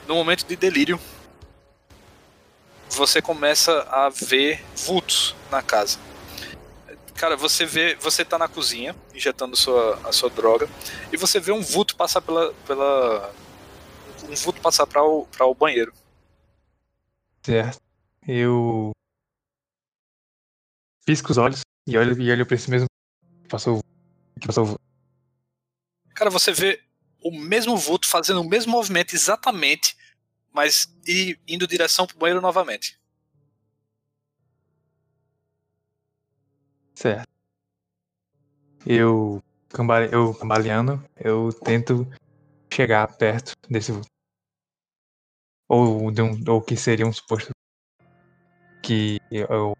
no 0.07 0.15
momento 0.15 0.45
de 0.45 0.55
delírio, 0.55 0.99
você 2.95 3.21
começa 3.21 3.81
a 3.89 4.09
ver 4.09 4.63
vultos 4.85 5.35
na 5.51 5.61
casa. 5.61 5.97
Cara, 7.15 7.35
você 7.37 7.65
vê, 7.65 7.95
você 7.95 8.25
tá 8.25 8.37
na 8.37 8.47
cozinha 8.47 8.95
injetando 9.13 9.55
sua, 9.55 9.95
a 10.07 10.11
sua 10.11 10.29
droga 10.29 10.67
e 11.11 11.17
você 11.17 11.39
vê 11.39 11.51
um 11.51 11.61
vulto 11.61 11.95
passar 11.95 12.21
pela, 12.21 12.53
pela 12.65 13.33
um 14.29 14.35
vulto 14.35 14.59
passar 14.61 14.87
para 14.87 15.03
o, 15.03 15.25
pra 15.27 15.45
o 15.45 15.53
banheiro. 15.53 15.93
Certo. 17.43 17.79
Eu. 18.27 18.91
Pisco 21.05 21.31
os 21.31 21.37
olhos 21.37 21.61
e 21.85 21.97
olho, 21.97 22.19
e 22.21 22.31
olho 22.31 22.45
pra 22.45 22.55
esse 22.55 22.69
mesmo. 22.69 22.87
que 23.43 23.49
Passou. 23.49 23.77
o- 23.79 24.45
passou. 24.45 24.65
o- 24.73 24.79
Cara, 26.15 26.29
você 26.29 26.51
vê 26.51 26.81
o 27.21 27.31
mesmo 27.31 27.75
vulto 27.77 28.07
fazendo 28.07 28.41
o 28.41 28.47
mesmo 28.49 28.71
movimento 28.71 29.13
exatamente, 29.13 29.95
mas 30.53 30.87
e 31.07 31.37
indo 31.47 31.67
direção 31.67 32.05
pro 32.07 32.17
banheiro 32.17 32.39
novamente. 32.41 32.99
Certo. 36.95 37.27
Eu. 38.85 39.41
cambale- 39.69 40.09
Eu 40.13 40.33
cambaleando, 40.35 41.03
eu 41.17 41.51
tento 41.51 42.07
chegar 42.71 43.07
perto 43.17 43.53
desse. 43.69 43.91
Ou, 45.67 46.11
de 46.11 46.21
um, 46.21 46.37
ou 46.47 46.61
que 46.61 46.75
seria 46.77 47.05
um 47.07 47.13
suposto. 47.13 47.51
Que 48.81 49.17
eu 49.31 49.75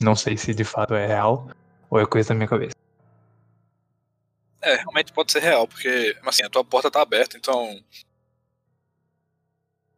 não 0.00 0.14
sei 0.16 0.36
se 0.36 0.52
de 0.52 0.64
fato 0.64 0.94
é 0.94 1.06
real 1.06 1.48
ou 1.88 2.00
é 2.00 2.06
coisa 2.06 2.30
da 2.30 2.34
minha 2.34 2.48
cabeça. 2.48 2.74
É, 4.62 4.74
realmente 4.76 5.12
pode 5.12 5.32
ser 5.32 5.40
real, 5.40 5.66
porque 5.66 6.14
assim, 6.22 6.42
a 6.42 6.50
tua 6.50 6.62
porta 6.64 6.90
tá 6.90 7.00
aberta, 7.00 7.38
então. 7.38 7.82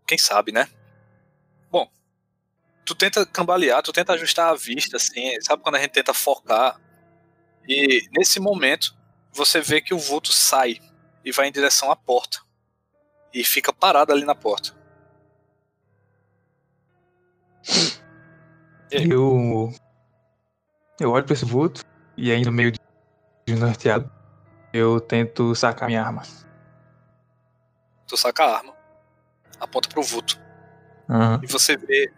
Quem 0.06 0.18
sabe, 0.18 0.52
né? 0.52 0.68
Bom, 1.70 1.90
tu 2.84 2.94
tenta 2.94 3.24
cambalear, 3.24 3.82
tu 3.82 3.92
tenta 3.92 4.12
ajustar 4.12 4.50
a 4.50 4.54
vista, 4.54 4.96
assim, 4.96 5.40
sabe 5.40 5.62
quando 5.62 5.76
a 5.76 5.80
gente 5.80 5.92
tenta 5.92 6.12
focar? 6.12 6.80
E 7.68 8.08
nesse 8.16 8.40
momento, 8.40 8.96
você 9.32 9.60
vê 9.60 9.80
que 9.80 9.94
o 9.94 9.98
vulto 9.98 10.32
sai 10.32 10.78
e 11.24 11.32
vai 11.32 11.48
em 11.48 11.52
direção 11.52 11.90
à 11.90 11.96
porta. 11.96 12.40
E 13.32 13.44
fica 13.44 13.72
parado 13.72 14.12
ali 14.12 14.24
na 14.24 14.34
porta. 14.34 14.74
Eu. 18.90 19.72
Eu 21.00 21.10
olho 21.10 21.24
pra 21.24 21.32
esse 21.32 21.44
vulto 21.44 21.82
e 22.16 22.30
ainda 22.30 22.50
meio 22.50 22.72
desnorteado, 23.46 24.10
eu 24.72 25.00
tento 25.00 25.54
sacar 25.54 25.88
minha 25.88 26.02
arma. 26.02 26.22
Tu 28.06 28.16
saca 28.16 28.44
a 28.44 28.56
arma, 28.58 28.76
aponta 29.62 29.88
pro 29.88 30.02
vulto. 30.02 30.40
Aham. 31.08 31.40
e 31.42 31.46
você 31.46 31.76
vê 31.76 32.12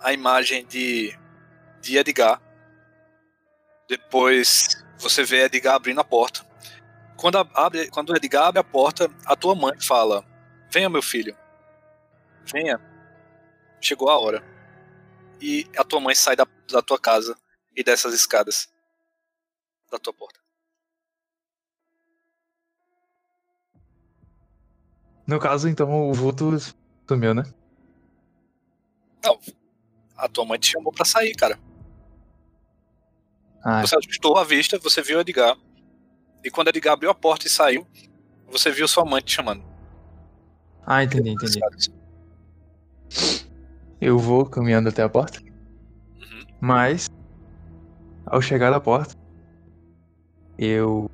a 0.00 0.12
imagem 0.12 0.64
de, 0.66 1.16
de 1.80 1.96
Edgar. 1.96 2.40
Depois 3.88 4.84
você 4.98 5.24
vê 5.24 5.44
Edgar 5.44 5.74
abrindo 5.74 6.00
a 6.00 6.04
porta. 6.04 6.44
Quando, 7.16 7.36
abre, 7.54 7.88
quando 7.90 8.10
o 8.10 8.16
Edgar 8.16 8.48
abre 8.48 8.60
a 8.60 8.64
porta, 8.64 9.10
a 9.26 9.34
tua 9.34 9.54
mãe 9.54 9.78
fala: 9.80 10.24
Venha, 10.70 10.88
meu 10.88 11.02
filho. 11.02 11.36
Venha. 12.44 12.80
Chegou 13.80 14.08
a 14.10 14.18
hora. 14.18 14.42
E 15.40 15.66
a 15.76 15.84
tua 15.84 16.00
mãe 16.00 16.14
sai 16.14 16.36
da, 16.36 16.46
da 16.70 16.82
tua 16.82 16.98
casa 16.98 17.36
e 17.74 17.82
desce 17.82 18.06
as 18.06 18.14
escadas 18.14 18.68
da 19.90 19.98
tua 19.98 20.12
porta. 20.12 20.38
No 25.26 25.38
caso, 25.38 25.68
então, 25.68 26.10
o 26.10 26.12
vulto 26.12 26.50
sumiu, 27.10 27.34
né? 27.34 27.42
Não. 29.24 29.38
A 30.16 30.28
tua 30.28 30.44
mãe 30.44 30.58
te 30.58 30.70
chamou 30.70 30.92
pra 30.92 31.04
sair, 31.04 31.34
cara. 31.34 31.58
Ah, 33.62 33.80
Você 33.80 33.96
ajustou 33.96 34.38
a 34.38 34.44
vista, 34.44 34.78
você 34.78 35.02
viu 35.02 35.20
Edgar. 35.20 35.56
E 36.44 36.50
quando 36.50 36.68
Edgar 36.68 36.92
abriu 36.94 37.10
a 37.10 37.14
porta 37.14 37.46
e 37.46 37.50
saiu, 37.50 37.84
você 38.48 38.70
viu 38.70 38.86
sua 38.86 39.04
mãe 39.04 39.20
te 39.20 39.32
chamando. 39.32 39.62
ah 40.86 41.02
entendi, 41.02 41.30
entendi. 41.30 41.60
Eu 44.00 44.16
vou 44.18 44.46
caminhando 44.46 44.88
até 44.88 45.02
a 45.02 45.08
porta. 45.08 45.40
Uhum. 45.42 46.46
Mas, 46.60 47.10
ao 48.24 48.40
chegar 48.40 48.70
na 48.70 48.80
porta, 48.80 49.14
eu 50.56 51.10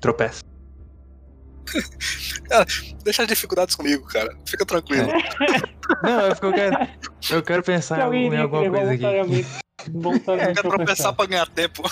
tropeço. 0.00 0.42
Deixa 3.02 3.22
as 3.22 3.28
dificuldades 3.28 3.74
comigo, 3.74 4.06
cara. 4.06 4.36
Fica 4.46 4.64
tranquilo. 4.66 5.08
Não, 6.02 6.20
é 6.20 6.34
porque 6.34 6.46
eu 6.46 6.52
quero, 6.52 6.88
eu 7.30 7.42
quero 7.42 7.62
pensar 7.62 8.00
alguém 8.00 8.32
em 8.32 8.36
alguma 8.36 8.70
coisa 8.70 8.92
aqui. 8.92 9.46
Eu 9.86 10.54
quero 10.54 10.68
tropeçar 10.70 11.12
pra 11.12 11.26
ganhar 11.26 11.46
tempo. 11.46 11.82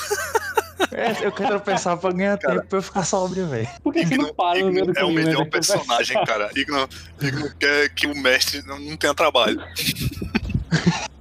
É, 0.92 1.26
eu 1.26 1.30
quero 1.32 1.48
tropeçar 1.48 1.96
pra 1.98 2.10
ganhar 2.10 2.38
Cara. 2.38 2.54
tempo 2.56 2.68
pra 2.68 2.78
eu 2.78 2.82
ficar 2.82 3.04
sóbrio, 3.04 3.46
velho. 3.48 3.68
Por 3.82 3.92
que 3.92 4.06
você 4.06 4.16
não 4.16 4.34
para 4.34 4.60
no 4.60 4.72
meio 4.72 4.86
do 4.86 4.90
é 4.90 4.92
o 4.92 4.94
caminho? 4.94 5.14
né? 5.18 5.24
melhor 5.26 5.44
Depois- 5.44 5.66
personagem, 5.68 6.24
cara. 6.24 6.50
Igno, 6.56 6.88
Igno 7.20 7.54
quer 7.58 7.90
que 7.90 8.06
o 8.06 8.16
mestre 8.16 8.62
não, 8.66 8.78
não 8.78 8.96
tenha 8.96 9.12
trabalho. 9.14 9.60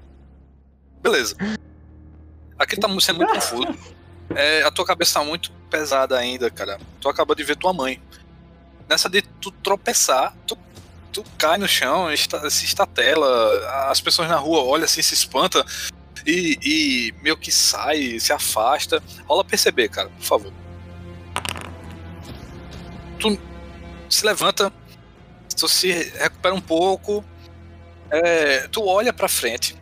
Beleza. 1.02 1.36
Aqui 2.58 2.78
tá 2.78 2.88
sendo 3.00 3.18
muito 3.18 3.34
confuso. 3.34 3.76
É, 4.36 4.64
a 4.64 4.72
tua 4.72 4.86
cabeça 4.86 5.20
tá 5.20 5.26
muito 5.26 5.52
pesada 5.70 6.18
ainda, 6.18 6.50
cara. 6.50 6.80
Tu 7.00 7.10
acabou 7.10 7.36
de 7.36 7.44
ver 7.44 7.56
tua 7.58 7.74
mãe. 7.74 8.02
Nessa 8.92 9.10
de 9.10 9.22
tu 9.22 9.52
tropeçar, 9.52 10.36
tu, 10.46 10.58
tu 11.14 11.24
cai 11.38 11.58
no 11.58 11.66
chão, 11.66 12.10
esta- 12.10 12.50
se 12.50 12.66
estatela, 12.66 13.26
as 13.90 14.02
pessoas 14.02 14.28
na 14.28 14.36
rua 14.36 14.64
olham 14.64 14.84
assim, 14.84 15.02
se 15.02 15.14
espanta 15.14 15.66
e, 16.28 16.60
e 16.62 17.14
meio 17.24 17.38
que 17.38 17.50
sai, 17.54 18.20
se 18.20 18.34
afasta. 18.34 19.02
Rola 19.26 19.46
perceber, 19.46 19.88
cara, 19.88 20.10
por 20.10 20.26
favor. 20.26 20.54
Tu 23.18 23.40
se 24.10 24.26
levanta, 24.26 24.74
tu 25.58 25.70
se 25.70 25.90
recupera 25.94 26.54
um 26.54 26.60
pouco, 26.60 27.24
é, 28.10 28.68
tu 28.68 28.86
olha 28.86 29.14
pra 29.14 29.30
frente, 29.30 29.74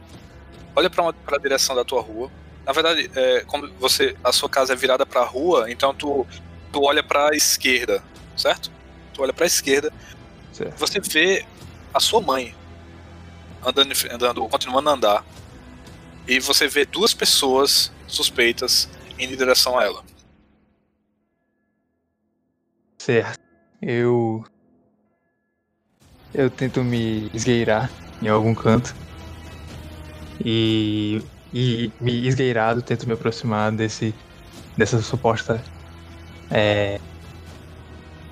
olha 0.75 0.87
uma, 0.99 1.13
pra 1.13 1.39
direção 1.39 1.75
da 1.75 1.83
tua 1.83 1.99
rua. 1.99 2.29
Na 2.63 2.71
verdade, 2.73 3.09
é, 3.15 3.41
como 3.47 3.67
você, 3.79 4.15
a 4.23 4.31
sua 4.31 4.47
casa 4.47 4.73
é 4.73 4.75
virada 4.75 5.03
pra 5.03 5.23
rua, 5.23 5.65
então 5.71 5.95
tu, 5.95 6.27
tu 6.71 6.83
olha 6.83 7.01
pra 7.01 7.35
esquerda, 7.35 8.03
certo? 8.37 8.77
Tu 9.19 9.23
olha 9.23 9.33
pra 9.33 9.45
esquerda, 9.45 9.91
Certo. 10.53 10.79
você 10.79 11.01
vê 11.01 11.45
a 11.93 11.99
sua 11.99 12.21
mãe 12.21 12.55
andando, 13.61 13.91
andando 14.09 14.47
continuando 14.47 14.89
a 14.89 14.93
andar, 14.93 15.25
e 16.25 16.39
você 16.39 16.69
vê 16.69 16.85
duas 16.85 17.13
pessoas 17.13 17.91
suspeitas 18.07 18.87
indo 19.19 19.33
em 19.33 19.35
direção 19.35 19.77
a 19.77 19.83
ela. 19.83 20.05
Certo. 22.97 23.37
Eu. 23.81 24.45
Eu 26.33 26.49
tento 26.49 26.81
me 26.81 27.29
esgueirar 27.33 27.91
em 28.21 28.29
algum 28.29 28.55
canto. 28.55 28.95
E. 30.45 31.21
E 31.53 31.91
me 31.99 32.25
esgueirado, 32.25 32.81
tento 32.81 33.05
me 33.05 33.13
aproximar 33.13 33.69
desse. 33.73 34.15
dessa 34.77 35.01
suposta. 35.01 35.61
É. 36.49 37.01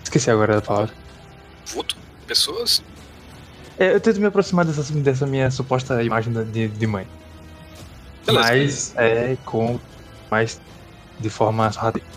Esqueci 0.08 0.32
agora 0.32 0.56
da 0.56 0.62
palavra. 0.62 0.96
Vulto? 1.66 1.98
Pessoas? 2.26 2.82
É, 3.78 3.94
eu 3.94 4.00
tento 4.00 4.22
me 4.22 4.26
aproximar 4.26 4.64
dessa, 4.64 4.82
dessa 4.94 5.28
minha 5.28 5.52
suposta 5.52 6.02
imagem 6.02 6.32
de, 6.46 6.70
de 6.70 6.88
mãe. 6.88 7.06
Beleza. 8.26 8.48
Mas 8.48 8.94
é 8.96 9.38
com. 9.44 9.78
Mas 10.32 10.62
de 11.20 11.30
forma 11.30 11.70
sorrateira. 11.74 12.08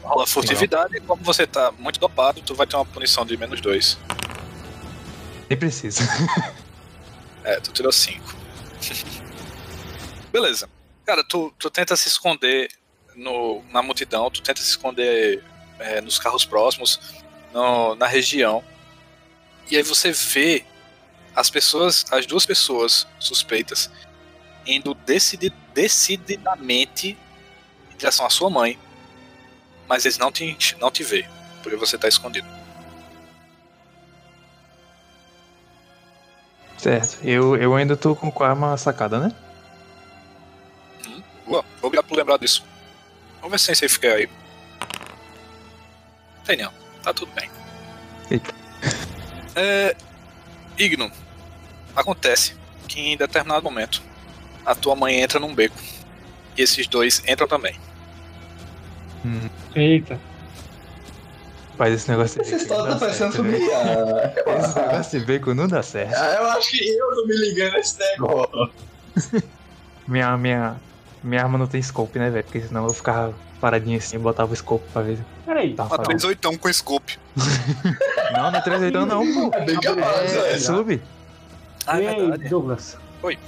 Rola 0.00 0.28
furtividade 0.28 0.96
e 0.96 1.00
como 1.00 1.24
você 1.24 1.44
tá 1.44 1.72
muito 1.76 1.98
dopado, 1.98 2.40
tu 2.40 2.54
vai 2.54 2.68
ter 2.68 2.76
uma 2.76 2.84
punição 2.84 3.26
de 3.26 3.36
menos 3.36 3.60
dois. 3.60 3.98
Nem 5.50 5.58
precisa. 5.58 6.02
É, 7.42 7.60
tu 7.60 7.72
tirou 7.72 7.92
5. 7.92 8.34
Beleza. 10.32 10.68
Cara, 11.04 11.22
tu, 11.22 11.52
tu 11.56 11.70
tenta 11.70 11.96
se 11.96 12.08
esconder 12.08 12.68
no, 13.14 13.62
na 13.70 13.82
multidão, 13.82 14.28
tu 14.30 14.42
tenta 14.42 14.60
se 14.60 14.70
esconder 14.70 15.44
é, 15.78 16.00
nos 16.00 16.18
carros 16.18 16.44
próximos, 16.44 17.00
no- 17.52 17.94
na 17.96 18.06
região. 18.06 18.62
E 19.70 19.76
aí 19.76 19.82
você 19.82 20.12
vê 20.12 20.64
as 21.34 21.50
pessoas, 21.50 22.04
as 22.10 22.24
duas 22.26 22.46
pessoas 22.46 23.06
suspeitas, 23.18 23.90
indo 24.66 24.94
decidi- 24.94 25.52
decididamente 25.74 27.16
em 27.92 27.96
direção 27.96 28.26
à 28.26 28.30
sua 28.30 28.48
mãe. 28.50 28.78
Mas 29.88 30.04
eles 30.04 30.18
não 30.18 30.32
te, 30.32 30.56
não 30.80 30.90
te 30.90 31.04
vê, 31.04 31.28
porque 31.62 31.76
você 31.76 31.96
tá 31.98 32.08
escondido. 32.08 32.46
certo. 36.78 37.18
Eu, 37.24 37.56
eu 37.56 37.74
ainda 37.74 37.96
tô 37.96 38.14
com 38.14 38.44
a 38.44 38.48
arma 38.48 38.76
sacada, 38.76 39.18
né? 39.18 39.32
Boa, 41.46 41.64
obrigado 41.80 42.06
por 42.06 42.16
lembrar 42.16 42.38
disso. 42.38 42.64
Vamos 43.40 43.52
ver 43.52 43.58
se 43.58 43.74
safe 43.74 43.98
care 43.98 44.22
aí. 44.22 44.28
Tem 46.46 46.56
não, 46.56 46.72
tá 47.02 47.12
tudo 47.12 47.30
bem. 47.34 47.50
Eita. 48.30 48.54
É, 49.54 49.96
Igno, 50.78 51.10
acontece 51.94 52.54
que 52.86 53.00
em 53.00 53.16
determinado 53.16 53.62
momento 53.64 54.02
a 54.64 54.74
tua 54.74 54.94
mãe 54.94 55.20
entra 55.20 55.40
num 55.40 55.54
beco 55.54 55.76
e 56.56 56.62
esses 56.62 56.86
dois 56.86 57.22
entram 57.26 57.48
também. 57.48 57.74
Hum, 59.24 59.48
Eita. 59.74 60.20
Mas 61.78 61.92
esse 61.92 62.10
negócio 62.10 62.42
de 62.42 62.48
Essa 62.48 62.62
história 62.62 62.94
tá 62.94 62.98
parecendo 62.98 63.32
familiar. 63.32 64.32
Esse 64.64 64.78
negócio 64.80 65.20
de 65.20 65.26
bacon 65.26 65.54
não 65.54 65.68
dá 65.68 65.82
certo. 65.82 66.14
Ah, 66.14 66.36
Eu 66.38 66.46
acho 66.46 66.70
que 66.70 66.88
eu 66.88 67.16
não 67.16 67.26
me 67.26 67.36
liguei 67.36 67.70
nesse 67.70 67.98
negócio. 67.98 68.70
Minha, 70.08 70.36
minha, 70.38 70.76
minha 71.26 71.42
arma 71.42 71.58
não 71.58 71.66
tem 71.66 71.82
scope, 71.82 72.18
né, 72.18 72.30
velho? 72.30 72.44
Porque 72.44 72.60
senão 72.60 72.84
eu 72.84 72.90
ficava 72.92 73.34
paradinho 73.60 73.98
assim 73.98 74.16
e 74.16 74.18
botava 74.18 74.52
o 74.52 74.56
scope 74.56 74.84
pra 74.92 75.02
ver. 75.02 75.18
Peraí. 75.44 75.74
Tá, 75.74 75.84
Uma 75.84 75.90
fala. 75.90 76.04
3 76.04 76.24
oitão 76.24 76.56
com 76.56 76.72
scope. 76.72 77.18
Não, 78.32 78.50
não 78.50 78.58
é 78.58 78.60
3 78.60 78.92
não, 78.92 79.06
não, 79.06 79.32
pô. 79.34 79.50
É 79.56 79.64
bem 79.64 79.78
capaz, 79.80 80.32
É, 80.32 80.36
é 80.38 80.42
velho. 80.42 80.60
sub. 80.60 81.02
Ah, 81.86 82.00
e 82.00 82.04
é 82.04 82.08
aí, 82.10 82.16
verdade. 82.20 82.48
Douglas? 82.48 82.98
Oi. 83.22 83.38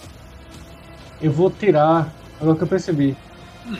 Eu 1.20 1.32
vou 1.32 1.50
tirar. 1.50 2.08
Agora 2.40 2.56
que 2.56 2.62
eu 2.62 2.68
percebi. 2.68 3.16
Hum. 3.66 3.76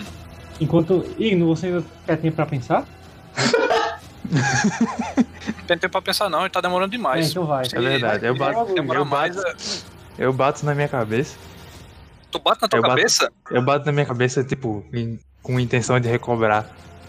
Enquanto. 0.61 1.05
Igno, 1.19 1.47
você 1.47 1.67
ainda 1.67 1.85
quer 2.05 2.17
tempo 2.17 2.35
pra 2.35 2.47
pensar? 2.47 2.85
Não 4.31 5.65
tem 5.67 5.79
tempo 5.79 5.93
pra 5.93 6.03
pensar 6.03 6.29
não, 6.29 6.41
ele 6.41 6.51
tá 6.51 6.61
demorando 6.61 6.93
É, 6.93 6.97
demais. 6.97 7.31
então 7.31 7.47
vai. 7.47 7.65
É 7.73 7.81
verdade, 7.81 8.27
eu 8.27 8.37
bato, 8.37 8.73
eu 8.77 9.05
mais. 9.05 9.37
bato, 9.37 9.47
é- 9.49 9.55
eu 10.19 10.33
bato 10.33 10.67
na 10.67 10.75
minha 10.75 10.89
cabeça. 10.89 11.37
Tu 12.31 12.39
bate 12.39 12.63
na 12.63 12.69
tua 12.69 12.79
Eu 12.79 12.83
bato- 12.83 12.95
cabeça? 12.97 13.33
Eu 13.51 13.63
bato 13.65 13.87
na 13.87 13.93
minha 13.93 14.07
cabeça, 14.07 14.45
tipo, 14.45 14.85
em- 14.93 15.19
com 15.43 15.59
intenção 15.59 15.99
de 15.99 16.09
recobrar 16.09 16.69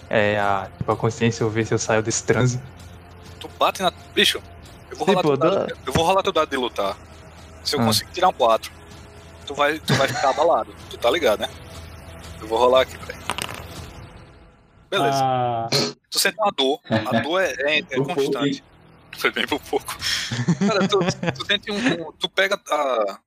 é, 0.10 0.40
a, 0.40 0.70
tipo, 0.78 0.92
a 0.92 0.96
consciência 0.96 1.46
ou 1.46 1.52
ver 1.52 1.66
se 1.68 1.74
eu 1.74 1.78
saio 1.80 2.02
desse 2.02 2.24
transe. 2.24 2.60
Tu 3.40 3.48
bate 3.60 3.82
na. 3.82 3.92
Bicho, 4.14 4.42
eu 4.90 4.98
vou 4.98 5.06
rolar 5.08 5.22
teu 5.22 5.38
dado, 5.38 5.78
eu 5.86 5.94
vou 5.94 6.04
rolar 6.06 6.24
teu 6.24 6.32
dado 6.32 6.50
de 6.50 6.58
lutar. 6.58 6.96
Se 7.64 7.76
eu 7.76 7.82
Ah. 7.82 7.86
conseguir 7.86 8.12
tirar 8.14 8.30
um 8.30 8.34
4, 8.34 8.72
tu 9.46 9.54
vai, 9.54 9.78
tu 9.80 9.94
vai 9.96 10.08
ficar 10.08 10.30
abalado. 10.32 10.74
Tu 10.90 10.98
tá 10.98 11.12
ligado, 11.12 11.42
né? 11.42 11.50
Eu 12.42 12.48
vou 12.48 12.58
rolar 12.58 12.82
aqui, 12.82 12.98
peraí. 12.98 13.20
Beleza. 14.90 15.20
Ah, 15.22 15.68
Tu 16.10 16.18
sente 16.18 16.38
uma 16.40 16.52
dor. 16.52 16.80
A 16.90 17.20
dor 17.20 17.40
é, 17.42 17.54
é, 17.60 17.80
é 17.80 17.84
constante. 18.04 18.64
Foi 19.16 19.32
bem 19.32 19.46
por 19.46 19.60
pouco. 19.60 19.96
Cara, 20.68 20.88
tu, 20.88 21.00
tu 21.38 21.46
sente 21.46 21.72
um- 21.72 22.12
Tu 22.14 22.28
pega 22.30 22.60
a. 22.72 23.20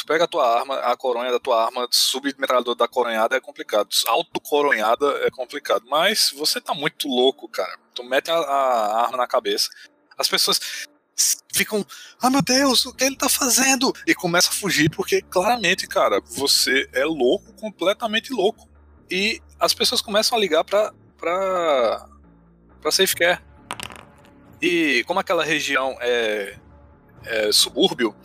Tu 0.00 0.06
pega 0.06 0.24
a 0.24 0.26
tua 0.26 0.58
arma, 0.58 0.76
a 0.76 0.96
coronha 0.96 1.30
da 1.30 1.38
tua 1.38 1.62
arma, 1.62 1.86
submetralhador 1.90 2.74
da 2.74 2.88
coronhada 2.88 3.36
é 3.36 3.40
complicado. 3.40 3.90
Auto-coronhada 4.06 5.06
é 5.26 5.30
complicado. 5.30 5.84
Mas 5.86 6.32
você 6.34 6.58
tá 6.58 6.72
muito 6.72 7.06
louco, 7.06 7.46
cara. 7.46 7.78
Tu 7.94 8.02
mete 8.02 8.30
a, 8.30 8.34
a 8.34 9.02
arma 9.02 9.18
na 9.18 9.26
cabeça. 9.26 9.68
As 10.16 10.26
pessoas 10.26 10.58
ficam. 11.52 11.84
Ah, 12.18 12.30
meu 12.30 12.40
Deus, 12.40 12.86
o 12.86 12.94
que 12.94 13.04
ele 13.04 13.14
tá 13.14 13.28
fazendo? 13.28 13.92
E 14.06 14.14
começa 14.14 14.48
a 14.48 14.54
fugir, 14.54 14.88
porque 14.88 15.20
claramente, 15.20 15.86
cara, 15.86 16.18
você 16.30 16.88
é 16.94 17.04
louco, 17.04 17.52
completamente 17.52 18.32
louco. 18.32 18.66
E 19.10 19.42
as 19.58 19.74
pessoas 19.74 20.00
começam 20.00 20.38
a 20.38 20.40
ligar 20.40 20.64
pra. 20.64 20.94
pra. 21.18 22.08
pra 22.80 22.90
Safecare. 22.90 23.42
E 24.62 25.04
como 25.06 25.20
aquela 25.20 25.44
região 25.44 25.94
é, 26.00 26.58
é 27.26 27.52
subúrbio, 27.52 28.16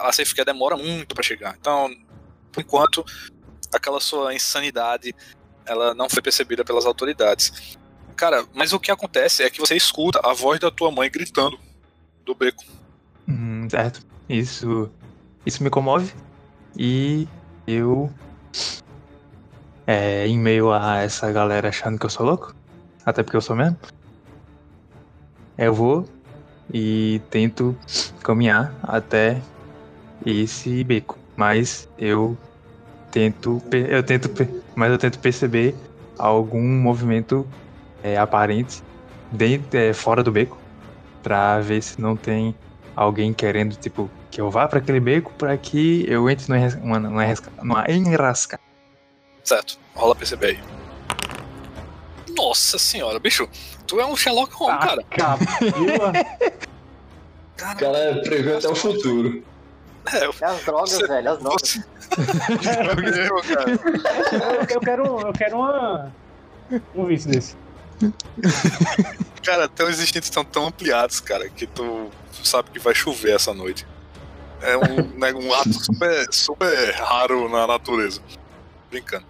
a 0.00 0.12
Safecare 0.12 0.46
demora 0.46 0.76
muito 0.76 1.14
pra 1.14 1.22
chegar. 1.22 1.56
Então, 1.58 1.90
por 2.50 2.60
enquanto, 2.60 3.04
aquela 3.72 4.00
sua 4.00 4.34
insanidade 4.34 5.14
ela 5.64 5.94
não 5.94 6.08
foi 6.08 6.22
percebida 6.22 6.64
pelas 6.64 6.84
autoridades. 6.84 7.76
Cara, 8.16 8.44
mas 8.54 8.72
o 8.72 8.80
que 8.80 8.90
acontece 8.90 9.42
é 9.42 9.50
que 9.50 9.60
você 9.60 9.76
escuta 9.76 10.20
a 10.22 10.32
voz 10.32 10.60
da 10.60 10.70
tua 10.70 10.90
mãe 10.90 11.10
gritando 11.10 11.58
do 12.24 12.34
beco. 12.34 12.64
Hum, 13.28 13.68
certo. 13.70 14.04
Isso, 14.28 14.90
isso 15.46 15.62
me 15.62 15.70
comove. 15.70 16.12
E 16.76 17.28
eu, 17.66 18.12
é, 19.86 20.26
em 20.26 20.38
meio 20.38 20.72
a 20.72 20.98
essa 20.98 21.30
galera 21.30 21.68
achando 21.68 21.98
que 21.98 22.06
eu 22.06 22.10
sou 22.10 22.26
louco, 22.26 22.54
até 23.04 23.22
porque 23.22 23.36
eu 23.36 23.40
sou 23.40 23.56
mesmo, 23.56 23.76
eu 25.58 25.74
vou 25.74 26.08
e 26.72 27.20
tento 27.30 27.76
caminhar 28.22 28.74
até 28.82 29.40
esse 30.26 30.82
beco. 30.84 31.18
Mas 31.36 31.88
eu 31.98 32.36
tento, 33.10 33.62
eu 33.72 34.02
tento, 34.02 34.30
mas 34.74 34.90
eu 34.90 34.98
tento 34.98 35.18
perceber 35.18 35.74
algum 36.18 36.62
movimento 36.62 37.46
é, 38.02 38.16
aparente 38.16 38.82
dentro, 39.30 39.78
é, 39.78 39.92
fora 39.92 40.22
do 40.22 40.30
beco, 40.30 40.58
pra 41.22 41.60
ver 41.60 41.82
se 41.82 42.00
não 42.00 42.16
tem 42.16 42.54
alguém 42.94 43.32
querendo, 43.32 43.74
tipo, 43.76 44.10
que 44.30 44.40
eu 44.40 44.50
vá 44.50 44.66
pra 44.68 44.78
aquele 44.78 45.00
beco 45.00 45.32
pra 45.34 45.56
que 45.56 46.04
eu 46.08 46.28
entre 46.28 46.52
numa, 46.52 46.98
numa, 46.98 47.28
numa, 47.62 47.90
enrasca-. 47.90 48.60
Certo, 49.44 49.78
rola 49.94 50.14
perceber 50.14 50.46
aí. 50.46 50.60
Nossa 52.36 52.78
senhora, 52.78 53.18
bicho, 53.18 53.48
tu 53.86 54.00
é 54.00 54.06
um 54.06 54.16
Sherlock 54.16 54.54
Holmes, 54.54 54.80
tá, 54.80 55.04
cara. 55.04 55.42
Cara, 57.54 57.78
cara 57.78 58.22
prevê 58.22 58.56
até 58.56 58.66
o 58.66 58.74
futuro. 58.74 59.44
É, 60.12 60.26
eu 60.26 60.34
É 60.40 60.44
as 60.44 60.64
drogas, 60.64 60.98
velho, 60.98 61.30
as 61.30 61.38
drogas. 61.38 61.62
Você... 61.62 61.84
Eu, 63.28 63.38
eu, 64.40 64.66
eu 64.68 64.80
quero, 64.80 65.20
eu 65.20 65.32
quero 65.32 65.56
uma. 65.56 66.12
Um 66.94 67.06
vício 67.06 67.30
desse. 67.30 67.56
Cara, 69.44 69.68
teus 69.68 70.00
instintos 70.00 70.28
estão 70.28 70.44
tão 70.44 70.66
ampliados, 70.66 71.20
cara, 71.20 71.48
que 71.48 71.66
tu 71.66 72.10
sabe 72.42 72.70
que 72.70 72.78
vai 72.78 72.94
chover 72.94 73.34
essa 73.34 73.52
noite. 73.52 73.86
É 74.60 74.76
um, 74.76 75.18
né, 75.18 75.32
um 75.32 75.52
ato 75.52 75.72
super, 75.72 76.32
super 76.32 76.94
raro 76.94 77.48
na 77.48 77.66
natureza. 77.66 78.20
Brincando. 78.90 79.26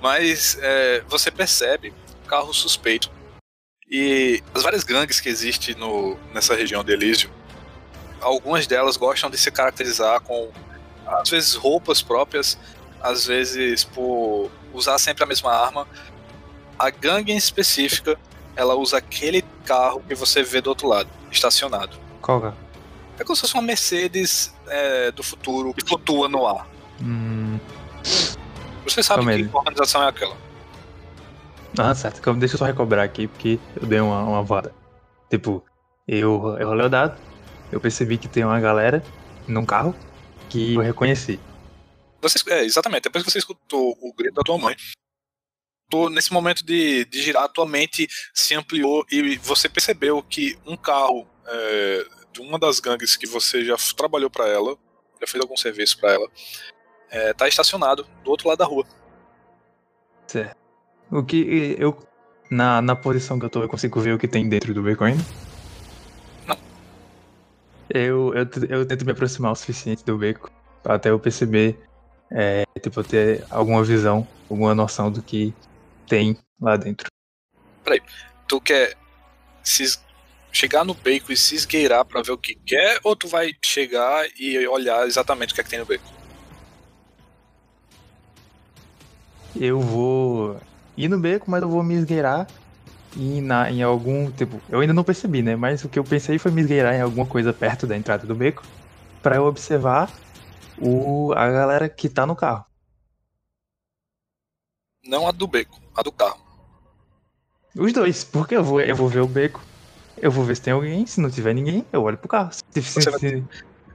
Mas 0.00 0.58
é, 0.60 1.02
você 1.08 1.30
percebe 1.30 1.92
um 2.24 2.28
carro 2.28 2.52
suspeito. 2.52 3.10
E 3.90 4.42
as 4.54 4.62
várias 4.62 4.84
gangues 4.84 5.20
que 5.20 5.28
existem 5.28 5.74
no, 5.76 6.18
nessa 6.34 6.54
região 6.54 6.84
de 6.84 6.92
Elísio, 6.92 7.30
algumas 8.26 8.66
delas 8.66 8.96
gostam 8.96 9.30
de 9.30 9.38
se 9.38 9.50
caracterizar 9.50 10.20
com, 10.20 10.50
às 11.06 11.30
vezes, 11.30 11.54
roupas 11.54 12.02
próprias, 12.02 12.58
às 13.00 13.26
vezes 13.26 13.84
por 13.84 14.50
usar 14.74 14.98
sempre 14.98 15.22
a 15.24 15.26
mesma 15.26 15.52
arma. 15.52 15.86
A 16.78 16.90
gangue 16.90 17.32
em 17.32 17.36
específica 17.36 18.18
ela 18.54 18.74
usa 18.74 18.98
aquele 18.98 19.42
carro 19.64 20.02
que 20.06 20.14
você 20.14 20.42
vê 20.42 20.60
do 20.60 20.68
outro 20.68 20.88
lado, 20.88 21.08
estacionado. 21.30 21.96
Qual 22.20 22.40
que 22.40 22.46
é? 22.48 23.24
Como 23.24 23.34
se 23.36 23.42
fosse 23.42 23.54
uma 23.54 23.62
Mercedes 23.62 24.54
é, 24.66 25.10
do 25.10 25.22
futuro 25.22 25.72
que 25.72 25.86
flutua 25.86 26.28
no 26.28 26.46
ar. 26.46 26.66
Hum, 27.00 27.58
Você 28.84 29.02
sabe 29.02 29.24
Calma 29.24 29.32
que 29.36 29.56
organização 29.56 30.02
é 30.02 30.08
aquela. 30.08 30.36
ah, 31.78 31.94
certo. 31.94 32.32
Deixa 32.34 32.54
eu 32.54 32.58
só 32.58 32.64
recobrar 32.64 33.04
aqui, 33.04 33.26
porque 33.26 33.58
eu 33.80 33.86
dei 33.86 34.00
uma, 34.00 34.22
uma 34.22 34.42
voada. 34.42 34.74
Tipo, 35.30 35.64
eu, 36.06 36.56
eu 36.58 36.68
rolei 36.68 36.86
o 36.86 36.88
dado, 36.88 37.18
eu 37.76 37.80
percebi 37.80 38.16
que 38.16 38.26
tem 38.26 38.42
uma 38.42 38.58
galera 38.58 39.04
num 39.46 39.64
carro 39.64 39.94
que 40.48 40.74
eu 40.74 40.80
reconheci. 40.80 41.38
Você, 42.20 42.38
é, 42.50 42.64
exatamente, 42.64 43.04
depois 43.04 43.22
que 43.22 43.30
você 43.30 43.38
escutou 43.38 43.96
o 44.00 44.12
grito 44.14 44.34
da 44.34 44.42
tua 44.42 44.56
mãe, 44.56 44.74
tô 45.90 46.08
nesse 46.08 46.32
momento 46.32 46.64
de, 46.64 47.04
de 47.04 47.22
girar, 47.22 47.44
a 47.44 47.48
tua 47.48 47.66
mente 47.66 48.08
se 48.34 48.54
ampliou 48.54 49.04
e 49.10 49.36
você 49.36 49.68
percebeu 49.68 50.22
que 50.22 50.58
um 50.66 50.76
carro 50.76 51.26
é, 51.46 52.06
de 52.32 52.40
uma 52.40 52.58
das 52.58 52.80
gangues 52.80 53.14
que 53.14 53.26
você 53.26 53.64
já 53.64 53.76
trabalhou 53.94 54.30
para 54.30 54.48
ela, 54.48 54.76
já 55.20 55.26
fez 55.26 55.42
algum 55.42 55.56
serviço 55.56 55.98
para 55.98 56.12
ela, 56.14 56.28
é, 57.10 57.34
tá 57.34 57.46
estacionado 57.46 58.06
do 58.24 58.30
outro 58.30 58.48
lado 58.48 58.58
da 58.58 58.64
rua. 58.64 58.86
Certo. 60.26 60.56
O 61.10 61.22
que 61.22 61.76
eu. 61.78 61.96
Na, 62.48 62.80
na 62.80 62.94
posição 62.94 63.38
que 63.40 63.44
eu 63.44 63.50
tô, 63.50 63.62
eu 63.62 63.68
consigo 63.68 64.00
ver 64.00 64.14
o 64.14 64.18
que 64.18 64.28
tem 64.28 64.48
dentro 64.48 64.72
do 64.72 64.82
beco 64.82 65.02
ainda? 65.02 65.22
Eu, 67.96 68.34
eu, 68.34 68.46
eu 68.68 68.86
tento 68.86 69.04
me 69.04 69.12
aproximar 69.12 69.52
o 69.52 69.56
suficiente 69.56 70.04
do 70.04 70.18
beco 70.18 70.50
até 70.84 71.10
eu 71.10 71.18
perceber, 71.18 71.78
é, 72.30 72.64
tipo, 72.80 73.02
ter 73.02 73.44
alguma 73.50 73.82
visão, 73.82 74.26
alguma 74.48 74.74
noção 74.74 75.10
do 75.10 75.22
que 75.22 75.54
tem 76.06 76.38
lá 76.60 76.76
dentro. 76.76 77.08
Tu 78.48 78.60
quer 78.60 78.96
se 79.62 79.98
chegar 80.52 80.84
no 80.84 80.94
beco 80.94 81.32
e 81.32 81.36
se 81.36 81.54
esgueirar 81.54 82.04
pra 82.04 82.22
ver 82.22 82.32
o 82.32 82.38
que 82.38 82.54
quer, 82.54 83.00
ou 83.02 83.16
tu 83.16 83.28
vai 83.28 83.52
chegar 83.64 84.26
e 84.38 84.66
olhar 84.68 85.06
exatamente 85.06 85.52
o 85.52 85.54
que 85.54 85.60
é 85.60 85.64
que 85.64 85.70
tem 85.70 85.78
no 85.78 85.86
beco? 85.86 86.04
Eu 89.54 89.80
vou 89.80 90.60
ir 90.96 91.08
no 91.08 91.18
beco, 91.18 91.50
mas 91.50 91.62
eu 91.62 91.68
vou 91.68 91.82
me 91.82 91.94
esgueirar 91.94 92.46
e 93.16 93.40
na, 93.40 93.70
em 93.70 93.82
algum. 93.82 94.30
Tipo, 94.30 94.60
eu 94.68 94.80
ainda 94.80 94.92
não 94.92 95.02
percebi, 95.04 95.42
né? 95.42 95.56
Mas 95.56 95.82
o 95.84 95.88
que 95.88 95.98
eu 95.98 96.04
pensei 96.04 96.38
foi 96.38 96.50
me 96.52 96.60
esgueirar 96.60 96.94
em 96.94 97.00
alguma 97.00 97.26
coisa 97.26 97.52
perto 97.52 97.86
da 97.86 97.96
entrada 97.96 98.26
do 98.26 98.34
beco 98.34 98.62
pra 99.22 99.36
eu 99.36 99.44
observar 99.46 100.12
o, 100.78 101.32
a 101.32 101.50
galera 101.50 101.88
que 101.88 102.08
tá 102.08 102.26
no 102.26 102.36
carro. 102.36 102.64
Não 105.04 105.26
a 105.26 105.30
do 105.32 105.46
beco, 105.46 105.80
a 105.96 106.02
do 106.02 106.12
carro. 106.12 106.40
Os 107.76 107.92
dois, 107.92 108.24
porque 108.24 108.56
eu 108.56 108.64
vou, 108.64 108.80
eu 108.80 108.96
vou 108.96 109.08
ver 109.08 109.20
o 109.20 109.26
beco, 109.26 109.60
eu 110.16 110.30
vou 110.30 110.44
ver 110.44 110.56
se 110.56 110.62
tem 110.62 110.72
alguém, 110.72 111.06
se 111.06 111.20
não 111.20 111.30
tiver 111.30 111.54
ninguém, 111.54 111.84
eu 111.92 112.02
olho 112.02 112.16
pro 112.18 112.28
carro. 112.28 112.50
Se, 112.52 112.62
se- 112.82 113.02
Você 113.02 113.18
se- 113.18 113.44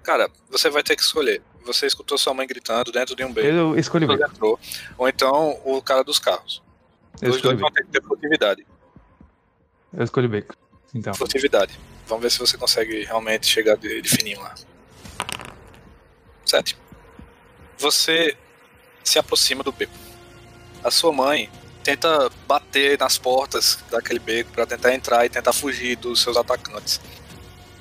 Cara, 0.03 0.29
você 0.49 0.69
vai 0.69 0.81
ter 0.83 0.95
que 0.95 1.01
escolher. 1.03 1.41
Você 1.65 1.85
escutou 1.85 2.17
sua 2.17 2.33
mãe 2.33 2.47
gritando 2.47 2.91
dentro 2.91 3.15
de 3.15 3.23
um 3.23 3.31
beco. 3.31 3.47
eu 3.47 3.77
escolhi 3.77 4.05
o 4.05 4.07
beco. 4.07 4.23
entrou, 4.31 4.59
ou 4.97 5.07
então 5.07 5.59
o 5.63 5.81
cara 5.81 6.03
dos 6.03 6.17
carros. 6.17 6.61
Eu 7.21 7.31
Os 7.31 7.41
dois 7.41 7.59
vão 7.59 7.69
ter 7.71 7.83
que 7.85 7.91
ter 7.91 8.01
furtividade. 8.03 8.65
Eu 9.93 10.03
escolhi 10.03 10.27
o 10.27 10.29
beco. 10.29 10.55
Então, 10.93 11.13
Furtividade. 11.13 11.77
Vamos 12.07 12.23
ver 12.23 12.31
se 12.31 12.39
você 12.39 12.57
consegue 12.57 13.03
realmente 13.05 13.45
chegar 13.47 13.77
de, 13.77 14.01
de 14.01 14.09
fininho 14.09 14.39
lá. 14.41 14.53
Sete. 16.45 16.77
Você 17.77 18.35
se 19.03 19.17
aproxima 19.17 19.63
do 19.63 19.71
beco. 19.71 19.93
A 20.83 20.91
sua 20.91 21.11
mãe 21.11 21.49
tenta 21.83 22.29
bater 22.47 22.97
nas 22.99 23.17
portas 23.17 23.79
daquele 23.89 24.19
beco 24.19 24.51
para 24.51 24.65
tentar 24.67 24.93
entrar 24.93 25.25
e 25.25 25.29
tentar 25.29 25.53
fugir 25.53 25.95
dos 25.95 26.21
seus 26.21 26.37
atacantes. 26.37 26.99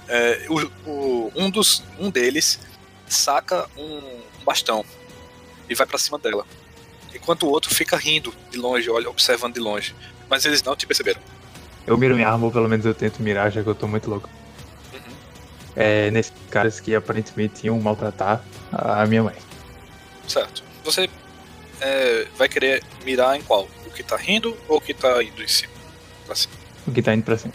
É, 0.09 0.47
o- 0.49 0.91
o- 0.91 1.33
um, 1.37 1.51
dos, 1.51 1.83
um 1.99 2.11
deles 2.11 2.59
saca 3.07 3.69
um 3.77 4.21
bastão 4.45 4.85
e 5.69 5.75
vai 5.75 5.87
para 5.87 5.99
cima 5.99 6.19
dela. 6.19 6.47
Enquanto 7.15 7.45
o 7.45 7.51
outro 7.51 7.75
fica 7.75 7.97
rindo 7.97 8.33
de 8.51 8.57
longe, 8.59 8.89
olha, 8.89 9.11
observando 9.11 9.55
de 9.55 9.61
longe. 9.61 9.95
Mas 10.29 10.45
eles 10.45 10.63
não 10.63 10.77
te 10.77 10.87
perceberam. 10.87 11.21
Eu 11.93 11.99
miro 11.99 12.15
minha 12.15 12.29
arma, 12.29 12.47
ou 12.47 12.53
pelo 12.53 12.69
menos 12.69 12.85
eu 12.87 12.95
tento 12.95 13.23
mirar, 13.23 13.51
já 13.51 13.63
que 13.63 13.69
eu 13.69 13.75
tô 13.75 13.87
muito 13.87 14.09
louco. 14.09 14.29
Uhum. 14.93 15.01
É, 15.77 16.11
nesses 16.11 16.33
caras 16.51 16.81
que 16.81 16.95
aparentemente 16.95 17.67
iam 17.67 17.79
maltratar 17.81 18.43
a 18.73 19.07
minha 19.07 19.23
mãe. 19.23 19.37
Certo. 20.29 20.63
Você 20.85 21.09
é, 21.81 22.27
vai 22.37 22.49
querer 22.49 22.83
mirar 23.05 23.37
em 23.37 23.43
qual? 23.43 23.69
O 23.87 23.91
que 23.91 24.03
tá 24.03 24.17
rindo 24.17 24.57
ou 24.69 24.79
o 24.79 24.81
que 24.81 24.95
tá 24.95 25.23
indo 25.23 25.43
em 25.43 25.49
cima? 25.49 25.73
Pra 26.27 26.35
cima. 26.35 26.55
O 26.87 26.93
que 26.93 27.03
tá 27.03 27.13
indo 27.15 27.25
pra 27.25 27.37
cima. 27.37 27.53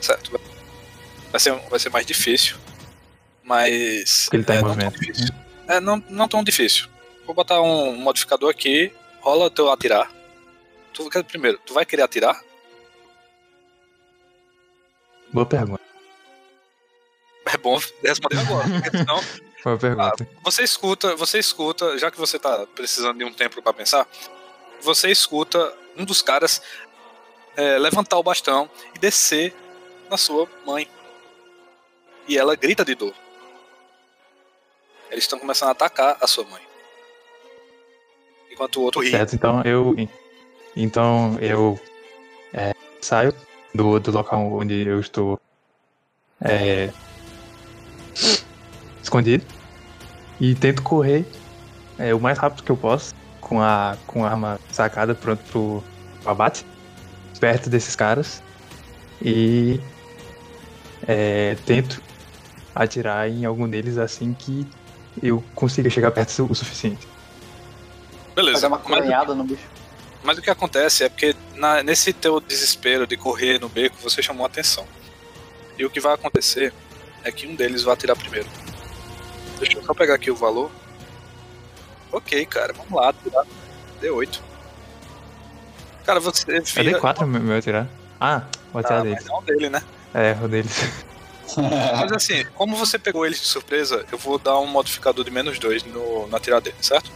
Certo. 0.00 0.40
Vai 1.30 1.40
ser, 1.40 1.54
vai 1.70 1.78
ser 1.78 1.90
mais 1.90 2.04
difícil. 2.06 2.56
Mas. 3.44 4.24
Porque 4.24 4.36
ele 4.38 4.44
tá 4.44 4.54
é, 4.54 4.58
em 4.58 4.62
não 4.62 4.68
movimento. 4.68 4.98
difícil. 5.00 5.34
É, 5.68 5.80
não, 5.80 6.02
não 6.08 6.28
tão 6.28 6.42
difícil. 6.42 6.88
Vou 7.26 7.34
botar 7.34 7.60
um 7.62 7.96
modificador 7.96 8.50
aqui. 8.50 8.92
Rola 9.20 9.50
teu 9.50 9.70
atirar. 9.70 10.10
Tu, 10.92 11.08
quer- 11.08 11.22
primeiro, 11.22 11.58
tu 11.64 11.72
vai 11.72 11.84
querer 11.86 12.02
atirar? 12.02 12.40
Boa 15.32 15.46
pergunta. 15.46 15.80
É 17.46 17.56
bom 17.56 17.80
responder 18.02 18.38
agora, 18.38 18.68
porque 18.68 18.96
senão 18.96 19.20
Boa 19.62 19.76
pergunta. 19.76 20.28
Você 20.42 20.62
escuta, 20.62 21.14
você 21.16 21.38
escuta, 21.38 21.98
já 21.98 22.10
que 22.10 22.18
você 22.18 22.38
tá 22.38 22.66
precisando 22.74 23.18
de 23.18 23.24
um 23.24 23.32
tempo 23.32 23.60
pra 23.60 23.72
pensar, 23.72 24.08
você 24.80 25.10
escuta 25.10 25.74
um 25.96 26.04
dos 26.04 26.22
caras 26.22 26.62
é, 27.56 27.78
levantar 27.78 28.16
o 28.18 28.22
bastão 28.22 28.70
e 28.94 28.98
descer 28.98 29.54
na 30.08 30.16
sua 30.16 30.48
mãe. 30.66 30.88
E 32.26 32.38
ela 32.38 32.56
grita 32.56 32.84
de 32.84 32.94
dor. 32.94 33.14
Eles 35.10 35.24
estão 35.24 35.38
começando 35.38 35.68
a 35.68 35.72
atacar 35.72 36.16
a 36.20 36.26
sua 36.26 36.44
mãe. 36.44 36.62
Enquanto 38.50 38.76
o 38.76 38.82
outro 38.82 39.02
ri. 39.02 39.10
Certo, 39.10 39.34
então 39.34 39.62
eu. 39.62 39.94
Então 40.76 41.36
eu 41.40 41.78
é, 42.54 42.72
saio 43.00 43.34
do, 43.74 43.98
do 43.98 44.10
local 44.10 44.52
onde 44.52 44.86
eu 44.86 45.00
estou 45.00 45.40
é, 46.40 46.90
escondido 49.02 49.44
e 50.40 50.54
tento 50.54 50.82
correr 50.82 51.24
é, 51.98 52.14
o 52.14 52.20
mais 52.20 52.38
rápido 52.38 52.62
que 52.62 52.70
eu 52.70 52.76
posso 52.76 53.14
com 53.40 53.60
a, 53.60 53.96
com 54.06 54.24
a 54.24 54.30
arma 54.30 54.60
sacada 54.70 55.14
pronto 55.14 55.42
pro, 55.50 55.84
pro 56.22 56.30
abate 56.30 56.64
perto 57.38 57.68
desses 57.68 57.94
caras 57.96 58.42
e 59.22 59.80
é, 61.06 61.56
tento 61.66 62.02
atirar 62.74 63.28
em 63.28 63.44
algum 63.44 63.68
deles 63.68 63.98
assim 63.98 64.32
que 64.32 64.66
eu 65.22 65.42
consiga 65.54 65.90
chegar 65.90 66.10
perto 66.10 66.46
o 66.48 66.54
suficiente. 66.54 67.06
Beleza. 68.34 68.56
Fazer 68.56 68.66
uma 68.68 68.78
coronhada 68.78 69.34
no 69.34 69.44
bicho. 69.44 69.66
Mas 70.22 70.38
o 70.38 70.42
que 70.42 70.50
acontece 70.50 71.04
é 71.04 71.08
porque 71.08 71.34
na- 71.54 71.82
nesse 71.82 72.12
teu 72.12 72.40
desespero 72.40 73.06
de 73.06 73.16
correr 73.16 73.58
no 73.60 73.68
beco, 73.68 73.96
você 74.02 74.22
chamou 74.22 74.44
a 74.44 74.48
atenção. 74.48 74.86
E 75.78 75.84
o 75.84 75.90
que 75.90 76.00
vai 76.00 76.14
acontecer 76.14 76.72
é 77.24 77.32
que 77.32 77.46
um 77.46 77.54
deles 77.54 77.82
vai 77.82 77.94
atirar 77.94 78.16
primeiro. 78.16 78.48
Deixa 79.58 79.78
eu 79.78 79.82
só 79.84 79.94
pegar 79.94 80.14
aqui 80.14 80.30
o 80.30 80.36
valor. 80.36 80.70
Ok, 82.12 82.44
cara, 82.46 82.72
vamos 82.72 82.92
lá, 82.92 83.10
atirar. 83.10 83.44
D8. 84.00 84.40
Cara, 86.04 86.18
você 86.20 86.44
É 86.56 86.60
vira. 86.60 86.98
D4 87.00 87.26
meu, 87.26 87.40
meu 87.40 87.56
atirar? 87.58 87.86
Ah, 88.20 88.42
vou 88.72 88.80
atirar 88.80 89.00
Ah, 89.00 89.02
deles. 89.02 89.18
mas 89.22 89.26
não 89.32 89.42
dele, 89.42 89.68
né? 89.70 89.82
É, 90.12 90.36
o 90.42 90.48
deles. 90.48 90.72
Mas 92.00 92.12
assim, 92.12 92.44
como 92.54 92.76
você 92.76 92.96
pegou 92.96 93.26
eles 93.26 93.40
de 93.40 93.46
surpresa, 93.46 94.04
eu 94.12 94.16
vou 94.18 94.38
dar 94.38 94.56
um 94.60 94.66
modificador 94.68 95.24
de 95.24 95.32
menos 95.32 95.58
2 95.58 95.82
no, 95.82 96.28
na 96.28 96.38
tirada 96.38 96.60
dele, 96.62 96.76
certo? 96.80 97.10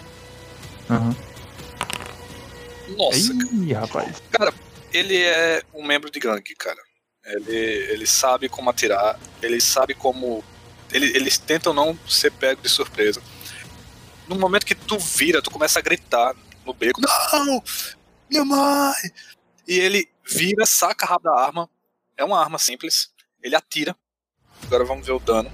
Aham. 0.90 1.14
Nossa, 2.88 3.32
Ih, 3.52 3.72
rapaz. 3.72 4.22
ele 4.92 5.16
é 5.22 5.62
um 5.72 5.84
membro 5.84 6.10
de 6.10 6.18
gangue, 6.20 6.54
cara. 6.54 6.80
Ele, 7.24 7.56
ele 7.56 8.06
sabe 8.06 8.48
como 8.48 8.68
atirar, 8.70 9.18
ele 9.42 9.60
sabe 9.60 9.94
como. 9.94 10.44
ele- 10.92 11.16
eles 11.16 11.38
tentam 11.38 11.72
não 11.72 11.98
ser 12.06 12.30
pego 12.32 12.60
de 12.60 12.68
surpresa. 12.68 13.22
No 14.28 14.36
momento 14.36 14.66
que 14.66 14.74
tu 14.74 14.98
vira, 14.98 15.40
tu 15.42 15.50
começa 15.50 15.78
a 15.78 15.82
gritar 15.82 16.34
no 16.66 16.74
beco: 16.74 17.00
Não! 17.00 17.62
Minha 18.30 18.44
mãe! 18.44 18.94
E 19.66 19.78
ele 19.78 20.08
vira, 20.26 20.66
saca 20.66 21.06
a 21.06 21.40
arma. 21.40 21.68
É 22.16 22.24
uma 22.24 22.38
arma 22.40 22.58
simples. 22.58 23.10
Ele 23.42 23.56
atira. 23.56 23.96
Agora 24.62 24.84
vamos 24.84 25.06
ver 25.06 25.12
o 25.12 25.18
dano. 25.18 25.50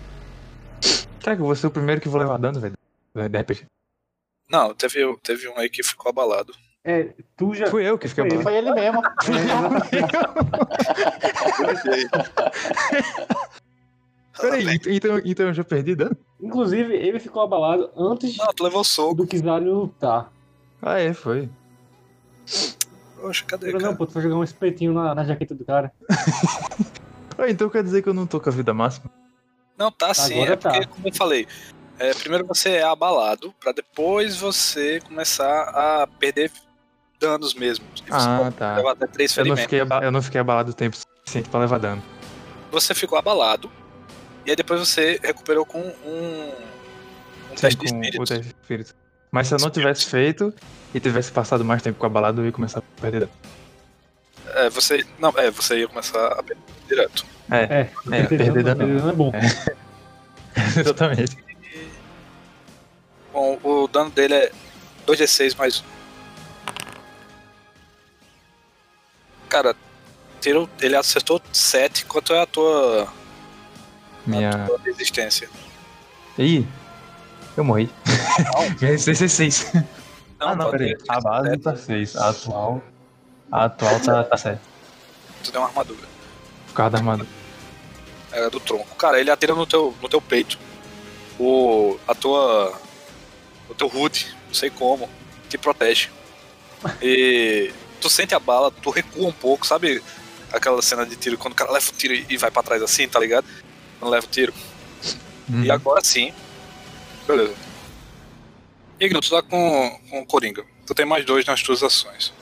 Será 1.20 1.36
que 1.36 1.42
eu 1.42 1.46
vou 1.46 1.54
ser 1.56 1.66
o 1.66 1.70
primeiro 1.70 2.00
que 2.00 2.08
vou 2.08 2.20
levar 2.20 2.38
dano, 2.38 2.60
velho? 2.60 2.74
Não, 4.48 4.74
teve, 4.74 5.16
teve 5.22 5.48
um 5.48 5.56
aí 5.58 5.68
que 5.68 5.82
ficou 5.82 6.10
abalado. 6.10 6.52
É, 6.84 7.12
tu 7.36 7.52
já. 7.54 7.66
Fui 7.66 7.86
eu 7.86 7.98
que 7.98 8.08
fiquei 8.08 8.24
Foi 8.40 8.40
abalado. 8.40 8.44
Foi 8.44 8.56
ele 8.56 8.72
mesmo. 8.72 9.02
Peraí, 14.40 14.66
ent- 14.68 14.86
então, 14.86 15.20
então 15.24 15.46
eu 15.46 15.54
já 15.54 15.62
perdi 15.64 15.94
dano? 15.94 16.16
Inclusive, 16.40 16.94
ele 16.94 17.20
ficou 17.20 17.42
abalado 17.42 17.90
antes 17.96 18.36
Não, 18.38 18.46
tu 18.54 18.64
levou 18.64 18.82
soco. 18.82 19.14
do 19.14 19.26
Kizaru 19.26 19.80
lutar. 19.80 20.32
Ah, 20.80 20.98
é, 20.98 21.12
foi. 21.12 21.48
Poxa, 23.20 23.44
cadê, 23.46 23.72
Não, 23.72 23.80
cara? 23.80 23.94
pô, 23.96 24.06
tu 24.06 24.14
vai 24.14 24.22
jogar 24.22 24.36
um 24.36 24.44
espetinho 24.44 24.94
na, 24.94 25.14
na 25.14 25.24
jaqueta 25.24 25.54
do 25.54 25.64
cara. 25.64 25.92
Ah, 27.38 27.48
então 27.48 27.70
quer 27.70 27.82
dizer 27.82 28.02
que 28.02 28.08
eu 28.10 28.12
não 28.12 28.26
tô 28.26 28.38
com 28.38 28.50
a 28.50 28.52
vida 28.52 28.74
máxima? 28.74 29.10
Não, 29.78 29.90
tá 29.90 30.12
sim. 30.12 30.34
Agora 30.34 30.52
é 30.52 30.56
porque, 30.56 30.80
tá. 30.80 30.86
como 30.88 31.08
eu 31.08 31.14
falei, 31.14 31.48
é, 31.98 32.12
primeiro 32.12 32.46
você 32.46 32.72
é 32.72 32.82
abalado, 32.82 33.54
pra 33.58 33.72
depois 33.72 34.36
você 34.36 35.00
começar 35.00 35.62
a 35.70 36.06
perder 36.06 36.50
danos 37.20 37.54
mesmo. 37.54 37.84
Você 37.94 38.02
Ah, 38.10 38.50
tá. 38.56 38.76
levar 38.76 38.92
até 38.92 39.06
três 39.06 39.36
Eu 39.36 39.44
não, 39.44 39.54
ferimentos. 39.56 39.62
fiquei 39.64 39.80
aba- 39.80 40.04
eu 40.04 40.10
não 40.10 40.22
fiquei 40.22 40.40
abalado 40.40 40.70
o 40.70 40.74
tempo 40.74 40.96
suficiente 40.96 41.48
pra 41.48 41.60
levar 41.60 41.78
dano. 41.78 42.02
Você 42.72 42.94
ficou 42.94 43.18
abalado, 43.18 43.70
e 44.46 44.50
aí 44.50 44.56
depois 44.56 44.80
você 44.80 45.20
recuperou 45.22 45.64
com 45.66 45.78
um, 45.80 45.88
um 46.08 46.52
Sim, 47.50 47.60
teste 47.60 47.76
de 47.76 47.76
com 47.76 47.82
o 47.98 48.02
espírito. 48.02 48.24
teste 48.24 48.42
de 48.44 48.48
espírito. 48.60 48.94
Mas 49.30 49.46
se 49.48 49.54
eu 49.54 49.58
não 49.58 49.70
tivesse 49.70 50.06
feito 50.06 50.52
e 50.94 50.98
tivesse 50.98 51.30
passado 51.30 51.64
mais 51.64 51.82
tempo 51.82 51.98
com 51.98 52.06
a 52.06 52.08
balada, 52.08 52.40
eu 52.40 52.46
ia 52.46 52.52
começar 52.52 52.80
a 52.80 53.00
perder 53.00 53.20
dano. 53.20 53.32
É, 54.54 54.68
você. 54.70 55.06
Não, 55.20 55.32
é, 55.36 55.50
você 55.50 55.78
ia 55.78 55.86
começar 55.88 56.26
a 56.32 56.42
perder 56.42 56.62
direto. 56.88 57.24
É, 57.50 57.56
É, 57.56 57.80
é, 57.80 58.24
perder 58.26 58.38
dano. 58.38 58.52
perder 58.54 58.74
dano 58.96 59.08
é 59.10 59.12
bom. 59.12 59.32
exatamente. 60.80 61.36
Bom, 63.32 63.58
o 63.62 63.86
dano 63.86 64.10
dele 64.10 64.34
é 64.34 64.52
2d6 65.06 65.54
mais 65.56 65.80
1. 65.80 65.84
Cara, 69.50 69.74
tiro, 70.40 70.70
ele 70.80 70.94
acertou 70.96 71.42
7. 71.52 72.06
Quanto 72.06 72.32
é 72.32 72.40
a 72.40 72.46
tua, 72.46 73.12
Minha. 74.24 74.50
a 74.50 74.66
tua 74.66 74.80
resistência? 74.82 75.50
Ih, 76.38 76.64
eu 77.56 77.64
morri. 77.64 77.90
Minha 78.80 78.92
resistência 78.92 79.24
é 79.24 79.28
6. 79.28 79.72
Ah, 80.38 80.54
não, 80.54 80.70
tua 80.70 80.70
peraí. 80.70 80.96
A 81.08 81.20
base 81.20 81.58
tá 81.58 81.76
6. 81.76 82.16
A 82.16 82.28
atual. 82.30 82.82
A 83.52 83.64
atual 83.64 84.00
tá, 84.00 84.24
tá 84.24 84.36
certo. 84.36 84.62
Tu 85.42 85.50
tem 85.50 85.60
uma 85.60 85.68
armadura. 85.68 86.08
Por 86.68 86.74
causa 86.74 86.90
da 86.92 86.98
armadura. 86.98 87.28
É 88.32 88.48
do 88.48 88.60
tronco. 88.60 88.94
Cara, 88.94 89.20
ele 89.20 89.30
atira 89.30 89.54
no 89.54 89.66
teu, 89.66 89.94
no 90.00 90.08
teu 90.08 90.20
peito. 90.22 90.56
O. 91.38 91.98
A 92.06 92.14
tua. 92.14 92.72
O 93.68 93.74
teu 93.74 93.88
hood, 93.88 94.34
não 94.46 94.54
sei 94.54 94.70
como, 94.70 95.10
te 95.48 95.58
protege. 95.58 96.08
E. 97.02 97.72
Tu 98.00 98.08
sente 98.08 98.34
a 98.34 98.38
bala, 98.38 98.70
tu 98.70 98.90
recua 98.90 99.28
um 99.28 99.32
pouco, 99.32 99.66
sabe 99.66 100.02
aquela 100.52 100.80
cena 100.82 101.06
de 101.06 101.16
tiro 101.16 101.38
quando 101.38 101.52
o 101.52 101.56
cara 101.56 101.70
leva 101.70 101.86
o 101.88 101.92
tiro 101.94 102.14
e 102.14 102.36
vai 102.36 102.50
pra 102.50 102.62
trás 102.62 102.82
assim, 102.82 103.08
tá 103.08 103.20
ligado? 103.20 103.46
Quando 103.98 104.10
leva 104.10 104.26
o 104.26 104.30
tiro. 104.30 104.52
Uhum. 105.48 105.64
E 105.64 105.70
agora 105.70 106.02
sim. 106.02 106.32
Beleza. 107.26 107.54
Igno, 108.98 109.20
tu 109.20 109.30
tá 109.30 109.42
com, 109.42 110.00
com 110.10 110.20
o 110.20 110.26
Coringa. 110.26 110.64
Tu 110.86 110.94
tem 110.94 111.06
mais 111.06 111.24
dois 111.24 111.44
nas 111.44 111.62
tuas 111.62 111.82
ações. 111.82 112.32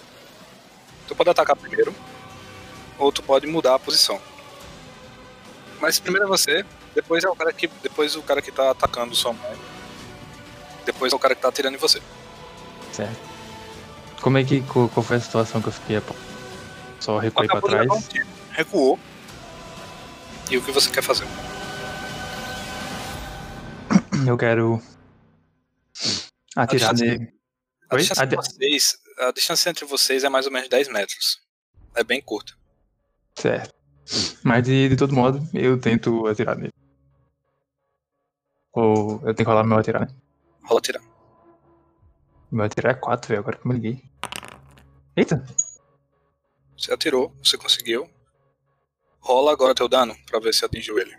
Tu 1.07 1.15
pode 1.15 1.31
atacar 1.31 1.57
primeiro, 1.57 1.95
ou 2.99 3.11
tu 3.13 3.23
pode 3.23 3.47
mudar 3.47 3.75
a 3.75 3.79
posição. 3.79 4.21
Mas 5.81 5.99
primeiro 5.99 6.27
é 6.27 6.29
você, 6.29 6.65
depois 6.95 7.23
é 7.25 7.29
o 7.29 7.37
cara 7.37 7.53
que. 7.53 7.69
Depois 7.83 8.17
o 8.17 8.23
cara 8.23 8.43
que 8.43 8.51
tá 8.51 8.71
atacando 8.71 9.15
sua 9.15 9.33
mãe. 9.33 9.57
Depois 10.85 11.13
é 11.13 11.17
o 11.17 11.19
cara 11.19 11.35
que 11.35 11.43
tá 11.43 11.49
atirando 11.49 11.75
em 11.77 11.79
você. 11.79 12.03
Certo. 12.93 13.28
Como 14.21 14.39
é 14.39 14.45
que. 14.45 14.63
Qual 14.63 14.89
qual 14.89 15.05
foi 15.05 15.17
a 15.17 15.21
situação 15.21 15.61
que 15.63 15.69
eu 15.69 15.73
fiquei? 15.73 16.01
Só 17.01 17.19
recuei 17.19 17.47
pra 17.49 17.59
um 17.59 17.61
trás. 17.61 18.09
tiro, 18.09 18.27
recuou. 18.51 18.99
E 20.51 20.57
o 20.57 20.63
que 20.65 20.73
você 20.73 20.91
quer 20.91 21.03
fazer? 21.03 21.27
Eu 24.27 24.37
quero. 24.37 24.83
Atirar 26.57 26.93
distância- 26.95 27.19
nele. 27.19 27.33
A 27.91 27.97
distância, 27.97 28.23
A 28.23 28.27
de 28.27 28.37
vocês, 28.37 28.99
a 29.19 29.31
distância 29.33 29.71
entre 29.71 29.85
vocês 29.87 30.25
é 30.25 30.29
mais 30.29 30.47
ou 30.47 30.53
menos 30.53 30.69
10 30.69 30.89
metros. 30.89 31.41
É 31.95 32.05
bem 32.05 32.21
curta. 32.21 32.53
Certo. 33.35 33.75
Mas 34.43 34.63
de, 34.65 34.89
de 34.89 34.97
todo 34.97 35.15
modo, 35.15 35.47
eu 35.55 35.79
tento 35.81 36.27
atirar 36.27 36.57
nele. 36.57 36.73
Ou 38.73 39.13
eu 39.25 39.35
tenho 39.35 39.37
que 39.37 39.45
rolar 39.45 39.65
meu 39.65 39.79
atirar, 39.79 40.03
né? 40.03 40.09
Rola 40.65 40.81
atirar. 40.81 41.03
Meu 42.51 42.65
atirar 42.65 42.93
é 42.93 42.95
4, 42.95 43.29
velho. 43.29 43.41
Agora 43.41 43.57
que 43.57 43.67
eu 43.67 43.69
me 43.73 43.75
liguei. 43.79 44.03
Eita! 45.17 45.45
Você 46.77 46.93
atirou, 46.93 47.33
você 47.43 47.59
conseguiu. 47.59 48.09
Rola 49.21 49.53
agora 49.53 49.75
teu 49.75 49.89
dano 49.89 50.17
pra 50.27 50.39
ver 50.41 50.55
se 50.55 50.65
atingiu 50.65 50.99
ele. 50.99 51.15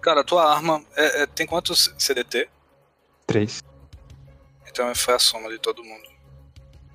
Cara, 0.00 0.20
a 0.20 0.24
tua 0.24 0.50
arma 0.50 0.84
é- 0.96 1.22
é- 1.22 1.26
tem 1.26 1.46
quantos 1.46 1.92
CDT? 1.98 2.48
3. 3.26 3.62
Então 4.68 4.94
foi 4.94 5.14
a 5.14 5.18
soma 5.18 5.48
de 5.50 5.58
todo 5.58 5.82
mundo. 5.84 6.08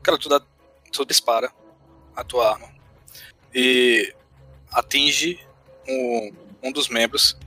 Cara, 0.02 0.18
tu, 0.18 0.30
dá, 0.30 0.42
tu 0.92 1.06
dispara 1.06 1.52
a 2.16 2.24
tua 2.24 2.52
arma 2.54 2.70
e 3.54 4.14
atinge 4.72 5.40
um, 5.88 6.34
um 6.64 6.72
dos 6.72 6.88
membros, 6.88 7.38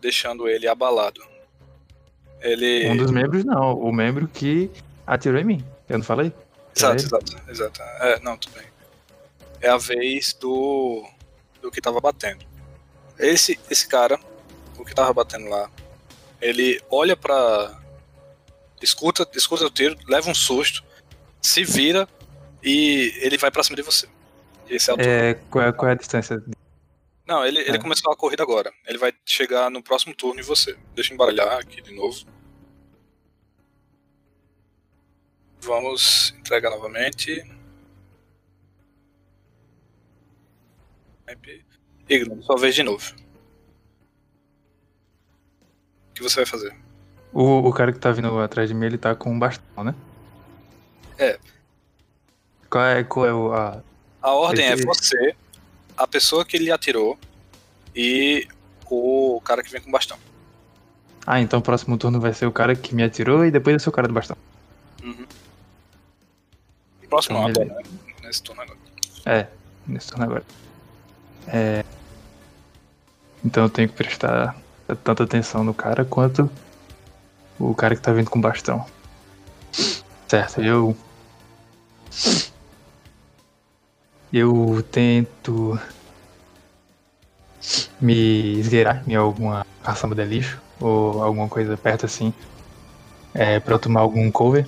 deixando 0.00 0.48
ele 0.48 0.68
abalado. 0.68 1.20
Ele. 2.40 2.88
Um 2.88 2.96
dos 2.96 3.10
membros, 3.10 3.44
não. 3.44 3.78
O 3.78 3.92
membro 3.92 4.28
que 4.28 4.70
atirou 5.06 5.40
em 5.40 5.44
mim. 5.44 5.64
Eu 5.88 5.98
não 5.98 6.04
falei? 6.04 6.32
Exato, 6.76 7.02
exato, 7.02 7.36
exato. 7.48 7.82
É, 8.00 8.20
não, 8.20 8.36
tudo 8.36 8.54
bem. 8.54 8.66
É 9.60 9.68
a 9.68 9.76
vez 9.76 10.32
do. 10.34 11.04
do 11.60 11.70
que 11.70 11.80
tava 11.80 12.00
batendo. 12.00 12.44
Esse, 13.18 13.58
esse 13.68 13.88
cara, 13.88 14.18
o 14.78 14.84
que 14.84 14.94
tava 14.94 15.12
batendo 15.12 15.48
lá, 15.48 15.68
ele 16.40 16.80
olha 16.90 17.16
pra. 17.16 17.76
Escuta, 18.80 19.28
escuta 19.34 19.64
o 19.64 19.70
tiro, 19.70 19.96
leva 20.06 20.30
um 20.30 20.34
susto, 20.34 20.84
se 21.42 21.64
vira 21.64 22.08
e 22.62 23.12
ele 23.20 23.36
vai 23.36 23.50
pra 23.50 23.64
cima 23.64 23.74
de 23.74 23.82
você. 23.82 24.06
Esse 24.68 24.90
é 24.90 24.94
o. 24.94 25.00
É, 25.00 25.34
qual, 25.50 25.64
é, 25.64 25.72
qual 25.72 25.88
é 25.88 25.92
a 25.92 25.96
distância? 25.96 26.40
Não, 27.28 27.44
ele, 27.44 27.58
ele 27.60 27.76
é. 27.76 27.78
começou 27.78 28.10
a 28.10 28.16
corrida 28.16 28.42
agora. 28.42 28.72
Ele 28.86 28.96
vai 28.96 29.12
chegar 29.26 29.70
no 29.70 29.82
próximo 29.82 30.14
turno 30.14 30.40
em 30.40 30.42
você. 30.42 30.78
Deixa 30.94 31.12
eu 31.12 31.14
embaralhar 31.14 31.58
aqui 31.58 31.82
de 31.82 31.94
novo. 31.94 32.26
Vamos 35.60 36.34
entregar 36.38 36.70
novamente. 36.70 37.44
Igno, 42.08 42.42
sua 42.42 42.56
vez 42.56 42.74
de 42.74 42.82
novo. 42.82 43.14
O 46.10 46.14
que 46.14 46.22
você 46.22 46.36
vai 46.36 46.46
fazer? 46.46 46.74
O, 47.30 47.68
o 47.68 47.72
cara 47.74 47.92
que 47.92 47.98
tá 47.98 48.10
vindo 48.10 48.38
atrás 48.38 48.70
de 48.70 48.74
mim, 48.74 48.86
ele 48.86 48.96
tá 48.96 49.14
com 49.14 49.30
um 49.30 49.38
bastão, 49.38 49.84
né? 49.84 49.94
É. 51.18 51.38
Qual 52.70 52.84
é, 52.84 53.04
qual 53.04 53.26
é 53.26 53.34
o. 53.34 53.52
A... 53.52 53.82
A 54.22 54.32
ordem 54.32 54.66
é 54.66 54.72
Esse- 54.72 54.86
você, 54.86 55.36
a 55.98 56.06
pessoa 56.06 56.44
que 56.44 56.56
lhe 56.56 56.70
atirou 56.70 57.18
e 57.94 58.46
o 58.88 59.40
cara 59.44 59.62
que 59.62 59.70
vem 59.70 59.82
com 59.82 59.90
bastão. 59.90 60.16
Ah, 61.26 61.40
então 61.40 61.58
o 61.58 61.62
próximo 61.62 61.98
turno 61.98 62.20
vai 62.20 62.32
ser 62.32 62.46
o 62.46 62.52
cara 62.52 62.74
que 62.74 62.94
me 62.94 63.02
atirou 63.02 63.44
e 63.44 63.50
depois 63.50 63.74
vai 63.74 63.80
ser 63.80 63.88
o 63.88 63.92
cara 63.92 64.08
do 64.08 64.14
bastão. 64.14 64.36
Uhum. 65.02 65.26
Próximo 67.10 67.48
Então, 67.48 67.62
agora, 67.62 67.82
né? 67.82 67.90
Nesse 68.22 68.42
turno 68.42 68.62
agora. 68.62 68.78
É, 69.26 69.46
nesse 69.86 70.08
turno 70.08 70.24
agora. 70.24 70.44
É. 71.48 71.84
Então 73.44 73.64
eu 73.64 73.70
tenho 73.70 73.88
que 73.88 73.94
prestar 73.94 74.56
tanta 75.02 75.24
atenção 75.24 75.64
no 75.64 75.74
cara 75.74 76.04
quanto 76.04 76.50
o 77.58 77.74
cara 77.74 77.96
que 77.96 78.02
tá 78.02 78.12
vindo 78.12 78.30
com 78.30 78.40
bastão. 78.40 78.86
Certo, 80.28 80.62
eu. 80.62 80.96
Eu 84.32 84.84
tento 84.90 85.78
me 88.00 88.58
esgueirar 88.58 89.02
em 89.08 89.14
alguma 89.14 89.66
caçamba 89.82 90.14
de 90.14 90.24
lixo 90.24 90.60
ou 90.80 91.22
alguma 91.22 91.48
coisa 91.48 91.76
perto 91.76 92.06
assim. 92.06 92.32
É, 93.34 93.60
pra 93.60 93.74
eu 93.74 93.78
tomar 93.78 94.00
algum 94.00 94.30
cover. 94.30 94.66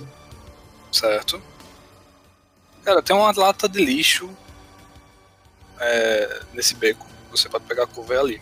Certo. 0.91 1.41
Cara, 2.83 3.01
tem 3.01 3.15
uma 3.15 3.31
lata 3.35 3.67
de 3.69 3.83
lixo 3.83 4.29
é, 5.79 6.41
nesse 6.53 6.75
beco. 6.75 7.05
Você 7.31 7.47
pode 7.47 7.65
pegar 7.65 7.83
a 7.83 7.87
curva 7.87 8.19
ali. 8.19 8.41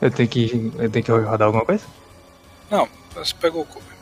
Eu 0.00 0.10
tenho 0.10 0.28
que. 0.28 0.72
Eu 0.78 0.90
tenho 0.90 1.04
que 1.04 1.10
rodar 1.10 1.46
alguma 1.46 1.64
coisa? 1.64 1.84
Não, 2.70 2.88
você 3.14 3.34
pegou 3.34 3.62
o 3.62 3.66
cover. 3.66 3.96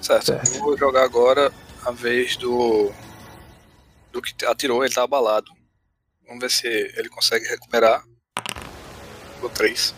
Certo. 0.00 0.26
Certo. 0.26 0.54
Eu 0.54 0.60
vou 0.60 0.78
jogar 0.78 1.04
agora 1.04 1.52
a 1.84 1.90
vez 1.90 2.36
do. 2.36 2.92
Do 4.14 4.22
que 4.22 4.46
atirou, 4.46 4.84
ele 4.84 4.94
tá 4.94 5.02
abalado. 5.02 5.50
Vamos 6.24 6.40
ver 6.40 6.48
se 6.48 6.68
ele 6.68 7.08
consegue 7.08 7.48
recuperar. 7.48 8.04
O 9.42 9.48
3. 9.48 9.92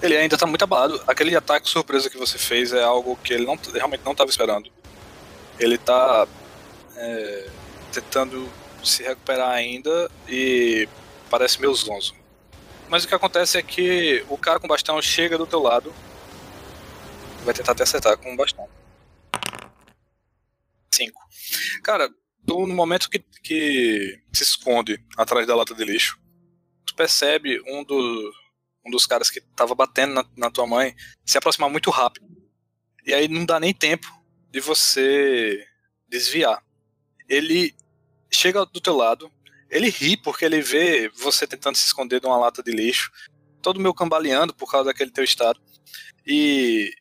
Ele 0.00 0.16
ainda 0.16 0.38
tá 0.38 0.46
muito 0.46 0.62
abalado. 0.62 1.02
Aquele 1.04 1.34
ataque 1.34 1.68
surpresa 1.68 2.08
que 2.08 2.16
você 2.16 2.38
fez 2.38 2.72
é 2.72 2.80
algo 2.80 3.16
que 3.16 3.34
ele 3.34 3.44
não, 3.44 3.58
realmente 3.74 4.04
não 4.04 4.12
estava 4.12 4.30
esperando. 4.30 4.70
Ele 5.58 5.76
tá 5.76 6.28
é, 6.94 7.50
tentando 7.92 8.48
se 8.84 9.02
recuperar 9.02 9.50
ainda 9.50 10.08
e 10.28 10.88
parece 11.28 11.60
meio 11.60 11.74
zonzo. 11.74 12.14
Mas 12.88 13.02
o 13.02 13.08
que 13.08 13.14
acontece 13.16 13.58
é 13.58 13.62
que 13.62 14.24
o 14.28 14.38
cara 14.38 14.60
com 14.60 14.68
bastão 14.68 15.02
chega 15.02 15.36
do 15.36 15.46
teu 15.46 15.60
lado 15.60 15.92
vai 17.44 17.52
tentar 17.52 17.74
te 17.74 17.82
acertar 17.82 18.16
com 18.16 18.30
um 18.32 18.36
bastão. 18.36 18.68
5. 20.94 21.20
Cara, 21.82 22.08
tu 22.50 22.66
no 22.66 22.74
momento 22.74 23.08
que, 23.08 23.20
que 23.44 24.20
se 24.32 24.42
esconde 24.42 24.98
atrás 25.16 25.46
da 25.46 25.54
lata 25.54 25.72
de 25.72 25.84
lixo, 25.84 26.18
tu 26.84 26.96
percebe 26.96 27.60
um, 27.60 27.84
do, 27.84 28.32
um 28.84 28.90
dos 28.90 29.06
caras 29.06 29.30
que 29.30 29.40
tava 29.40 29.72
batendo 29.72 30.14
na, 30.14 30.24
na 30.36 30.50
tua 30.50 30.66
mãe 30.66 30.96
se 31.24 31.38
aproximar 31.38 31.70
muito 31.70 31.90
rápido. 31.90 32.26
E 33.06 33.14
aí 33.14 33.28
não 33.28 33.46
dá 33.46 33.60
nem 33.60 33.72
tempo 33.72 34.08
de 34.50 34.58
você 34.58 35.64
desviar. 36.08 36.60
Ele 37.28 37.72
chega 38.28 38.66
do 38.66 38.80
teu 38.80 38.96
lado, 38.96 39.30
ele 39.70 39.88
ri 39.88 40.16
porque 40.16 40.44
ele 40.44 40.60
vê 40.60 41.08
você 41.10 41.46
tentando 41.46 41.76
se 41.76 41.86
esconder 41.86 42.20
de 42.20 42.26
uma 42.26 42.36
lata 42.36 42.64
de 42.64 42.72
lixo, 42.72 43.12
todo 43.62 43.78
meio 43.78 43.94
cambaleando 43.94 44.52
por 44.52 44.68
causa 44.68 44.86
daquele 44.86 45.12
teu 45.12 45.22
estado. 45.22 45.60
E 46.26 46.92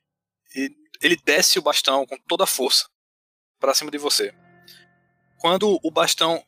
e 0.56 0.72
ele 1.02 1.18
desce 1.26 1.58
o 1.58 1.62
bastão 1.64 2.06
com 2.06 2.18
toda 2.28 2.44
a 2.44 2.48
força 2.48 2.88
para 3.60 3.74
cima 3.74 3.90
de 3.90 3.98
você. 3.98 4.32
Quando 5.40 5.80
o 5.82 5.90
bastão 5.90 6.46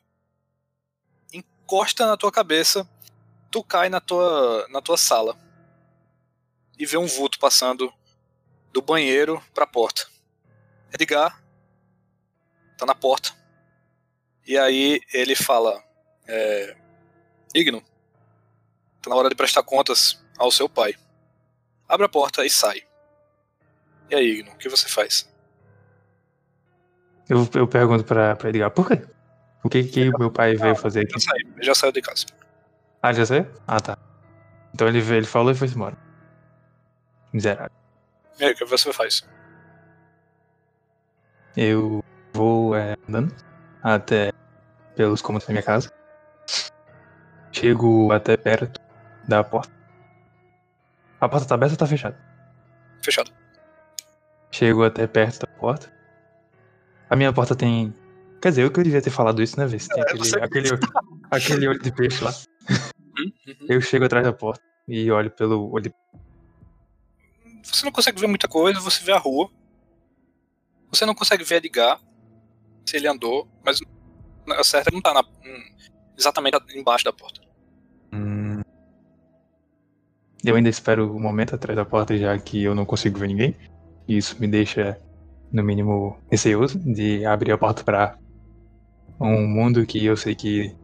encosta 1.32 2.06
na 2.06 2.14
tua 2.14 2.30
cabeça, 2.30 2.86
tu 3.50 3.64
cai 3.64 3.88
na 3.88 4.00
tua, 4.00 4.68
na 4.68 4.82
tua 4.82 4.98
sala 4.98 5.34
e 6.78 6.84
vê 6.84 6.98
um 6.98 7.06
vulto 7.06 7.38
passando 7.38 7.92
do 8.70 8.82
banheiro 8.82 9.42
para 9.54 9.64
a 9.64 9.66
porta. 9.66 10.06
Edgar 10.92 11.42
tá 12.76 12.84
na 12.84 12.94
porta. 12.94 13.34
E 14.46 14.58
aí 14.58 15.00
ele 15.14 15.34
fala: 15.34 15.82
é, 16.26 16.76
Igno, 17.54 17.82
tá 19.00 19.08
na 19.08 19.16
hora 19.16 19.30
de 19.30 19.34
prestar 19.34 19.62
contas 19.62 20.22
ao 20.36 20.50
seu 20.50 20.68
pai. 20.68 20.94
Abre 21.88 22.04
a 22.04 22.10
porta 22.10 22.44
e 22.44 22.50
sai. 22.50 22.82
E 24.10 24.14
aí, 24.14 24.26
Igno, 24.26 24.52
o 24.52 24.58
que 24.58 24.68
você 24.68 24.86
faz? 24.86 25.31
Eu, 27.28 27.48
eu 27.54 27.66
pergunto 27.66 28.04
pra, 28.04 28.36
pra 28.36 28.48
Edgar, 28.48 28.70
por 28.70 28.88
quê? 28.88 29.02
O 29.64 29.68
que 29.68 29.84
que 29.84 30.08
o 30.08 30.18
meu 30.18 30.30
pai 30.30 30.56
veio 30.56 30.74
fazer 30.74 31.02
aqui? 31.02 31.12
Já 31.12 31.20
saiu, 31.20 31.52
já 31.60 31.74
saiu 31.74 31.92
de 31.92 32.02
casa. 32.02 32.26
Ah, 33.00 33.12
já 33.12 33.26
saiu? 33.26 33.46
Ah, 33.66 33.80
tá. 33.80 33.96
Então 34.74 34.88
ele, 34.88 35.00
veio, 35.00 35.18
ele 35.18 35.26
falou 35.26 35.52
e 35.52 35.54
foi 35.54 35.68
embora. 35.68 35.96
Miserável. 37.32 37.70
E 38.38 38.44
aí, 38.44 38.52
o 38.52 38.56
que 38.56 38.64
você 38.64 38.92
faz? 38.92 39.26
Eu 41.56 42.02
vou 42.32 42.74
é, 42.74 42.96
andando 43.08 43.34
até 43.82 44.32
pelos 44.96 45.22
cômodos 45.22 45.46
da 45.46 45.52
minha 45.52 45.62
casa. 45.62 45.90
Chego 47.52 48.10
até 48.12 48.36
perto 48.36 48.80
da 49.28 49.44
porta. 49.44 49.72
A 51.20 51.28
porta 51.28 51.46
tá 51.46 51.54
aberta 51.54 51.74
ou 51.74 51.78
tá 51.78 51.86
fechada? 51.86 52.18
Fechado. 53.02 53.30
Chego 54.50 54.84
até 54.84 55.06
perto 55.06 55.40
da 55.40 55.52
porta. 55.58 55.92
A 57.12 57.16
minha 57.16 57.30
porta 57.30 57.54
tem. 57.54 57.92
Quer 58.40 58.48
dizer, 58.48 58.62
eu 58.62 58.70
que 58.70 58.80
eu 58.80 58.84
devia 58.84 59.02
ter 59.02 59.10
falado 59.10 59.42
isso, 59.42 59.60
né, 59.60 59.66
Vê? 59.66 59.78
Se 59.78 59.86
Tem 59.90 59.98
É, 59.98 60.02
aquele, 60.02 60.18
você- 60.18 60.40
aquele, 60.40 60.68
aquele 61.30 61.68
olho 61.68 61.78
de 61.78 61.92
peixe 61.92 62.24
lá. 62.24 62.32
Uhum. 63.18 63.66
Eu 63.68 63.80
chego 63.82 64.06
atrás 64.06 64.24
da 64.24 64.32
porta 64.32 64.62
e 64.88 65.10
olho 65.10 65.30
pelo 65.30 65.70
olho 65.70 65.84
de 65.84 65.94
Você 67.62 67.84
não 67.84 67.92
consegue 67.92 68.18
ver 68.18 68.26
muita 68.28 68.48
coisa, 68.48 68.80
você 68.80 69.04
vê 69.04 69.12
a 69.12 69.18
rua. 69.18 69.50
Você 70.90 71.04
não 71.04 71.14
consegue 71.14 71.44
ver 71.44 71.56
Edgar, 71.56 72.00
se 72.86 72.96
ele 72.96 73.06
andou, 73.06 73.46
mas 73.62 73.78
é 74.74 74.82
que 74.82 74.90
não 74.94 75.02
tá 75.02 75.12
na- 75.12 75.20
hum, 75.20 75.74
exatamente 76.18 76.56
embaixo 76.74 77.04
da 77.04 77.12
porta. 77.12 77.42
Hum. 78.14 78.62
Eu 80.42 80.56
ainda 80.56 80.70
espero 80.70 81.14
o 81.14 81.20
momento 81.20 81.54
atrás 81.54 81.76
da 81.76 81.84
porta, 81.84 82.16
já 82.16 82.36
que 82.38 82.62
eu 82.64 82.74
não 82.74 82.86
consigo 82.86 83.18
ver 83.18 83.28
ninguém. 83.28 83.54
E 84.08 84.16
isso 84.16 84.40
me 84.40 84.48
deixa, 84.48 84.98
no 85.52 85.62
mínimo, 85.62 86.16
receoso 86.30 86.78
de 86.78 87.24
abrir 87.26 87.52
a 87.52 87.58
porta 87.58 87.84
para 87.84 88.16
um 89.20 89.46
mundo 89.46 89.84
que 89.86 90.04
eu 90.04 90.16
sei 90.16 90.34
que 90.34 90.74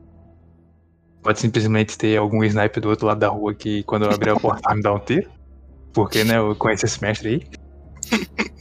pode 1.22 1.40
simplesmente 1.40 1.96
ter 1.96 2.16
algum 2.16 2.44
sniper 2.44 2.82
do 2.82 2.90
outro 2.90 3.06
lado 3.06 3.18
da 3.18 3.28
rua 3.28 3.54
que, 3.54 3.82
quando 3.84 4.04
eu 4.04 4.12
abrir 4.12 4.30
a 4.30 4.36
porta, 4.36 4.62
vai 4.64 4.76
me 4.76 4.82
dar 4.82 4.94
um 4.94 5.00
tiro. 5.00 5.28
Porque, 5.92 6.22
né, 6.22 6.36
eu 6.36 6.54
conheço 6.54 6.86
esse 6.86 7.00
mestre 7.02 7.28
aí. 7.28 7.46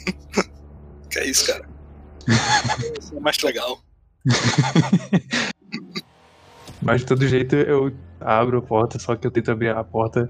Que 1.10 1.20
é 1.20 1.26
isso, 1.26 1.48
cara. 1.48 1.68
Isso 3.00 3.16
é 3.16 3.20
mais 3.20 3.38
legal. 3.40 3.80
Mas 6.82 7.02
de 7.02 7.08
todo 7.08 7.28
jeito 7.28 7.56
eu 7.56 7.94
abro 8.20 8.58
a 8.58 8.62
porta, 8.62 9.00
só 9.00 9.16
que 9.16 9.26
eu 9.26 9.32
tento 9.32 9.50
abrir 9.50 9.70
a 9.70 9.84
porta 9.84 10.30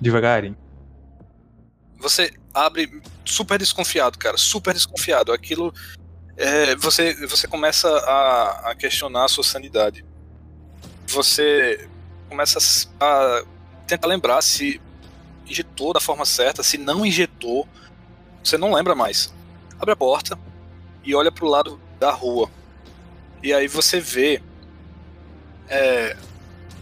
devagarinho. 0.00 0.56
Você 1.98 2.30
abre 2.66 3.02
super 3.24 3.58
desconfiado, 3.58 4.18
cara, 4.18 4.36
super 4.36 4.74
desconfiado. 4.74 5.32
Aquilo. 5.32 5.72
é, 6.36 6.74
você, 6.76 7.14
você 7.26 7.46
começa 7.46 7.88
a, 7.88 8.70
a 8.70 8.74
questionar 8.74 9.24
a 9.24 9.28
sua 9.28 9.44
sanidade. 9.44 10.04
Você 11.06 11.88
começa 12.28 12.58
a 13.00 13.42
tentar 13.86 14.06
lembrar 14.06 14.42
se 14.42 14.80
injetou 15.46 15.92
da 15.92 16.00
forma 16.00 16.24
certa, 16.24 16.62
se 16.62 16.76
não 16.76 17.04
injetou. 17.04 17.66
Você 18.42 18.58
não 18.58 18.72
lembra 18.72 18.94
mais. 18.94 19.32
Abre 19.78 19.92
a 19.92 19.96
porta 19.96 20.38
e 21.04 21.14
olha 21.14 21.32
pro 21.32 21.46
lado 21.46 21.80
da 21.98 22.10
rua. 22.10 22.50
E 23.42 23.52
aí 23.52 23.68
você 23.68 24.00
vê 24.00 24.42
é, 25.68 26.16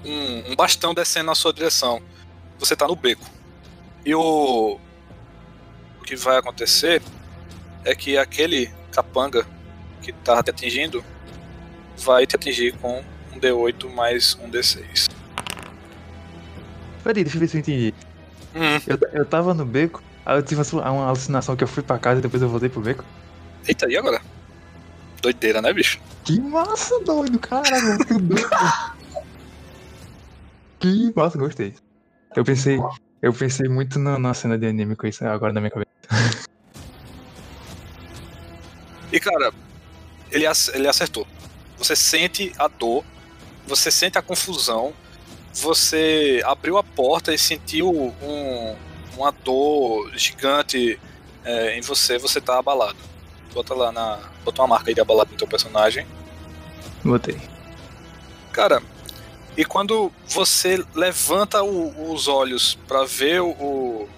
um, 0.05 0.53
um 0.53 0.57
bastão 0.57 0.95
descendo 0.95 1.27
na 1.27 1.35
sua 1.35 1.53
direção. 1.53 2.03
Você 2.59 2.75
tá 2.75 2.89
no 2.89 2.97
beco. 2.97 3.25
E 4.05 4.15
o, 4.15 4.79
que 6.07 6.17
vai 6.17 6.39
acontecer 6.39 7.03
é 7.85 7.95
que 7.95 8.17
aquele 8.17 8.71
capanga 8.93 9.45
que 10.01 10.13
tá 10.13 10.43
te 10.43 10.51
atingindo 10.51 11.05
vai 11.99 12.27
te 12.27 12.37
atingir 12.37 12.73
com 12.79 13.03
um 13.35 13.41
D8 13.41 13.93
mais 13.93 14.39
um 14.41 14.49
D6. 14.49 15.09
Peraí, 17.03 17.25
deixa 17.25 17.37
eu 17.37 17.41
ver 17.41 17.49
se 17.49 17.57
eu 17.57 17.61
entendi. 17.61 17.95
Hum, 18.55 18.81
Eu, 18.87 18.99
eu 19.13 19.27
tava 19.27 19.53
no 19.53 19.67
beco, 19.67 20.03
aí 20.25 20.39
eu 20.39 20.43
tive 20.43 20.63
uma 20.73 21.09
alucinação 21.09 21.57
que 21.57 21.65
eu 21.65 21.69
fui 21.69 21.83
pra 21.83 21.99
casa 21.99 22.21
e 22.21 22.23
depois 22.23 22.43
eu 22.43 22.49
voltei 22.49 22.69
pro 22.69 22.81
beco. 22.81 23.05
eita, 23.67 23.91
e 23.91 23.97
agora? 23.97 24.21
Doideira, 25.21 25.61
né, 25.61 25.73
bicho? 25.73 25.99
Que 26.25 26.41
massa, 26.41 26.99
doido, 27.01 27.39
caralho, 27.39 27.99
que 28.05 28.15
doido. 28.15 28.49
que 30.79 31.13
massa, 31.17 31.37
gostei. 31.37 31.75
Eu 32.35 32.45
pensei, 32.45 32.79
eu 33.21 33.33
pensei 33.33 33.69
muito 33.69 33.99
na, 33.99 34.19
na 34.19 34.35
cena 34.35 34.59
de 34.59 34.67
anime 34.67 34.97
com 34.97 35.07
isso 35.07 35.25
agora 35.27 35.53
na 35.53 35.61
minha 35.61 35.71
cabeça. 35.71 35.87
E 39.13 39.21
cara, 39.21 39.53
ele, 40.31 40.45
ele 40.75 40.89
acertou. 40.89 41.27
Você 41.79 41.95
sente 41.95 42.53
a 42.59 42.69
dor, 42.69 43.05
você 43.67 43.91
sente 43.91 44.19
a 44.19 44.23
confusão, 44.23 44.93
você 45.55 46.43
abriu 46.45 46.77
a 46.77 46.83
porta 46.83 47.33
e 47.33 47.39
sentiu 47.39 47.91
um, 47.91 48.77
uma 49.17 49.31
dor 49.31 50.11
gigante 50.17 50.99
é, 51.45 51.79
em 51.79 51.81
você, 51.81 52.19
você 52.19 52.41
tá 52.41 52.59
abalado. 52.59 52.99
Bota 53.55 53.75
lá 53.75 53.91
na. 53.91 54.19
Bota 54.45 54.61
uma 54.61 54.69
marca 54.69 54.91
aí 54.91 54.95
de 54.95 55.01
abalado 55.01 55.31
no 55.33 55.39
teu 55.39 55.47
personagem. 55.47 56.07
Botei. 57.03 57.41
Cara, 58.53 58.83
e 59.57 59.65
quando 59.65 60.13
você 60.29 60.85
levanta 60.95 61.63
o- 61.63 62.13
os 62.13 62.29
olhos 62.29 62.77
pra 62.87 63.05
ver 63.05 63.41
o, 63.41 64.09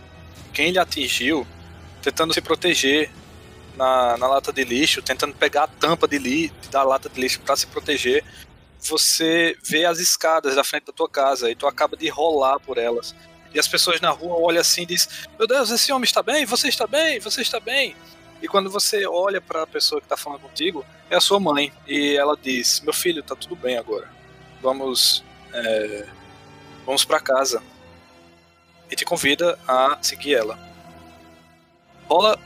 quem 0.52 0.68
ele 0.68 0.78
atingiu, 0.78 1.46
tentando 2.02 2.34
se 2.34 2.40
proteger 2.40 3.10
na, 3.76 4.16
na 4.16 4.26
lata 4.26 4.52
de 4.52 4.64
lixo, 4.64 5.00
tentando 5.02 5.34
pegar 5.34 5.64
a 5.64 5.68
tampa 5.68 6.08
de 6.08 6.18
li, 6.18 6.52
da 6.70 6.82
lata 6.82 7.08
de 7.08 7.20
lixo 7.20 7.40
pra 7.40 7.56
se 7.56 7.66
proteger, 7.66 8.24
você 8.80 9.56
vê 9.64 9.84
as 9.84 9.98
escadas 9.98 10.54
da 10.56 10.64
frente 10.64 10.86
da 10.86 10.92
tua 10.92 11.08
casa 11.08 11.50
e 11.50 11.54
tu 11.54 11.66
acaba 11.66 11.96
de 11.96 12.08
rolar 12.08 12.58
por 12.60 12.78
elas. 12.78 13.14
E 13.54 13.58
as 13.58 13.66
pessoas 13.66 14.00
na 14.00 14.10
rua 14.10 14.36
olham 14.36 14.60
assim 14.60 14.82
e 14.82 14.86
dizem: 14.86 15.08
Meu 15.38 15.46
Deus, 15.48 15.70
esse 15.70 15.90
homem 15.92 16.04
está 16.04 16.22
bem? 16.22 16.44
Você 16.44 16.68
está 16.68 16.86
bem? 16.86 17.18
Você 17.20 17.40
está 17.42 17.58
bem? 17.58 17.96
E 18.42 18.46
quando 18.46 18.70
você 18.70 19.06
olha 19.06 19.40
para 19.40 19.62
a 19.62 19.66
pessoa 19.66 20.00
que 20.00 20.04
está 20.04 20.16
falando 20.16 20.40
contigo, 20.40 20.84
é 21.10 21.16
a 21.16 21.20
sua 21.20 21.40
mãe. 21.40 21.72
E 21.86 22.14
ela 22.16 22.36
diz: 22.40 22.80
Meu 22.80 22.92
filho, 22.92 23.22
tá 23.22 23.34
tudo 23.34 23.56
bem 23.56 23.76
agora. 23.78 24.08
Vamos. 24.62 25.24
É, 25.52 26.06
vamos 26.84 27.04
para 27.04 27.20
casa. 27.20 27.62
E 28.90 28.96
te 28.96 29.04
convida 29.04 29.58
a 29.68 29.98
seguir 30.00 30.34
ela. 30.34 30.58
Rola. 32.08 32.38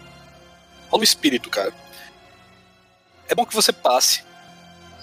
Rola 0.90 1.00
o 1.00 1.04
espírito, 1.04 1.48
cara. 1.48 1.72
É 3.28 3.34
bom 3.34 3.46
que 3.46 3.54
você 3.54 3.72
passe. 3.72 4.24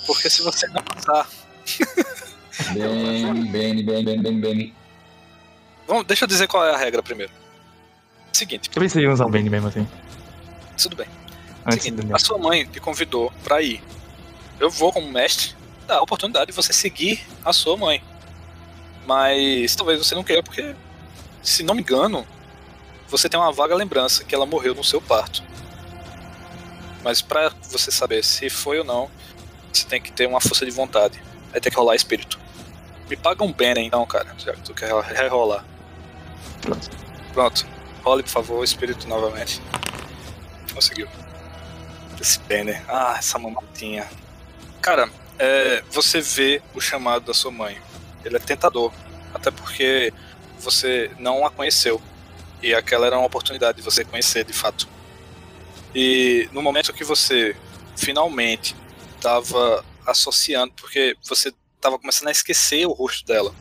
Porque 0.05 0.29
se 0.29 0.41
você 0.41 0.67
não 0.67 0.83
passar. 0.83 1.27
Bem, 2.73 3.45
bem, 3.51 3.85
bem, 3.85 4.03
bem, 4.05 4.21
bem, 4.21 4.39
bem. 4.39 4.75
Vamos, 5.87 6.05
deixa 6.05 6.25
eu 6.25 6.27
dizer 6.27 6.47
qual 6.47 6.65
é 6.65 6.73
a 6.73 6.77
regra 6.77 7.01
primeiro. 7.01 7.31
Seguinte, 8.33 8.69
Eu 8.73 8.81
pensei 8.81 9.03
em 9.03 9.07
usar 9.07 9.25
o 9.25 9.29
Bane 9.29 9.49
mesmo 9.49 9.69
assim. 9.69 9.87
tudo 10.77 10.95
bem. 10.95 11.07
Seguinte, 11.71 12.05
a 12.13 12.19
sua 12.19 12.37
mãe 12.37 12.65
te 12.65 12.79
convidou 12.79 13.31
pra 13.43 13.61
ir. 13.61 13.81
Eu 14.59 14.69
vou, 14.69 14.91
como 14.91 15.09
mestre, 15.11 15.55
a 15.95 16.01
oportunidade 16.01 16.47
de 16.47 16.55
você 16.55 16.73
seguir 16.73 17.25
a 17.43 17.53
sua 17.53 17.77
mãe. 17.77 18.03
Mas 19.05 19.75
talvez 19.75 19.99
você 19.99 20.13
não 20.15 20.23
queira, 20.23 20.43
porque, 20.43 20.75
se 21.41 21.63
não 21.63 21.73
me 21.73 21.81
engano, 21.81 22.27
você 23.07 23.27
tem 23.27 23.39
uma 23.39 23.51
vaga 23.51 23.75
lembrança 23.75 24.23
que 24.23 24.35
ela 24.35 24.45
morreu 24.45 24.75
no 24.75 24.83
seu 24.83 25.01
parto. 25.01 25.43
Mas 27.03 27.21
pra 27.21 27.51
você 27.69 27.91
saber 27.91 28.23
se 28.23 28.49
foi 28.49 28.79
ou 28.79 28.85
não, 28.85 29.09
você 29.71 29.85
tem 29.85 30.01
que 30.01 30.11
ter 30.11 30.27
uma 30.27 30.41
força 30.41 30.65
de 30.65 30.71
vontade. 30.71 31.21
Vai 31.51 31.59
ter 31.59 31.69
que 31.69 31.77
rolar 31.77 31.95
espírito. 31.95 32.39
Me 33.09 33.15
paga 33.15 33.43
um 33.43 33.51
Benen 33.51 33.87
então, 33.87 34.05
cara, 34.05 34.35
já 34.37 34.53
que 34.53 34.61
tu 34.61 34.73
quer 34.73 34.93
rerolar. 35.03 35.65
Pronto. 36.61 36.89
Pronto. 37.33 37.67
Role, 38.03 38.23
por 38.23 38.29
favor, 38.29 38.63
espírito 38.63 39.07
novamente. 39.07 39.61
Conseguiu. 40.73 41.07
Esse 42.19 42.39
Banner. 42.41 42.83
Ah, 42.87 43.15
essa 43.17 43.39
mamatinha. 43.39 44.07
Cara, 44.81 45.09
é, 45.39 45.81
você 45.89 46.19
vê 46.19 46.61
o 46.75 46.81
chamado 46.81 47.25
da 47.25 47.33
sua 47.33 47.49
mãe. 47.49 47.81
Ele 48.23 48.35
é 48.35 48.39
tentador. 48.39 48.91
Até 49.33 49.49
porque 49.49 50.13
você 50.59 51.09
não 51.17 51.45
a 51.45 51.49
conheceu. 51.49 52.01
E 52.61 52.75
aquela 52.75 53.07
era 53.07 53.17
uma 53.17 53.25
oportunidade 53.25 53.77
de 53.77 53.83
você 53.83 54.03
conhecer 54.03 54.43
de 54.43 54.51
fato. 54.51 54.87
E 55.95 56.49
no 56.51 56.61
momento 56.61 56.93
que 56.93 57.05
você 57.05 57.55
finalmente 57.95 58.75
estava 59.15 59.83
associando, 60.05 60.73
porque 60.73 61.15
você 61.27 61.53
estava 61.75 61.97
começando 61.97 62.27
a 62.27 62.31
esquecer 62.31 62.85
o 62.85 62.91
rosto 62.91 63.25
dela. 63.25 63.55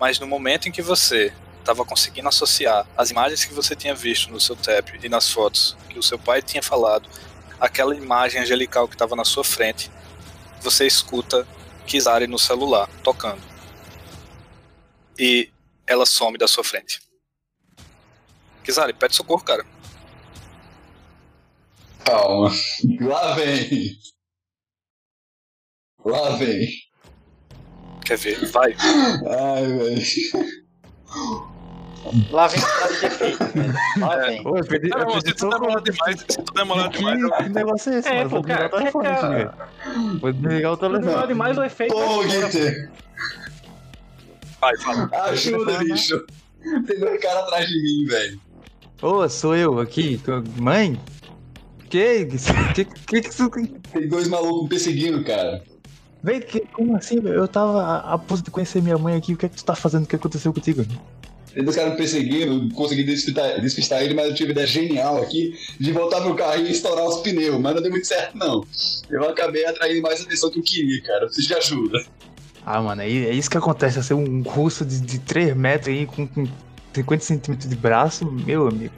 Mas 0.00 0.20
no 0.20 0.26
momento 0.26 0.68
em 0.68 0.72
que 0.72 0.80
você 0.80 1.32
estava 1.58 1.84
conseguindo 1.84 2.28
associar 2.28 2.86
as 2.96 3.10
imagens 3.10 3.44
que 3.44 3.52
você 3.52 3.74
tinha 3.74 3.94
visto 3.94 4.30
no 4.30 4.40
seu 4.40 4.54
tap 4.56 4.88
e 5.02 5.08
nas 5.08 5.30
fotos 5.30 5.76
que 5.88 5.98
o 5.98 6.02
seu 6.02 6.18
pai 6.18 6.40
tinha 6.40 6.62
falado, 6.62 7.08
aquela 7.60 7.94
imagem 7.94 8.40
angelical 8.40 8.86
que 8.88 8.94
estava 8.94 9.16
na 9.16 9.24
sua 9.24 9.44
frente, 9.44 9.90
você 10.62 10.86
escuta 10.86 11.46
Kizari 11.86 12.26
no 12.26 12.38
celular 12.38 12.88
tocando. 13.02 13.42
E 15.18 15.50
ela 15.86 16.04
some 16.06 16.38
da 16.38 16.46
sua 16.46 16.62
frente. 16.62 17.00
Kizari, 18.62 18.92
pede 18.92 19.16
socorro, 19.16 19.42
cara. 19.42 19.64
Calma. 22.04 22.50
Lá 23.00 23.34
vem. 23.34 23.98
Lá 26.04 26.36
vem. 26.36 26.68
Quer 28.04 28.16
ver? 28.16 28.50
Vai. 28.50 28.74
Ai, 28.74 29.66
velho. 29.66 30.02
Lá 32.30 32.46
vem 32.48 32.60
o 32.60 32.88
de 32.94 33.00
defeito, 33.00 33.44
velho. 33.44 33.74
Lá 33.98 34.14
É. 34.16 34.28
vem. 34.30 34.46
Ô, 34.46 34.56
eu 34.56 34.64
pedi, 34.64 34.88
Não, 34.88 34.98
eu 35.00 35.10
se 35.12 35.20
pedi 35.22 35.34
tu 35.36 35.48
demorar 35.50 35.80
demais, 35.80 36.20
se 36.20 36.26
tu 36.42 36.52
demorar 36.54 36.88
demais, 36.88 37.22
Que, 37.24 37.42
que 37.44 37.48
negócio 37.50 37.92
é 37.92 37.98
esse? 37.98 38.08
É, 38.08 38.24
mano? 38.24 38.30
pô, 38.30 38.42
Vou 38.42 38.42
desligar 38.42 38.88
o 38.88 39.02
cara. 39.02 39.54
Vou 40.20 40.32
desligar 40.32 40.72
o 40.72 40.76
telefone. 40.76 41.06
demora 41.06 41.26
demais 41.26 41.58
o 41.58 41.62
efeito. 41.64 41.94
Pô, 41.94 42.00
vai 42.00 42.26
embora. 42.26 42.50
Gitter. 42.50 42.90
vai, 44.60 44.76
fala. 44.78 45.10
Ajuda, 45.24 45.78
bicho. 45.78 46.24
Tem 46.86 46.98
dois 46.98 47.20
caras 47.20 47.44
atrás 47.44 47.66
de 47.68 47.82
mim, 47.82 48.06
velho. 48.06 48.40
Ô, 49.00 49.28
sou 49.28 49.54
eu 49.54 49.78
aqui, 49.78 50.18
tua 50.24 50.42
mãe? 50.58 51.00
Que? 51.88 52.26
Que 52.74 52.84
que 52.84 53.20
que 53.22 53.28
isso? 53.28 53.48
Tem 53.50 54.08
dois 54.08 54.28
malucos 54.28 54.64
me 54.64 54.68
perseguindo, 54.68 55.24
cara. 55.24 55.62
Vem, 56.22 56.40
que, 56.40 56.60
como 56.72 56.96
assim? 56.96 57.20
Eu 57.24 57.46
tava 57.48 57.80
a, 57.82 58.14
a 58.14 58.18
ponto 58.18 58.42
de 58.42 58.50
conhecer 58.50 58.82
minha 58.82 58.98
mãe 58.98 59.16
aqui. 59.16 59.32
O 59.32 59.36
que 59.36 59.46
é 59.46 59.48
que 59.48 59.56
tu 59.56 59.64
tá 59.64 59.74
fazendo? 59.74 60.02
O 60.04 60.06
que 60.06 60.16
aconteceu 60.16 60.52
contigo? 60.52 60.84
Dois 61.62 61.76
caras 61.76 61.92
me 61.92 61.96
perseguindo, 61.96 62.64
eu 62.64 62.74
consegui 62.74 63.02
despistar, 63.02 63.60
despistar 63.60 64.02
ele, 64.02 64.14
mas 64.14 64.26
eu 64.26 64.34
tive 64.34 64.50
uma 64.50 64.52
ideia 64.52 64.66
genial 64.66 65.20
aqui 65.20 65.58
de 65.78 65.90
voltar 65.92 66.20
pro 66.20 66.36
carro 66.36 66.60
e 66.60 66.70
estourar 66.70 67.04
os 67.04 67.16
pneus, 67.22 67.60
mas 67.60 67.74
não 67.74 67.82
deu 67.82 67.90
muito 67.90 68.06
certo, 68.06 68.36
não. 68.36 68.64
Eu 69.10 69.28
acabei 69.28 69.66
atraindo 69.66 70.00
mais 70.02 70.20
atenção 70.20 70.50
que 70.50 70.60
eu 70.60 70.62
queria, 70.62 71.02
cara. 71.02 71.24
Eu 71.24 71.26
preciso 71.26 71.48
de 71.48 71.54
ajuda. 71.54 72.04
Ah, 72.64 72.80
mano, 72.80 73.02
é, 73.02 73.06
é 73.06 73.32
isso 73.32 73.50
que 73.50 73.58
acontece. 73.58 74.02
Ser 74.02 74.14
um 74.14 74.42
russo 74.42 74.84
de, 74.84 75.00
de 75.00 75.18
3 75.18 75.56
metros 75.56 75.88
aí 75.88 76.06
com, 76.06 76.28
com 76.28 76.46
50 76.94 77.24
centímetros 77.24 77.68
de 77.68 77.76
braço, 77.76 78.30
meu 78.30 78.68
amigo. 78.68 78.94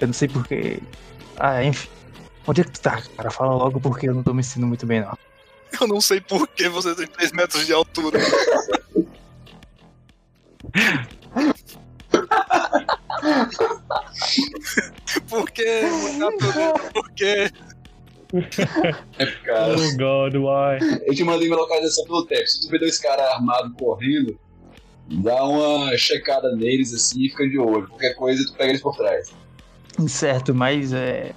Eu 0.00 0.08
não 0.08 0.14
sei 0.14 0.28
porquê. 0.28 0.80
Ah, 1.38 1.64
enfim. 1.64 1.88
Onde 2.46 2.60
é 2.60 2.64
que 2.64 2.72
tu 2.72 2.80
tá, 2.80 3.00
cara? 3.16 3.30
Fala 3.30 3.54
logo 3.54 3.80
porque 3.80 4.08
eu 4.08 4.14
não 4.14 4.22
tô 4.22 4.34
me 4.34 4.42
sentindo 4.42 4.66
muito 4.66 4.84
bem, 4.84 5.00
não. 5.00 5.16
Eu 5.80 5.86
não 5.86 6.00
sei 6.00 6.20
por 6.20 6.48
que 6.48 6.68
você 6.68 6.94
tem 6.94 7.06
3 7.06 7.32
metros 7.32 7.66
de 7.66 7.72
altura. 7.72 8.18
Por 15.28 15.50
que? 15.50 15.82
Natureza, 16.18 16.74
Por 16.92 17.10
quê? 17.12 17.50
Cara, 19.44 19.74
Oh 19.74 19.96
god, 19.96 20.34
why? 20.36 21.00
eu 21.06 21.14
te 21.14 21.24
mandei 21.24 21.48
minha 21.48 21.58
localização 21.58 22.04
pelo 22.04 22.26
texto. 22.26 22.56
Se 22.56 22.66
tu 22.66 22.70
vê 22.70 22.78
dois 22.78 22.98
caras 22.98 23.26
armados 23.32 23.72
correndo, 23.78 24.38
dá 25.10 25.42
uma 25.44 25.96
checada 25.96 26.54
neles 26.54 26.92
assim 26.92 27.24
e 27.24 27.30
fica 27.30 27.48
de 27.48 27.58
olho. 27.58 27.88
Qualquer 27.88 28.14
coisa, 28.14 28.44
tu 28.46 28.52
pega 28.54 28.70
eles 28.70 28.82
por 28.82 28.94
trás. 28.96 29.32
Certo, 30.06 30.54
mas 30.54 30.92
é. 30.92 31.32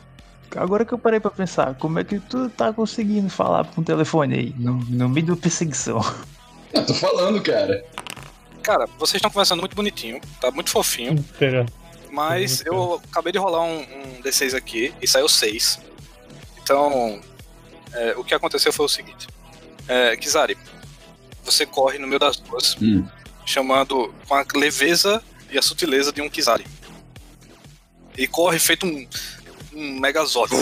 Agora 0.53 0.83
que 0.83 0.93
eu 0.93 0.97
parei 0.99 1.19
pra 1.21 1.31
pensar, 1.31 1.75
como 1.75 1.97
é 1.97 2.03
que 2.03 2.19
tu 2.19 2.49
tá 2.49 2.73
conseguindo 2.73 3.29
falar 3.29 3.65
com 3.73 3.79
o 3.79 3.83
telefone 3.85 4.35
aí, 4.35 4.55
no, 4.57 4.73
no 4.73 5.07
meio 5.07 5.27
da 5.27 5.35
perseguição? 5.37 6.01
Eu 6.73 6.85
tô 6.85 6.93
falando, 6.93 7.41
cara. 7.41 7.83
Cara, 8.63 8.85
vocês 8.97 9.15
estão 9.15 9.29
conversando 9.31 9.59
muito 9.59 9.75
bonitinho, 9.75 10.21
tá 10.39 10.51
muito 10.51 10.69
fofinho, 10.69 11.13
Inteira. 11.13 11.65
mas 12.11 12.63
eu 12.65 13.01
acabei 13.09 13.31
de 13.31 13.39
rolar 13.39 13.63
um, 13.63 13.79
um 13.81 14.21
D6 14.21 14.55
aqui 14.55 14.93
e 15.01 15.07
saiu 15.07 15.27
6. 15.27 15.79
Então, 16.61 17.19
é, 17.93 18.13
o 18.17 18.23
que 18.23 18.33
aconteceu 18.33 18.71
foi 18.71 18.85
o 18.85 18.89
seguinte: 18.89 19.27
é, 19.87 20.15
Kizari, 20.15 20.57
você 21.43 21.65
corre 21.65 21.97
no 21.97 22.07
meio 22.07 22.19
das 22.19 22.37
duas, 22.37 22.75
Hum. 22.81 23.05
chamando 23.45 24.13
com 24.27 24.35
a 24.35 24.45
leveza 24.53 25.23
e 25.49 25.57
a 25.57 25.61
sutileza 25.61 26.11
de 26.11 26.21
um 26.21 26.29
Kizari. 26.29 26.65
E 28.17 28.27
corre 28.27 28.59
feito 28.59 28.85
um, 28.85 29.07
um 29.73 29.99
Megazord. 29.99 30.53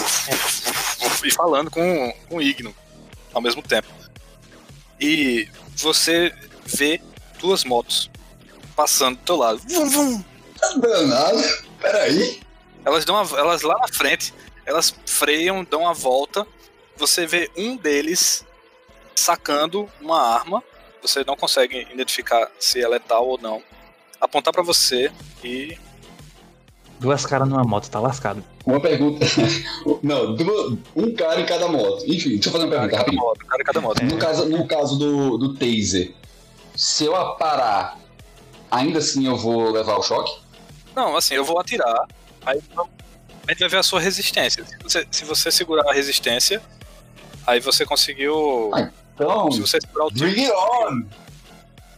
e 1.24 1.32
falando 1.32 1.70
com, 1.70 2.14
com 2.30 2.38
o 2.38 2.42
Igno 2.42 2.74
ao 3.34 3.42
mesmo 3.42 3.62
tempo. 3.62 3.88
E 5.00 5.48
você 5.76 6.34
vê 6.66 7.02
duas 7.40 7.64
motos 7.64 8.10
passando 8.76 9.18
do 9.18 9.24
teu 9.24 9.36
lado. 9.38 9.60
Vum, 9.68 9.90
vum. 9.90 10.24
Tá 10.60 10.70
danado. 10.76 11.42
Peraí. 11.82 12.40
Elas 12.86 13.06
dão 13.06 13.16
uma- 13.22 13.40
elas 13.40 13.62
lá 13.62 13.78
na 13.80 13.88
frente, 13.88 14.34
elas 14.66 14.94
freiam, 15.06 15.66
dão 15.70 15.88
a 15.88 15.94
volta. 15.94 16.46
Você 16.98 17.26
vê 17.26 17.50
um 17.58 17.76
deles 17.78 18.46
sacando 19.16 19.90
uma 20.02 20.22
arma. 20.22 20.64
Você 21.02 21.24
não 21.26 21.36
consegue 21.36 21.88
identificar 21.92 22.50
se 22.60 22.82
é 22.82 22.88
letal 22.88 23.28
ou 23.28 23.38
não. 23.42 23.62
Apontar 24.20 24.54
pra 24.54 24.64
você 24.64 25.12
e 25.44 25.78
Duas 27.00 27.26
caras 27.26 27.48
numa 27.48 27.64
moto, 27.64 27.90
tá 27.90 27.98
lascado. 27.98 28.44
Uma 28.66 28.78
pergunta. 28.82 29.26
Não, 30.04 30.36
um 30.94 31.16
cara 31.16 31.40
em 31.40 31.46
cada 31.46 31.66
moto. 31.70 32.04
Enfim, 32.06 32.32
deixa 32.32 32.50
eu 32.50 32.52
fazer 32.52 32.66
uma 32.66 32.72
cara 32.72 32.86
em 32.88 32.90
pergunta 32.90 33.06
cada 33.06 33.12
moto, 33.22 33.46
cara 33.46 33.62
em 33.62 33.66
cada 33.66 33.82
moto. 33.82 34.04
No 34.04 34.18
caso, 34.18 34.50
no 34.50 34.68
caso 34.68 35.00
do, 35.00 35.38
do 35.38 35.54
taser, 35.54 36.14
se 36.80 37.04
eu 37.04 37.36
parar, 37.36 38.00
ainda 38.72 39.00
assim 39.00 39.28
eu 39.28 39.36
vou 39.36 39.70
levar 39.70 39.98
o 39.98 40.02
choque? 40.02 40.32
Não, 40.96 41.18
assim, 41.18 41.34
eu 41.34 41.44
vou 41.44 41.60
atirar, 41.60 42.08
aí 42.46 42.62
a 43.46 43.52
gente 43.52 43.60
vai 43.60 43.68
ver 43.68 43.78
a 43.80 43.84
sua 43.84 44.00
resistência. 44.00 44.64
Se 44.64 44.78
você, 44.82 45.08
se 45.12 45.26
você 45.26 45.52
segurar 45.52 45.90
a 45.90 45.94
resistência, 45.94 46.62
aí 47.46 47.60
você 47.60 47.86
conseguiu. 47.86 48.72
Ai. 48.74 48.90
Então, 49.14 49.52
Se 49.52 49.60
você 49.60 49.78
segurar 49.82 50.06
o 50.06 50.10
tiro, 50.10 50.32
bring 50.32 50.46
it 50.46 50.54
on! 50.54 51.04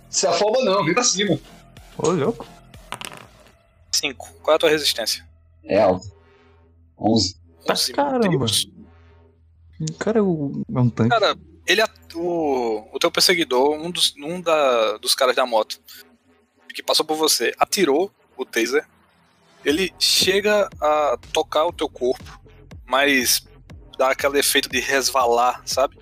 Se 0.09 0.25
afoba 0.25 0.63
não, 0.63 0.83
vem 0.83 0.95
pra 0.95 1.03
cima. 1.03 1.39
Ô, 1.99 2.09
louco. 2.09 2.47
5. 3.91 4.33
Qual 4.41 4.53
é 4.53 4.55
a 4.55 4.59
tua 4.59 4.69
resistência? 4.69 5.23
É 5.63 5.79
alto. 5.79 6.11
11. 6.97 7.35
Tá 7.67 7.73
11, 7.73 7.93
caramba. 7.93 8.27
Deus. 8.27 8.67
Cara 9.99 10.17
é 10.17 10.21
um, 10.23 10.63
é 10.73 10.79
um 10.79 10.89
tanque. 10.89 11.09
Cara, 11.11 11.37
o, 12.15 12.87
o 12.91 12.99
teu 12.99 13.11
perseguidor, 13.11 13.73
um 13.73 13.91
dos, 13.91 14.13
um 14.17 14.41
da, 14.41 14.97
dos 14.97 15.15
caras 15.15 15.35
da 15.35 15.45
moto 15.45 15.79
que 16.73 16.81
passou 16.81 17.05
por 17.05 17.15
você, 17.15 17.53
atirou 17.59 18.11
o 18.37 18.45
taser. 18.45 18.87
Ele 19.63 19.93
chega 19.99 20.67
a 20.79 21.17
tocar 21.31 21.65
o 21.65 21.73
teu 21.73 21.87
corpo, 21.87 22.41
mas 22.85 23.45
dá 23.97 24.11
aquele 24.11 24.39
efeito 24.39 24.69
de 24.69 24.79
resvalar, 24.79 25.61
sabe? 25.65 25.97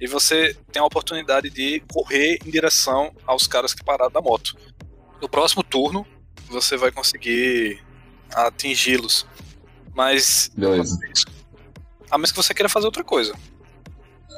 E 0.00 0.06
você 0.06 0.56
tem 0.70 0.80
a 0.80 0.84
oportunidade 0.84 1.50
de 1.50 1.80
correr 1.92 2.38
em 2.44 2.50
direção 2.50 3.12
aos 3.26 3.48
caras 3.48 3.74
que 3.74 3.82
pararam 3.82 4.12
da 4.12 4.20
moto. 4.20 4.56
No 5.20 5.28
próximo 5.28 5.62
turno, 5.64 6.06
você 6.48 6.76
vai 6.76 6.92
conseguir 6.92 7.82
atingi-los. 8.32 9.26
Mas 9.92 10.52
Beleza. 10.54 10.96
a 12.08 12.16
menos 12.16 12.30
que 12.30 12.36
você 12.36 12.54
queira 12.54 12.68
fazer 12.68 12.86
outra 12.86 13.02
coisa. 13.02 13.34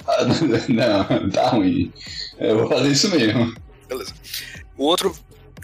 Não, 0.68 1.30
tá 1.30 1.48
ruim. 1.51 1.92
Eu 2.38 2.59
vou 2.59 2.68
fazer 2.68 2.88
isso 2.90 3.11
mesmo. 3.11 3.55
Beleza. 3.88 4.14
O 4.76 4.84
outro 4.84 5.14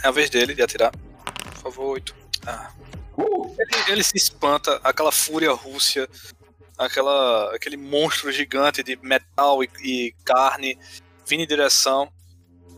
é 0.03 0.09
a 0.09 0.11
vez 0.11 0.31
dele 0.31 0.55
de 0.55 0.63
atirar. 0.63 0.93
Por 0.93 1.73
favor, 1.73 1.93
8. 1.93 2.15
Ah. 2.47 2.71
Uh, 3.17 3.55
Ele, 3.59 3.93
ele 3.93 4.03
se 4.03 4.17
espanta, 4.17 4.79
aquela 4.85 5.11
fúria 5.11 5.51
rússia, 5.53 6.07
aquela, 6.77 7.55
aquele 7.55 7.77
monstro 7.77 8.31
gigante 8.31 8.83
de 8.83 8.99
metal 9.03 9.65
e, 9.65 9.71
e 9.83 10.15
carne 10.25 10.79
vindo 11.27 11.43
em 11.43 11.47
direção. 11.47 12.09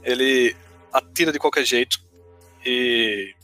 Ele 0.03 0.55
atira 0.93 1.33
de 1.33 1.39
qualquer 1.39 1.65
jeito 1.65 2.01
e 2.65 3.35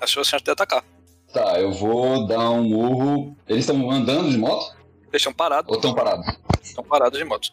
achou 0.00 0.20
a 0.20 0.24
chance 0.24 0.44
de 0.44 0.50
atacar. 0.50 0.84
tá, 1.32 1.58
eu 1.60 1.72
vou 1.72 2.26
dar 2.26 2.50
um 2.50 2.62
murro. 2.62 3.36
Eles 3.48 3.64
estão 3.64 3.90
andando 3.90 4.30
de 4.30 4.38
moto? 4.38 4.76
Estão 5.16 5.32
parados, 5.32 5.70
Ou 5.70 5.76
estão 5.76 5.94
parados? 5.94 6.26
estão 6.62 6.84
parados 6.84 7.18
de 7.18 7.24
moto. 7.24 7.52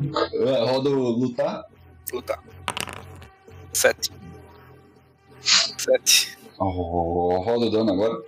É, 0.00 0.64
Roda 0.70 0.90
o 0.90 1.10
lutar. 1.10 1.64
Lutar. 2.12 2.42
7. 3.72 4.10
7. 5.40 6.38
Oh, 6.58 7.38
roda 7.42 7.66
o 7.66 7.70
dano 7.70 7.92
agora. 7.92 8.22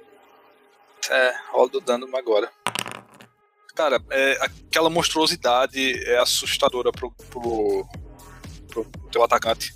É, 1.10 1.34
rola 1.50 1.68
do 1.70 1.80
dano 1.80 2.16
agora. 2.16 2.50
Cara, 3.74 4.02
é, 4.10 4.32
aquela 4.42 4.90
monstruosidade 4.90 5.92
é 6.06 6.18
assustadora 6.18 6.92
pro, 6.92 7.10
pro, 7.30 7.88
pro 8.68 8.84
teu 9.10 9.22
atacante. 9.22 9.74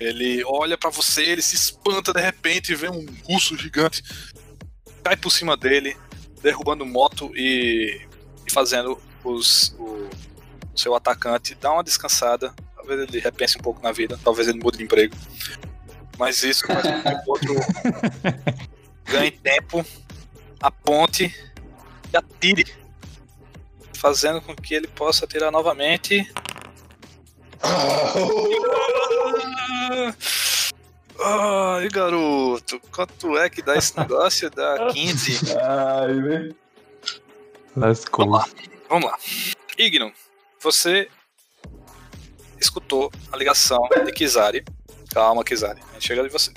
Ele 0.00 0.42
olha 0.44 0.78
pra 0.78 0.90
você, 0.90 1.22
ele 1.22 1.42
se 1.42 1.54
espanta 1.54 2.12
de 2.12 2.20
repente 2.20 2.72
e 2.72 2.74
vê 2.74 2.88
um 2.88 3.04
russo 3.28 3.56
gigante. 3.56 4.02
Cai 5.02 5.16
por 5.16 5.30
cima 5.30 5.56
dele, 5.56 5.96
derrubando 6.40 6.86
moto 6.86 7.30
e, 7.36 8.00
e 8.46 8.52
fazendo 8.52 9.00
os, 9.24 9.74
o, 9.78 10.08
o 10.72 10.78
seu 10.78 10.94
atacante 10.94 11.54
dar 11.54 11.72
uma 11.72 11.84
descansada. 11.84 12.54
Talvez 12.76 13.00
ele 13.00 13.20
repense 13.20 13.58
um 13.58 13.62
pouco 13.62 13.82
na 13.82 13.92
vida, 13.92 14.18
talvez 14.22 14.48
ele 14.48 14.58
mude 14.58 14.78
de 14.78 14.84
emprego. 14.84 15.14
Mas 16.18 16.42
isso 16.42 16.66
faz 16.66 16.82
com 16.82 17.02
que 17.02 17.08
o 17.08 17.30
outro 17.30 17.54
ganhe 19.06 19.30
tempo, 19.30 19.84
aponte 20.60 21.34
e 22.12 22.16
atire. 22.16 22.74
Fazendo 23.96 24.40
com 24.40 24.54
que 24.54 24.74
ele 24.74 24.88
possa 24.88 25.24
atirar 25.24 25.52
novamente. 25.52 26.28
Ai, 31.24 31.88
garoto, 31.88 32.80
quanto 32.90 33.38
é 33.38 33.48
que 33.48 33.62
dá 33.62 33.76
esse 33.76 33.96
negócio? 33.96 34.50
Dá 34.50 34.86
15. 34.92 35.56
Ai, 35.56 36.20
velho. 36.20 36.56
Lascou. 37.76 38.26
Vamos 38.26 38.40
lá. 38.40 38.48
Vamos 38.88 39.10
lá. 39.10 39.18
Igno, 39.78 40.12
você 40.60 41.08
escutou 42.60 43.10
a 43.32 43.36
ligação 43.36 43.88
de 44.04 44.12
Kizari. 44.12 44.64
Calma, 45.12 45.44
Kizari. 45.44 45.80
A 45.90 45.94
gente 45.94 46.06
chega 46.06 46.22
de 46.22 46.28
você. 46.28 46.52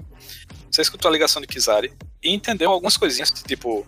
Você 0.71 0.81
escutou 0.81 1.09
a 1.09 1.11
ligação 1.11 1.41
de 1.41 1.47
Kizari 1.47 1.93
e 2.21 2.33
entendeu 2.33 2.69
algumas 2.69 2.97
coisinhas, 2.97 3.31
tipo, 3.31 3.87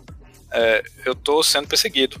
é, 0.50 0.82
eu 1.04 1.14
tô 1.14 1.42
sendo 1.42 1.68
perseguido. 1.68 2.20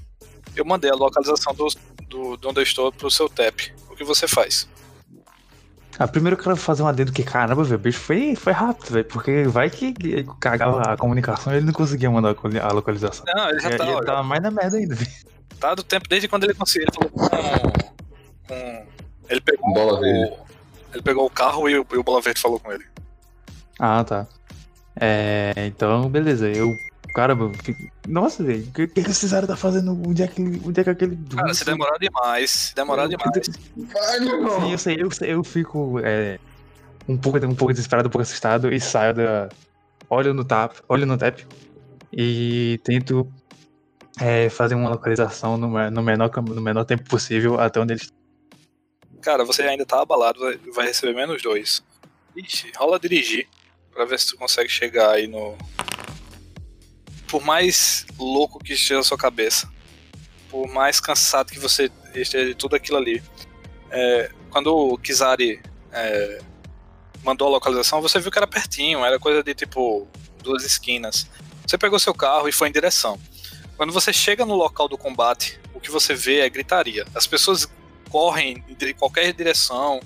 Eu 0.54 0.64
mandei 0.64 0.90
a 0.90 0.94
localização 0.94 1.54
do, 1.54 1.68
do, 2.08 2.36
de 2.36 2.46
onde 2.46 2.60
eu 2.60 2.62
estou 2.62 2.92
pro 2.92 3.10
seu 3.10 3.28
TEP. 3.28 3.72
O 3.88 3.96
que 3.96 4.04
você 4.04 4.28
faz? 4.28 4.68
Ah, 5.98 6.06
primeiro 6.06 6.36
eu 6.36 6.42
quero 6.42 6.56
fazer 6.56 6.82
um 6.82 6.86
adendo 6.86 7.12
que, 7.12 7.24
caramba, 7.24 7.64
velho, 7.64 7.74
o 7.76 7.78
bicho 7.78 7.98
foi, 7.98 8.36
foi 8.36 8.52
rápido, 8.52 8.92
velho, 8.92 9.04
porque 9.04 9.42
vai 9.44 9.68
que 9.68 9.92
cagava 10.38 10.80
a 10.82 10.96
comunicação 10.96 11.52
e 11.52 11.56
ele 11.56 11.66
não 11.66 11.72
conseguia 11.72 12.08
mandar 12.08 12.36
a 12.62 12.72
localização. 12.72 13.24
Não, 13.34 13.50
ele 13.50 13.58
já 13.58 13.68
Ele 13.70 13.78
tá, 13.78 13.84
ele 13.84 13.94
olha, 13.94 14.06
tava 14.06 14.22
mais 14.22 14.40
na 14.40 14.50
merda 14.50 14.76
ainda, 14.76 14.94
velho. 14.94 15.10
tá 15.58 15.74
do 15.74 15.82
tempo 15.82 16.08
desde 16.08 16.28
quando 16.28 16.44
ele 16.44 16.54
conseguiu. 16.54 16.86
Ele 16.88 16.94
falou 16.94 17.10
com. 17.10 18.48
com 18.48 18.86
ele 19.28 19.40
pegou 19.40 19.74
Bola 19.74 19.94
o, 19.94 20.00
verde. 20.00 20.36
Ele 20.94 21.02
pegou 21.02 21.26
o 21.26 21.30
carro 21.30 21.68
e 21.68 21.78
o, 21.78 21.86
e 21.92 21.96
o 21.96 22.02
Bola 22.02 22.20
Verde 22.22 22.40
falou 22.40 22.60
com 22.60 22.72
ele. 22.72 22.84
Ah, 23.78 24.04
tá. 24.04 24.26
É, 25.00 25.52
então, 25.66 26.08
beleza, 26.08 26.48
eu. 26.48 26.72
Fico... 27.62 27.90
nossa, 28.06 28.44
velho, 28.44 28.64
o 28.64 28.72
que, 28.72 28.86
que 28.86 29.02
que 29.02 29.10
esses 29.10 29.30
caras 29.30 29.48
tá 29.48 29.56
fazendo? 29.56 29.92
Onde 30.06 30.22
é 30.22 30.28
que, 30.28 30.42
onde 30.42 30.80
é 30.80 30.84
que 30.84 30.90
aquele. 30.90 31.18
Cara, 31.34 31.54
se 31.54 31.64
demorar 31.64 31.98
demais, 31.98 32.50
se 32.50 32.74
demorar 32.74 33.04
Eu- 33.04 33.08
demais. 33.08 33.48
Vai, 33.76 34.20
meu 34.20 34.34
irmão. 34.36 34.60
Sim, 34.60 34.72
eu 34.72 34.78
sei, 34.78 34.96
eu, 35.02 35.10
sei, 35.10 35.32
eu 35.32 35.44
fico 35.44 35.98
é, 36.00 36.38
um, 37.08 37.16
pouco, 37.16 37.38
um 37.38 37.54
pouco 37.54 37.72
desesperado, 37.72 38.08
um 38.08 38.10
pouco 38.10 38.22
assustado 38.22 38.72
e 38.72 38.80
saio 38.80 39.14
da. 39.14 39.48
Olho 40.10 40.32
no 40.32 40.44
tap, 40.44 40.74
olho 40.88 41.04
no 41.04 41.18
tap 41.18 41.38
e 42.12 42.80
tento 42.82 43.30
é, 44.20 44.48
fazer 44.48 44.74
uma 44.74 44.88
localização 44.88 45.56
no, 45.56 45.68
no, 45.90 46.02
menor, 46.02 46.30
no 46.42 46.60
menor 46.60 46.84
tempo 46.84 47.04
possível 47.04 47.60
até 47.60 47.80
onde 47.80 47.94
eles. 47.94 48.12
Cara, 49.20 49.44
você 49.44 49.62
ainda 49.62 49.84
tá 49.84 50.00
abalado, 50.00 50.40
vai, 50.40 50.56
vai 50.74 50.86
receber 50.86 51.14
menos 51.14 51.42
dois. 51.42 51.82
Ixi, 52.36 52.72
rola 52.76 52.98
dirigir 52.98 53.48
pra 53.92 54.04
ver 54.04 54.18
se 54.18 54.28
tu 54.28 54.36
consegue 54.36 54.68
chegar 54.68 55.10
aí 55.10 55.26
no. 55.26 55.56
Por 57.28 57.42
mais 57.42 58.06
louco 58.18 58.58
que 58.58 58.72
esteja 58.72 59.00
a 59.00 59.04
sua 59.04 59.18
cabeça, 59.18 59.70
por 60.50 60.66
mais 60.68 60.98
cansado 60.98 61.52
que 61.52 61.58
você 61.58 61.90
esteja 62.14 62.46
de 62.46 62.54
tudo 62.54 62.74
aquilo 62.74 62.96
ali, 62.96 63.22
é, 63.90 64.30
quando 64.50 64.74
o 64.74 64.96
Kizari 64.96 65.60
é, 65.92 66.40
mandou 67.22 67.48
a 67.48 67.50
localização, 67.50 68.00
você 68.00 68.18
viu 68.18 68.30
que 68.30 68.38
era 68.38 68.46
pertinho, 68.46 69.04
era 69.04 69.18
coisa 69.18 69.42
de 69.42 69.54
tipo 69.54 70.08
duas 70.42 70.64
esquinas. 70.64 71.26
Você 71.66 71.76
pegou 71.76 71.98
seu 71.98 72.14
carro 72.14 72.48
e 72.48 72.52
foi 72.52 72.68
em 72.68 72.72
direção. 72.72 73.20
Quando 73.76 73.92
você 73.92 74.12
chega 74.12 74.46
no 74.46 74.54
local 74.54 74.88
do 74.88 74.96
combate, 74.96 75.60
o 75.74 75.80
que 75.80 75.90
você 75.90 76.14
vê 76.14 76.40
é 76.40 76.48
gritaria. 76.48 77.06
As 77.14 77.26
pessoas 77.26 77.68
correm 78.08 78.64
em 78.68 78.94
qualquer 78.94 79.32
direção, 79.34 80.00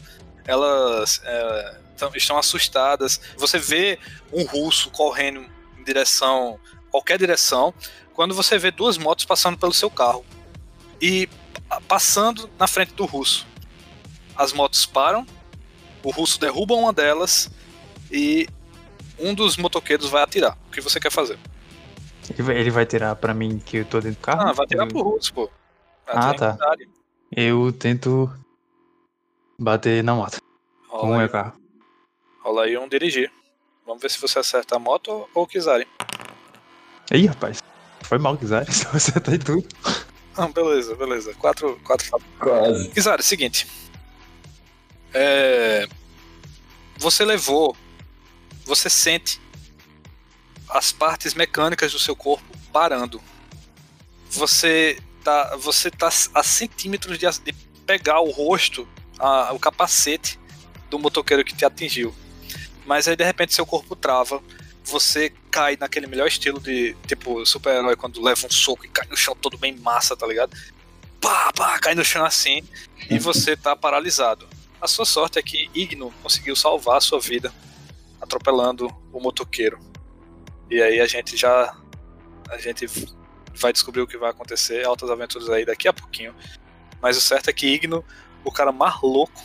elas 0.44 1.20
é, 1.24 1.76
tão- 1.96 2.14
estão 2.14 2.36
assustadas. 2.36 3.20
Você 3.36 3.58
vê 3.58 3.98
um 4.32 4.42
russo 4.44 4.90
correndo 4.90 5.46
em 5.78 5.84
direção, 5.84 6.58
qualquer 6.92 7.18
direção, 7.18 7.74
quando 8.14 8.34
você 8.34 8.58
vê 8.58 8.70
duas 8.70 8.96
motos 8.98 9.24
passando 9.24 9.58
pelo 9.58 9.72
seu 9.72 9.90
carro 9.90 10.24
e 11.00 11.26
pa- 11.68 11.80
passando 11.88 12.48
na 12.58 12.66
frente 12.68 12.92
do 12.94 13.04
russo. 13.06 13.46
As 14.36 14.52
motos 14.52 14.84
param, 14.86 15.26
o 16.04 16.10
russo 16.10 16.38
derruba 16.38 16.74
uma 16.74 16.92
delas 16.92 17.50
e 18.10 18.46
um 19.18 19.34
dos 19.34 19.56
motoqueiros 19.56 20.08
vai 20.10 20.22
atirar. 20.22 20.56
O 20.68 20.70
que 20.70 20.80
você 20.80 21.00
quer 21.00 21.10
fazer? 21.10 21.38
Ele 22.30 22.42
vai, 22.42 22.56
ele 22.56 22.70
vai 22.70 22.86
tirar 22.86 23.16
pra 23.16 23.34
mim 23.34 23.58
que 23.58 23.78
eu 23.78 23.84
tô 23.84 23.98
dentro 24.00 24.20
do 24.20 24.22
carro? 24.22 24.42
Ah, 24.48 24.52
vai 24.52 24.64
atirar 24.64 24.84
eu, 24.86 24.88
pro 24.88 25.02
russo, 25.02 25.32
pô. 25.34 25.50
Vai 26.06 26.14
Ah, 26.16 26.34
tá. 26.34 26.56
eu 27.34 27.72
tento 27.72 28.30
bater 29.58 30.04
na 30.04 30.14
moto 30.14 30.38
com 30.88 30.96
o 30.96 31.00
Rola, 31.00 31.18
meu 31.18 31.28
carro. 31.28 31.52
rola 32.42 32.64
aí 32.64 32.76
um 32.76 32.88
dirigir. 32.88 33.32
Vamos 33.86 34.02
ver 34.02 34.10
se 34.10 34.20
você 34.20 34.38
acerta 34.38 34.76
a 34.76 34.78
moto 34.78 35.08
ou- 35.08 35.30
ou 35.34 35.44
o 35.44 35.46
Kizari. 35.46 35.86
Ih, 37.12 37.26
rapaz, 37.26 37.58
foi 38.02 38.18
mal, 38.18 38.36
Kizar. 38.36 38.70
Só 38.72 38.90
você 38.98 39.12
tá 39.20 39.34
em 39.34 39.38
tudo. 39.38 39.66
Ah, 40.36 40.48
beleza, 40.48 40.94
beleza. 40.96 41.34
Quatro, 41.34 41.78
quatro 41.84 42.18
Quase. 42.38 42.88
Kizara, 42.90 43.20
é 43.20 43.24
o 43.24 43.24
seguinte. 43.24 43.66
É, 45.12 45.86
Você 46.96 47.24
levou. 47.24 47.76
Você 48.64 48.88
sente 48.88 49.40
as 50.68 50.90
partes 50.92 51.34
mecânicas 51.34 51.92
do 51.92 51.98
seu 51.98 52.16
corpo 52.16 52.44
parando. 52.72 53.20
Você 54.30 54.98
tá, 55.22 55.56
você 55.56 55.90
tá 55.90 56.08
a 56.34 56.42
centímetros 56.42 57.18
de, 57.18 57.26
de 57.40 57.52
pegar 57.84 58.20
o 58.20 58.30
rosto, 58.30 58.88
a- 59.18 59.52
o 59.52 59.58
capacete 59.58 60.38
do 60.88 60.98
motoqueiro 60.98 61.44
que 61.44 61.54
te 61.54 61.64
atingiu. 61.64 62.14
Mas 62.86 63.06
aí 63.06 63.16
de 63.16 63.24
repente 63.24 63.52
seu 63.52 63.66
corpo 63.66 63.94
trava. 63.94 64.42
Você 64.84 65.30
cai 65.50 65.76
naquele 65.78 66.06
melhor 66.06 66.26
estilo 66.26 66.60
de 66.60 66.96
tipo 67.06 67.44
super-herói 67.46 67.96
quando 67.96 68.22
leva 68.22 68.46
um 68.46 68.50
soco 68.50 68.84
e 68.84 68.88
cai 68.88 69.06
no 69.08 69.16
chão 69.16 69.34
todo 69.34 69.56
bem 69.56 69.76
massa, 69.78 70.16
tá 70.16 70.26
ligado? 70.26 70.56
Pá, 71.20 71.52
pá, 71.52 71.78
cai 71.78 71.94
no 71.94 72.04
chão 72.04 72.24
assim 72.24 72.62
e 73.08 73.18
você 73.18 73.56
tá 73.56 73.76
paralisado. 73.76 74.48
A 74.80 74.88
sua 74.88 75.04
sorte 75.04 75.38
é 75.38 75.42
que 75.42 75.70
Igno 75.74 76.12
conseguiu 76.22 76.56
salvar 76.56 76.96
a 76.96 77.00
sua 77.00 77.20
vida 77.20 77.52
atropelando 78.20 78.88
o 79.12 79.20
motoqueiro. 79.20 79.78
E 80.70 80.82
aí 80.82 81.00
a 81.00 81.06
gente 81.06 81.36
já 81.36 81.76
a 82.48 82.58
gente 82.58 82.86
vai 83.54 83.72
descobrir 83.72 84.00
o 84.00 84.06
que 84.06 84.18
vai 84.18 84.30
acontecer, 84.30 84.84
altas 84.84 85.10
aventuras 85.10 85.48
aí 85.48 85.64
daqui 85.64 85.88
a 85.88 85.92
pouquinho. 85.92 86.34
Mas 87.00 87.16
o 87.16 87.20
certo 87.20 87.48
é 87.48 87.52
que 87.52 87.66
Igno, 87.66 88.04
o 88.44 88.52
cara 88.52 88.72
mais 88.72 89.00
louco, 89.02 89.42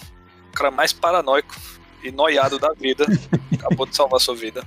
o 0.49 0.53
cara 0.53 0.71
mais 0.71 0.93
paranoico 0.93 1.55
e 2.03 2.11
noiado 2.11 2.59
da 2.59 2.73
vida, 2.73 3.05
acabou 3.53 3.85
de 3.85 3.95
salvar 3.95 4.17
a 4.17 4.19
sua 4.19 4.35
vida. 4.35 4.65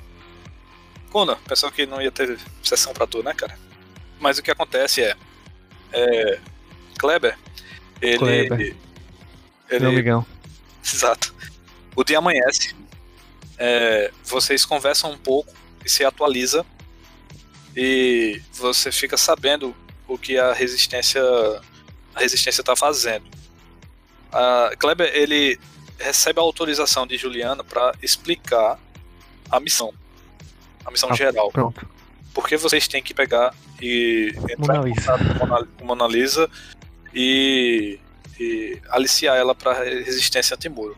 Kuna, 1.11 1.37
pensou 1.37 1.71
que 1.73 1.87
não 1.87 2.01
ia 2.01 2.11
ter 2.11 2.39
sessão 2.63 2.93
pra 2.93 3.07
tu, 3.07 3.23
né, 3.23 3.35
cara? 3.35 3.59
Mas 4.19 4.39
o 4.39 4.43
que 4.43 4.51
acontece 4.51 5.03
é, 5.03 5.17
é 5.93 6.41
Kleber, 6.99 7.37
ele 8.01 8.19
Kleber. 8.19 8.77
ele 9.69 9.81
Meu 9.81 9.91
amigão. 9.91 10.27
Exato. 10.85 11.35
O 11.97 12.05
dia 12.05 12.19
amanhece, 12.19 12.75
é, 13.59 14.11
vocês 14.25 14.65
conversam 14.65 15.11
um 15.11 15.19
pouco 15.19 15.53
e 15.85 15.89
se 15.89 16.05
atualiza 16.05 16.65
e 17.77 18.41
você 18.53 18.91
fica 18.93 19.17
sabendo 19.17 19.75
o 20.07 20.17
que 20.17 20.39
a 20.39 20.53
resistência 20.53 21.23
a 22.15 22.21
resistência 22.21 22.63
está 22.63 22.75
fazendo. 22.75 23.25
A 24.33 24.73
Kleber 24.79 25.11
ele 25.15 25.59
recebe 25.99 26.41
a 26.41 26.43
autorização 26.43 27.07
de 27.07 27.17
Juliana 27.17 27.63
para 27.63 27.95
explicar 28.03 28.79
a 29.51 29.61
missão, 29.61 29.93
a 30.85 30.91
missão 30.91 31.11
Ah, 31.11 31.15
geral. 31.15 31.51
Pronto. 31.51 31.89
Porque 32.33 32.57
vocês 32.57 32.87
têm 32.87 33.03
que 33.03 33.13
pegar 33.13 33.55
e 33.81 34.33
entrar 34.51 34.77
Mona 34.77 34.89
em 34.89 34.93
Lisa. 34.95 35.13
contato 35.39 35.69
com 35.79 35.85
Mona- 35.85 36.07
Lisa 36.07 36.49
e, 37.15 37.99
e 38.39 38.81
aliciar 38.89 39.37
ela 39.37 39.55
para 39.55 39.73
resistência 39.83 40.55
antimuro. 40.55 40.97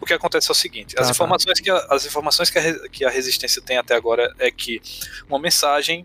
O 0.00 0.06
que 0.06 0.14
acontece 0.14 0.50
é 0.50 0.52
o 0.52 0.54
seguinte: 0.54 0.94
as 0.98 1.00
Tá, 1.00 1.04
tá. 1.04 1.10
informações, 1.10 1.60
que, 1.60 1.70
a, 1.70 1.76
as 1.90 2.06
informações 2.06 2.50
que, 2.50 2.58
a, 2.58 2.88
que 2.88 3.04
a 3.04 3.10
resistência 3.10 3.60
tem 3.62 3.76
até 3.76 3.94
agora 3.94 4.34
é 4.38 4.50
que 4.50 4.80
uma 5.28 5.38
mensagem 5.38 6.04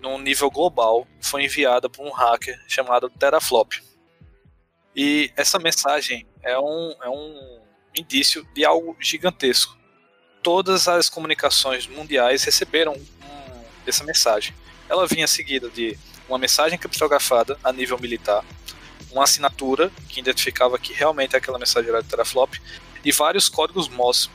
num 0.00 0.18
nível 0.18 0.50
global 0.50 1.06
foi 1.20 1.44
enviada 1.44 1.88
por 1.88 2.04
um 2.04 2.10
hacker 2.10 2.58
chamado 2.66 3.08
Teraflop. 3.10 3.74
E 4.96 5.30
essa 5.36 5.58
mensagem 5.58 6.26
é 6.42 6.58
um, 6.58 6.94
é 7.02 7.08
um 7.08 7.60
indício 7.94 8.44
de 8.54 8.64
algo 8.64 8.96
gigantesco. 8.98 9.76
Todas 10.42 10.88
as 10.88 11.08
comunicações 11.08 11.86
mundiais 11.86 12.44
receberam 12.44 12.96
essa 13.86 14.04
mensagem. 14.04 14.54
Ela 14.88 15.06
vinha 15.06 15.26
seguida 15.26 15.68
de 15.70 15.96
uma 16.28 16.38
mensagem 16.38 16.78
criptografada 16.78 17.58
a 17.62 17.72
nível 17.72 17.98
militar, 17.98 18.44
uma 19.10 19.24
assinatura 19.24 19.90
que 20.08 20.20
identificava 20.20 20.78
que 20.78 20.92
realmente 20.92 21.36
aquela 21.36 21.58
mensagem 21.58 21.90
era 21.90 22.02
de 22.02 22.08
teraflop 22.08 22.54
e 23.04 23.12
vários 23.12 23.48
códigos 23.48 23.88
MOS 23.88 24.30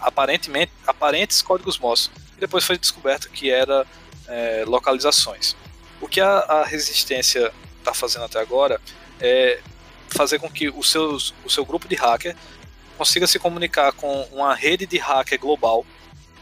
aparentemente 0.00 0.72
aparentes 0.86 1.42
códigos 1.42 1.78
Morse. 1.78 2.10
E 2.36 2.40
depois 2.40 2.64
foi 2.64 2.78
descoberto 2.78 3.28
que 3.30 3.50
era 3.50 3.86
é, 4.26 4.64
localizações. 4.66 5.54
O 6.00 6.08
que 6.08 6.20
a, 6.20 6.38
a 6.38 6.64
resistência 6.64 7.52
está 7.78 7.92
fazendo 7.92 8.24
até 8.24 8.40
agora 8.40 8.80
é 9.20 9.60
fazer 10.08 10.38
com 10.38 10.50
que 10.50 10.68
o, 10.68 10.82
seus, 10.82 11.34
o 11.44 11.50
seu 11.50 11.64
grupo 11.64 11.86
de 11.86 11.94
hacker 11.94 12.34
consiga 13.00 13.26
se 13.26 13.38
comunicar 13.38 13.92
com 13.92 14.24
uma 14.24 14.54
rede 14.54 14.84
de 14.84 14.98
hacker 14.98 15.40
global 15.40 15.86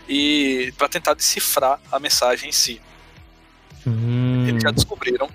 e 0.09 0.75
para 0.77 0.89
tentar 0.89 1.15
decifrar 1.15 1.81
a 1.93 2.01
mensagem 2.01 2.49
em 2.49 2.53
si. 2.53 2.83
Hum. 3.87 4.45
Eles 4.49 4.65
já 4.65 4.73
descobriram 4.73 5.31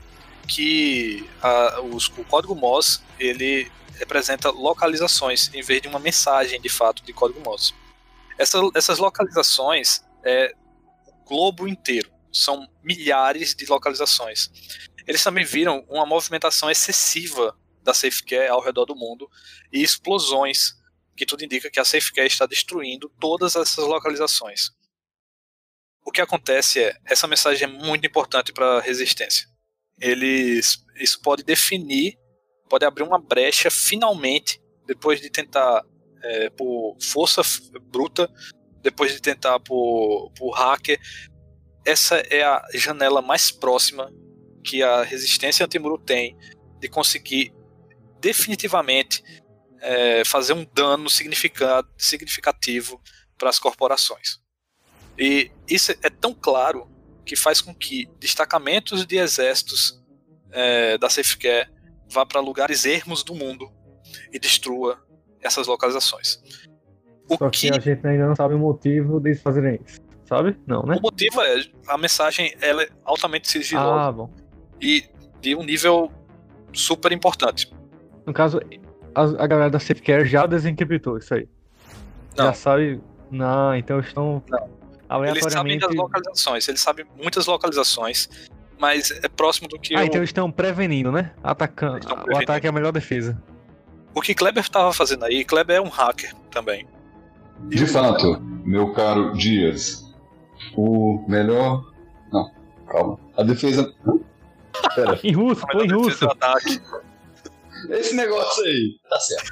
que 0.45 1.25
a, 1.41 1.79
os, 1.79 2.09
o 2.09 2.25
código 2.25 2.53
Morse 2.53 2.99
ele 3.17 3.71
representa 3.95 4.49
localizações 4.49 5.49
em 5.53 5.61
vez 5.61 5.81
de 5.81 5.87
uma 5.87 5.97
mensagem 5.97 6.59
de 6.59 6.67
fato 6.67 7.01
de 7.05 7.13
código 7.13 7.39
Morse. 7.39 7.73
Essa, 8.37 8.59
essas 8.75 8.99
localizações 8.99 10.03
é 10.25 10.53
o 11.07 11.25
globo 11.25 11.69
inteiro, 11.69 12.11
são 12.33 12.67
milhares 12.83 13.55
de 13.55 13.65
localizações. 13.65 14.51
Eles 15.07 15.23
também 15.23 15.45
viram 15.45 15.85
uma 15.87 16.05
movimentação 16.05 16.69
excessiva 16.69 17.57
da 17.81 17.93
SafeCare 17.93 18.49
ao 18.49 18.61
redor 18.61 18.83
do 18.83 18.93
mundo 18.95 19.29
e 19.71 19.81
explosões, 19.81 20.82
que 21.15 21.26
tudo 21.26 21.44
indica 21.44 21.69
que 21.69 21.80
a 21.80 21.85
SafeCare 21.85 22.27
está 22.27 22.45
destruindo 22.45 23.10
todas 23.19 23.56
essas 23.56 23.85
localizações. 23.85 24.72
O 26.06 26.11
que 26.11 26.22
acontece 26.22 26.84
é, 26.84 26.95
essa 27.06 27.27
mensagem 27.27 27.68
é 27.68 27.72
muito 27.72 28.06
importante 28.06 28.52
para 28.52 28.77
a 28.77 28.81
resistência. 28.81 29.48
Eles, 29.99 30.84
isso 30.95 31.22
pode 31.22 31.44
definir, 31.44 32.18
pode 32.69 32.85
abrir 32.85 33.03
uma 33.03 33.19
brecha 33.19 33.69
finalmente, 33.72 34.61
depois 34.85 35.22
de 35.22 35.30
tentar 35.30 35.84
é, 36.22 36.49
por 36.49 36.98
força 37.02 37.41
bruta, 37.84 38.30
depois 38.81 39.14
de 39.14 39.22
tentar 39.22 39.60
por, 39.60 40.31
por 40.31 40.52
hacker. 40.52 40.99
Essa 41.85 42.18
é 42.30 42.44
a 42.44 42.65
janela 42.73 43.22
mais 43.22 43.52
próxima 43.52 44.11
que 44.64 44.81
a 44.81 45.03
resistência 45.03 45.65
antimuro 45.65 45.98
tem 45.98 46.38
de 46.80 46.90
conseguir 46.90 47.53
definitivamente 48.19 49.23
é, 49.84 50.23
fazer 50.26 50.53
um 50.53 50.65
dano 50.73 51.10
significativo 51.10 53.01
para 53.38 53.49
as 53.49 53.60
corporações. 53.60 54.41
E 55.18 55.51
isso 55.68 55.91
é 56.01 56.10
tão 56.10 56.34
claro 56.34 56.89
que 57.26 57.35
faz 57.35 57.61
com 57.61 57.76
que 57.76 58.10
destacamentos 58.19 59.05
de 59.05 59.18
exércitos 59.18 60.01
é, 60.51 60.97
da 60.97 61.10
SafeCare 61.10 61.69
vá 62.10 62.26
para 62.26 62.39
lugares 62.39 62.85
ermos 62.85 63.23
do 63.23 63.35
mundo 63.35 63.69
e 64.31 64.39
destrua 64.39 64.99
essas 65.41 65.68
localizações. 65.68 66.41
O 67.30 67.38
Só 67.38 67.49
que, 67.49 67.69
que, 67.69 67.77
a 67.77 67.80
gente 67.80 68.07
ainda 68.07 68.27
não 68.27 68.35
sabe 68.35 68.53
o 68.53 68.60
motivo 68.60 69.19
deles 69.19 69.41
fazerem 69.41 69.80
isso. 69.85 70.01
Sabe? 70.26 70.57
Não, 70.65 70.84
né? 70.84 70.95
O 70.97 71.01
motivo 71.01 71.41
é 71.41 71.65
a 71.88 71.97
mensagem 71.97 72.55
ela 72.61 72.84
é 72.84 72.89
altamente 73.03 73.49
sigilosa. 73.49 74.23
Ah. 74.23 74.30
E 74.81 75.05
de 75.41 75.55
um 75.55 75.64
nível 75.64 76.11
super 76.72 77.11
importante. 77.11 77.72
No 78.26 78.34
caso, 78.34 78.60
a, 79.15 79.44
a 79.44 79.48
galera 79.48 79.69
da 79.69 79.80
SafeCare 79.80 80.26
já 80.26 80.45
desencriptou 80.45 81.18
isso 81.18 81.34
aí. 81.34 81.48
Não. 82.38 82.45
Já 82.45 82.53
sabe. 82.53 83.02
Não, 83.30 83.76
então 83.76 83.99
estão. 83.99 84.44
Não. 84.49 84.84
Eles 85.26 85.52
sabem 85.52 85.77
das 85.77 85.94
localizações, 85.94 86.68
eles 86.68 86.81
sabem 86.81 87.06
muitas 87.22 87.45
localizações, 87.45 88.30
mas 88.80 89.11
é 89.11 89.27
próximo 89.27 89.68
do 89.68 89.77
que. 89.77 89.95
Ah, 89.95 90.02
eu... 90.02 90.06
então 90.06 90.23
estão 90.23 90.52
prevenindo, 90.52 91.11
né? 91.11 91.31
Atacando. 91.44 91.99
Prevenindo. 91.99 92.34
O 92.34 92.38
ataque 92.38 92.65
é 92.65 92.69
a 92.69 92.73
melhor 92.73 92.91
defesa. 92.91 93.40
O 94.15 94.22
que 94.22 94.34
Kleber 94.34 94.64
estava 94.64 94.91
fazendo 94.94 95.26
aí, 95.26 95.44
Kleber 95.44 95.77
é 95.77 95.81
um 95.81 95.90
hacker 95.90 96.34
também. 96.52 96.88
De 97.68 97.85
fato, 97.85 98.40
meu 98.65 98.94
caro 98.94 99.34
Dias, 99.34 100.03
o 100.76 101.23
melhor. 101.27 101.84
Não, 102.31 102.52
calma. 102.88 103.19
A 103.38 103.44
defesa. 103.44 103.94
Pera. 104.95 105.19
em 105.23 105.31
russo, 105.31 105.65
põe 105.72 105.85
em 105.85 105.91
russo. 105.91 106.27
Esse 107.89 108.15
negócio 108.15 108.64
aí. 108.64 108.97
Tá 109.10 109.19
certo. 109.19 109.51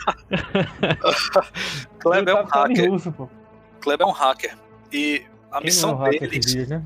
Kleber 1.99 2.36
é 2.36 2.41
um 2.41 2.45
hacker. 2.45 2.90
Russo, 2.90 3.30
Kleber 3.80 4.08
é 4.08 4.10
um 4.10 4.14
hacker. 4.14 4.58
E 4.91 5.24
a 5.52 5.58
Quem 5.58 5.66
missão 5.66 6.06
é 6.06 6.12
dele. 6.12 6.40
Dia, 6.40 6.66
né? 6.66 6.86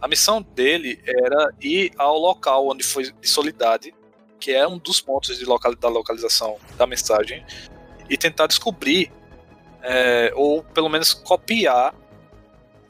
A 0.00 0.08
missão 0.08 0.42
dele 0.42 1.00
era 1.04 1.52
ir 1.60 1.92
ao 1.96 2.18
local 2.18 2.68
onde 2.68 2.84
foi 2.84 3.10
de 3.10 3.28
Solidade, 3.28 3.94
que 4.38 4.52
é 4.52 4.66
um 4.66 4.78
dos 4.78 5.00
pontos 5.00 5.38
de 5.38 5.44
local, 5.44 5.74
da 5.74 5.88
localização 5.88 6.56
da 6.76 6.86
mensagem, 6.86 7.44
e 8.08 8.16
tentar 8.16 8.46
descobrir, 8.46 9.10
é, 9.82 10.32
ou 10.34 10.62
pelo 10.62 10.88
menos 10.88 11.14
copiar, 11.14 11.94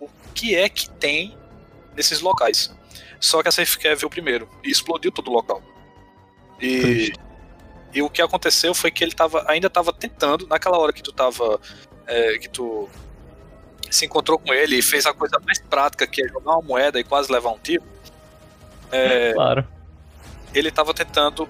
o 0.00 0.08
que 0.34 0.54
é 0.54 0.68
que 0.68 0.90
tem 0.90 1.36
nesses 1.94 2.20
locais. 2.20 2.74
Só 3.20 3.42
que 3.42 3.48
a 3.48 3.52
SafeCare 3.52 3.96
viu 3.96 4.10
primeiro 4.10 4.48
e 4.62 4.70
explodiu 4.70 5.10
todo 5.10 5.28
o 5.28 5.32
local. 5.32 5.62
E, 6.60 7.12
e 7.92 8.02
o 8.02 8.10
que 8.10 8.20
aconteceu 8.20 8.74
foi 8.74 8.90
que 8.90 9.02
ele 9.02 9.12
tava, 9.12 9.44
ainda 9.48 9.68
estava 9.68 9.92
tentando, 9.92 10.46
naquela 10.46 10.78
hora 10.78 10.92
que 10.92 11.02
tu 11.02 11.12
tava. 11.12 11.60
É, 12.06 12.38
que 12.38 12.48
tu 12.48 12.88
se 13.90 14.04
encontrou 14.04 14.38
com 14.38 14.52
ele 14.52 14.76
e 14.76 14.82
fez 14.82 15.06
a 15.06 15.12
coisa 15.12 15.38
mais 15.44 15.58
prática, 15.58 16.06
que 16.06 16.22
é 16.22 16.28
jogar 16.28 16.52
uma 16.52 16.62
moeda 16.62 16.98
e 16.98 17.04
quase 17.04 17.30
levar 17.30 17.50
um 17.50 17.58
tiro. 17.58 17.84
É, 18.90 19.32
claro. 19.32 19.66
Ele 20.54 20.68
estava 20.68 20.92
tentando 20.92 21.48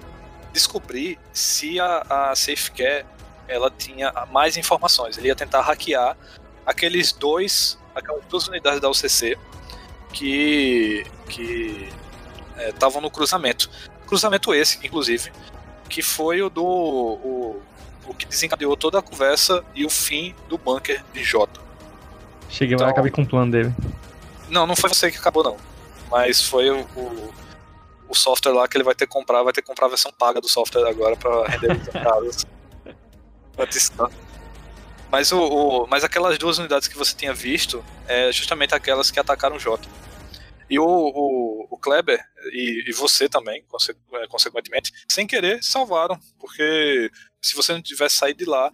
descobrir 0.53 1.19
se 1.33 1.79
a, 1.79 2.05
a 2.09 2.35
SafeCare 2.35 3.05
ela 3.47 3.71
tinha 3.71 4.11
mais 4.31 4.57
informações. 4.57 5.17
Ele 5.17 5.27
ia 5.27 5.35
tentar 5.35 5.61
hackear 5.61 6.17
aqueles 6.65 7.11
dois, 7.11 7.77
aquelas 7.95 8.25
duas 8.25 8.47
unidades 8.47 8.79
da 8.79 8.89
UCC 8.89 9.37
que 10.13 11.05
que 11.29 11.89
estavam 12.69 12.99
é, 12.99 13.01
no 13.03 13.11
cruzamento. 13.11 13.69
Cruzamento 14.05 14.53
esse, 14.53 14.85
inclusive, 14.85 15.31
que 15.87 16.01
foi 16.01 16.41
o 16.41 16.49
do 16.49 16.63
o, 16.63 17.61
o 18.07 18.13
que 18.13 18.25
desencadeou 18.25 18.75
toda 18.75 18.99
a 18.99 19.01
conversa 19.01 19.63
e 19.73 19.85
o 19.85 19.89
fim 19.89 20.35
do 20.47 20.57
bunker 20.57 21.03
de 21.13 21.23
Jota. 21.23 21.59
Cheguei 22.49 22.75
então, 22.75 22.85
lá 22.85 22.91
e 22.91 22.93
acabei 22.93 23.11
com 23.11 23.21
o 23.21 23.27
plano 23.27 23.51
dele. 23.51 23.73
Não, 24.49 24.65
não 24.65 24.75
foi 24.75 24.89
você 24.89 25.11
que 25.11 25.17
acabou 25.17 25.43
não. 25.43 25.57
Mas 26.09 26.41
foi 26.41 26.69
o, 26.69 26.81
o, 26.95 27.33
o, 28.07 28.15
software 28.15 28.53
lá 28.53 28.67
que 28.67 28.77
ele 28.77 28.83
vai 28.83 28.95
ter 28.95 29.05
que 29.05 29.11
comprar, 29.11 29.43
vai 29.43 29.51
ter 29.51 29.61
que 29.61 29.67
comprar 29.67 29.87
a 29.87 29.89
versão 29.89 30.11
paga 30.17 30.39
do 30.39 30.47
software 30.47 30.87
agora 30.87 31.15
para 31.17 31.47
renderizar 31.47 32.03
casas. 32.03 32.45
Mas, 35.11 35.31
o, 35.31 35.39
o, 35.39 35.87
mas 35.87 36.03
aquelas 36.03 36.37
duas 36.37 36.57
unidades 36.57 36.87
que 36.87 36.97
você 36.97 37.15
tinha 37.15 37.33
visto 37.33 37.83
é 38.07 38.31
justamente 38.31 38.73
aquelas 38.73 39.11
que 39.11 39.19
atacaram 39.19 39.55
o 39.55 39.59
Jota. 39.59 39.87
E 40.69 40.77
o, 40.77 40.85
o, 40.85 41.67
o 41.71 41.77
Kleber 41.77 42.21
e, 42.51 42.89
e, 42.89 42.91
você 42.91 43.29
também, 43.29 43.63
é, 44.13 44.27
consequentemente, 44.27 44.91
sem 45.09 45.25
querer, 45.25 45.63
salvaram. 45.63 46.19
Porque 46.39 47.09
se 47.41 47.55
você 47.55 47.71
não 47.71 47.81
tivesse 47.81 48.17
saído 48.17 48.39
de 48.39 48.49
lá, 48.49 48.69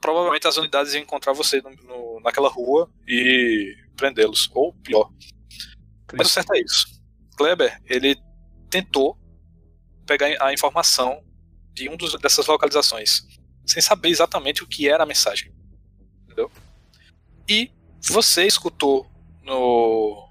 provavelmente 0.00 0.48
as 0.48 0.56
unidades 0.56 0.94
iam 0.94 1.02
encontrar 1.02 1.32
você 1.32 1.60
no, 1.60 1.70
no, 1.70 2.20
naquela 2.20 2.48
rua 2.48 2.90
e 3.06 3.76
prendê-los. 3.96 4.50
Ou 4.52 4.72
pior. 4.72 5.10
Mas 6.12 6.28
o 6.28 6.30
certo 6.30 6.54
é 6.54 6.60
isso. 6.60 6.86
Kleber, 7.36 7.80
ele 7.86 8.16
tentou 8.68 9.16
pegar 10.06 10.26
a 10.40 10.52
informação 10.52 11.22
de 11.72 11.88
um 11.88 11.96
dos, 11.96 12.18
dessas 12.20 12.46
localizações, 12.46 13.22
sem 13.66 13.82
saber 13.82 14.08
exatamente 14.08 14.64
o 14.64 14.66
que 14.66 14.88
era 14.88 15.02
a 15.02 15.06
mensagem. 15.06 15.52
Entendeu? 16.24 16.50
E 17.48 17.70
você 18.02 18.46
escutou 18.46 19.06
no, 19.42 20.25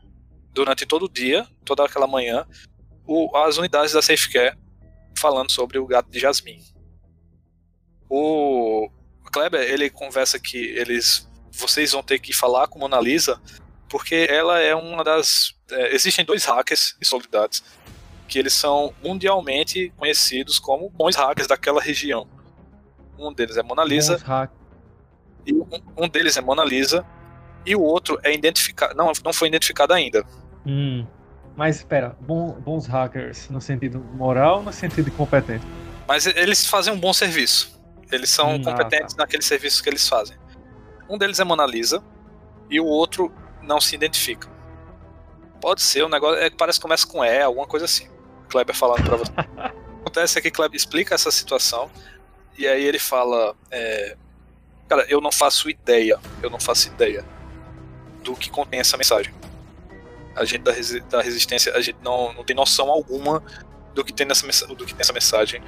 durante 0.56 0.86
todo 0.86 1.06
o 1.06 1.10
dia, 1.10 1.45
toda 1.65 1.86
aquela 1.86 2.07
manhã, 2.07 2.48
o, 3.06 3.36
as 3.38 3.57
unidades 3.57 3.91
da 3.91 4.02
SafeCare 4.02 4.57
falando 5.18 5.52
sobre 5.52 5.77
o 5.77 5.86
gato 5.86 6.10
de 6.10 6.18
Jasmine. 6.18 6.64
O 8.10 8.90
Kleber, 9.32 9.61
ele 9.61 9.90
conversa 9.90 10.40
que 10.40 10.57
eles 10.57 11.30
vocês 11.52 11.91
vão 11.91 12.03
ter 12.03 12.19
que 12.19 12.34
falar 12.34 12.68
com 12.68 12.80
Mona 12.80 12.99
Lisa 12.99 13.41
porque 13.90 14.27
ela 14.30 14.60
é 14.60 14.76
uma 14.76 15.03
das 15.03 15.53
é, 15.72 15.94
existem 15.94 16.26
dois 16.26 16.44
hackers 16.45 16.98
em 17.02 17.06
Solidades 17.06 17.64
que 18.27 18.40
eles 18.40 18.53
são 18.53 18.94
mundialmente 19.03 19.94
conhecidos 19.98 20.57
como 20.57 20.90
bons 20.90 21.15
hackers 21.15 21.48
daquela 21.48 21.82
região. 21.82 22.27
Um 23.18 23.32
deles 23.32 23.57
é 23.57 23.64
Mona 23.64 23.84
Lisa. 23.84 24.18
E 25.45 25.53
um, 25.53 25.68
um 25.98 26.10
deles 26.10 26.36
é 26.38 26.41
Mona 26.41 26.64
Lisa 26.64 27.06
e 27.65 27.76
o 27.76 27.82
outro 27.82 28.19
é 28.23 28.34
identificado, 28.34 28.95
não, 28.95 29.11
não 29.23 29.34
foi 29.34 29.48
identificado 29.48 29.94
ainda. 29.94 30.26
Hum. 30.66 31.06
Mas 31.56 31.78
espera, 31.78 32.16
bom, 32.20 32.52
bons 32.60 32.86
hackers 32.86 33.50
no 33.50 33.62
sentido 33.62 34.00
moral 34.00 34.58
ou 34.58 34.64
no 34.64 34.74
sentido 34.74 35.10
competente? 35.12 35.66
Mas 36.08 36.26
eles 36.26 36.66
fazem 36.66 36.94
um 36.94 37.00
bom 37.00 37.14
serviço. 37.14 37.82
Eles 38.12 38.30
são 38.30 38.56
hum, 38.56 38.62
competentes 38.62 39.14
ah, 39.14 39.18
tá. 39.18 39.24
naquele 39.24 39.42
serviço 39.42 39.82
que 39.82 39.90
eles 39.90 40.08
fazem. 40.08 40.38
Um 41.10 41.18
deles 41.18 41.40
é 41.40 41.44
Mona 41.44 41.66
Lisa 41.66 42.04
e 42.70 42.80
o 42.80 42.86
outro 42.86 43.32
não 43.62 43.80
se 43.80 43.96
identifica. 43.96 44.50
Pode 45.62 45.82
ser, 45.82 46.04
o 46.04 46.08
um 46.08 46.10
negócio 46.10 46.42
é 46.42 46.50
que 46.50 46.58
parece 46.58 46.78
que 46.78 46.84
começa 46.84 47.08
com 47.08 47.24
E, 47.24 47.42
alguma 47.42 47.66
coisa 47.66 47.86
assim. 47.86 48.08
Kleber 48.50 48.76
falando 48.76 49.04
pra 49.04 49.18
você. 49.18 49.32
Acontece 50.02 50.38
é 50.38 50.42
que 50.42 50.52
Kleber 50.52 50.76
explica 50.76 51.16
essa 51.16 51.32
situação 51.32 51.90
e 52.58 52.68
aí 52.68 52.84
ele 52.84 53.00
fala: 53.00 53.56
é, 53.72 54.16
Cara, 54.88 55.06
eu 55.10 55.20
não 55.20 55.32
faço 55.32 55.70
ideia. 55.70 56.20
Eu 56.44 56.50
não 56.50 56.60
faço 56.60 56.88
ideia 56.90 57.26
do 58.24 58.36
que 58.36 58.50
contém 58.50 58.80
essa 58.80 58.98
mensagem. 58.98 59.34
A 60.36 60.45
gente 60.45 60.62
da, 60.62 60.72
resi 60.72 60.99
da 61.02 61.22
resistência, 61.22 61.74
a 61.74 61.82
gente 61.82 61.98
não, 62.03 62.34
não 62.34 62.44
tem 62.44 62.56
noção 62.56 62.90
alguma 62.90 63.41
do 63.94 64.03
que 64.03 64.14
tem 64.14 64.26
nessa 64.26 64.68
do 64.68 64.86
que 64.86 64.94
tem 64.94 65.02
essa 65.02 65.14
mensagem. 65.14 65.62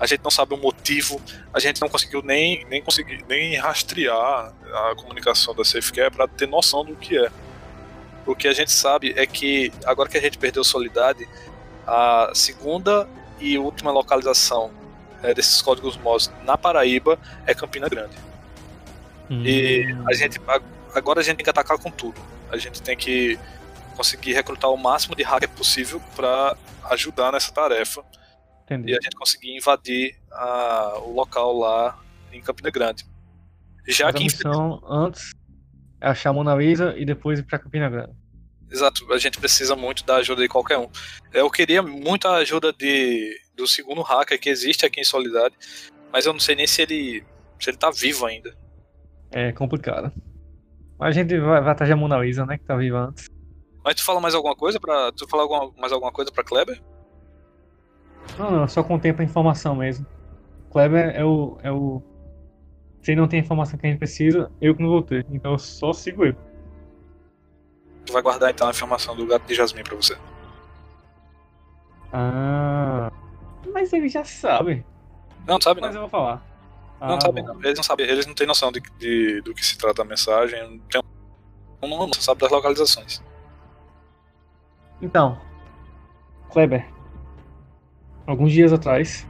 A 0.00 0.06
gente 0.06 0.22
não 0.22 0.30
sabe 0.30 0.54
o 0.54 0.56
motivo, 0.56 1.20
a 1.52 1.58
gente 1.58 1.80
não 1.80 1.88
conseguiu 1.88 2.22
nem 2.22 2.64
nem 2.66 2.82
conseguir 2.82 3.24
nem 3.28 3.56
rastrear 3.56 4.52
a 4.72 4.94
comunicação 4.96 5.54
da 5.54 5.64
Safecare 5.64 6.10
para 6.10 6.26
ter 6.28 6.46
noção 6.46 6.84
do 6.84 6.94
que 6.96 7.16
é. 7.16 7.30
O 8.26 8.34
que 8.34 8.46
a 8.46 8.52
gente 8.52 8.70
sabe 8.70 9.14
é 9.16 9.26
que 9.26 9.72
agora 9.86 10.08
que 10.08 10.18
a 10.18 10.20
gente 10.20 10.36
perdeu 10.36 10.62
Solidade, 10.62 11.26
a 11.86 12.30
segunda 12.34 13.08
e 13.40 13.58
última 13.58 13.90
localização 13.90 14.70
é, 15.22 15.32
desses 15.32 15.62
códigos 15.62 15.96
MOS 15.96 16.30
na 16.44 16.56
Paraíba 16.58 17.18
é 17.46 17.54
Campina 17.54 17.88
Grande. 17.88 18.16
Hum. 19.30 19.42
E 19.44 19.86
a 20.06 20.14
gente 20.14 20.40
agora 20.94 21.20
a 21.20 21.22
gente 21.22 21.36
tem 21.36 21.44
que 21.44 21.50
atacar 21.50 21.78
com 21.78 21.90
tudo. 21.90 22.20
A 22.50 22.56
gente 22.56 22.80
tem 22.82 22.96
que 22.96 23.38
conseguir 23.98 24.32
recrutar 24.32 24.70
o 24.70 24.76
máximo 24.76 25.16
de 25.16 25.24
hacker 25.24 25.48
possível 25.50 26.00
para 26.14 26.56
ajudar 26.90 27.32
nessa 27.32 27.52
tarefa. 27.52 28.04
Entendi. 28.62 28.92
E 28.92 28.94
a 28.96 29.00
gente 29.02 29.16
conseguir 29.16 29.56
invadir 29.56 30.16
a, 30.30 30.98
o 31.00 31.12
local 31.12 31.52
lá 31.58 31.98
em 32.32 32.40
Campina 32.40 32.70
Grande. 32.70 33.04
Já 33.88 34.12
que 34.12 34.18
a 34.18 34.24
missão 34.24 34.80
antes 34.88 35.32
é 36.00 36.06
achar 36.06 36.30
a 36.30 36.32
Mona 36.32 36.54
Lisa 36.54 36.94
e 36.96 37.04
depois 37.04 37.40
ir 37.40 37.42
para 37.42 37.58
Campina 37.58 37.90
Grande. 37.90 38.12
Exato, 38.70 39.12
a 39.12 39.18
gente 39.18 39.38
precisa 39.38 39.74
muito 39.74 40.04
da 40.04 40.16
ajuda 40.16 40.42
de 40.42 40.48
qualquer 40.48 40.78
um. 40.78 40.88
Eu 41.32 41.50
queria 41.50 41.82
muito 41.82 42.28
a 42.28 42.36
ajuda 42.36 42.72
de, 42.72 43.34
do 43.56 43.66
segundo 43.66 44.02
hacker 44.02 44.38
que 44.38 44.48
existe 44.48 44.86
aqui 44.86 45.00
em 45.00 45.04
Solidade, 45.04 45.54
mas 46.12 46.24
eu 46.24 46.32
não 46.32 46.40
sei 46.40 46.54
nem 46.54 46.66
se 46.66 46.82
ele 46.82 47.24
se 47.58 47.70
ele 47.70 47.76
tá 47.76 47.90
vivo 47.90 48.26
ainda. 48.26 48.54
É 49.32 49.50
complicado. 49.50 50.12
Mas 50.98 51.16
a 51.16 51.20
gente 51.20 51.36
vai, 51.38 51.60
vai 51.60 51.72
atrás 51.72 51.90
da 51.90 51.96
Mona 51.96 52.18
Lisa, 52.18 52.46
né, 52.46 52.58
que 52.58 52.64
tá 52.64 52.76
viva 52.76 53.08
antes. 53.08 53.26
Mas 53.88 53.94
tu 53.94 54.04
fala 54.04 54.20
mais 54.20 54.34
alguma 54.34 54.54
coisa 54.54 54.78
para 54.78 55.10
tu 55.12 55.26
fala 55.26 55.44
alguma, 55.44 55.72
mais 55.78 55.90
alguma 55.90 56.12
coisa 56.12 56.30
para 56.30 56.44
Kleber? 56.44 56.78
Não, 58.38 58.50
não, 58.50 58.68
só 58.68 58.82
contempla 58.82 59.22
a 59.22 59.24
informação 59.24 59.74
mesmo. 59.74 60.04
Kleber 60.70 61.16
é 61.16 61.24
o 61.24 61.56
é 61.62 61.72
o 61.72 62.02
se 63.00 63.12
ele 63.12 63.20
não 63.22 63.26
tem 63.26 63.40
a 63.40 63.42
informação 63.42 63.78
que 63.78 63.86
a 63.86 63.88
gente 63.88 63.98
precisa, 63.98 64.52
eu 64.60 64.76
que 64.76 64.82
não 64.82 64.90
vou 64.90 65.02
ter. 65.02 65.24
Então 65.30 65.52
eu 65.52 65.58
só 65.58 65.94
sigo 65.94 66.26
ele. 66.26 66.36
Tu 68.04 68.12
vai 68.12 68.20
guardar 68.20 68.50
então 68.50 68.66
a 68.66 68.72
informação 68.72 69.16
do 69.16 69.26
gato 69.26 69.46
de 69.46 69.54
Jasmine 69.54 69.84
pra 69.84 69.96
você. 69.96 70.18
Ah. 72.12 73.10
Mas 73.72 73.90
ele 73.94 74.10
já 74.10 74.22
sabe. 74.22 74.84
Não, 75.46 75.58
sabe 75.58 75.80
não. 75.80 75.88
Mas 75.88 75.94
eu 75.94 76.02
vou 76.02 76.10
falar. 76.10 76.46
Não 77.00 77.14
ah, 77.14 77.20
sabem 77.22 77.42
não. 77.42 77.58
Eles 77.60 77.78
não 77.78 77.82
sabem, 77.82 78.06
eles 78.06 78.26
não 78.26 78.34
têm 78.34 78.46
noção 78.46 78.70
de, 78.70 78.82
de, 78.98 79.40
do 79.40 79.54
que 79.54 79.64
se 79.64 79.78
trata 79.78 80.02
a 80.02 80.04
mensagem. 80.04 80.60
Não, 80.60 80.78
tem, 80.78 81.02
não, 81.80 82.06
não 82.06 82.12
sabe 82.12 82.42
das 82.42 82.50
localizações. 82.50 83.26
Então, 85.00 85.38
Kleber, 86.50 86.86
alguns 88.26 88.52
dias 88.52 88.72
atrás. 88.72 89.26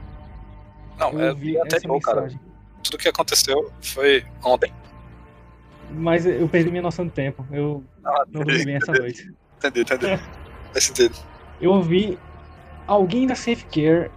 Não, 0.97 1.11
eu 1.11 1.29
é 1.29 1.33
vi 1.33 1.57
até 1.59 1.77
essa 1.77 1.87
mensagem. 1.87 2.37
cara. 2.37 2.49
Tudo 2.83 2.97
que 2.97 3.09
aconteceu 3.09 3.71
foi 3.81 4.25
ontem. 4.43 4.73
Mas 5.91 6.25
eu 6.25 6.47
perdi 6.47 6.69
minha 6.69 6.81
noção 6.81 7.05
do 7.05 7.11
tempo. 7.11 7.45
Eu 7.51 7.83
ah, 8.03 8.25
não 8.31 8.43
dormi 8.43 8.65
bem 8.65 8.75
essa 8.75 8.91
noite. 8.91 9.31
Entendi, 9.57 9.81
entendi. 9.81 10.19
Faz 10.71 10.83
sentido. 10.83 11.15
Eu 11.59 11.71
ouvi 11.71 12.17
alguém 12.87 13.27
da 13.27 13.35
Safe 13.35 13.65
Care 13.65 14.11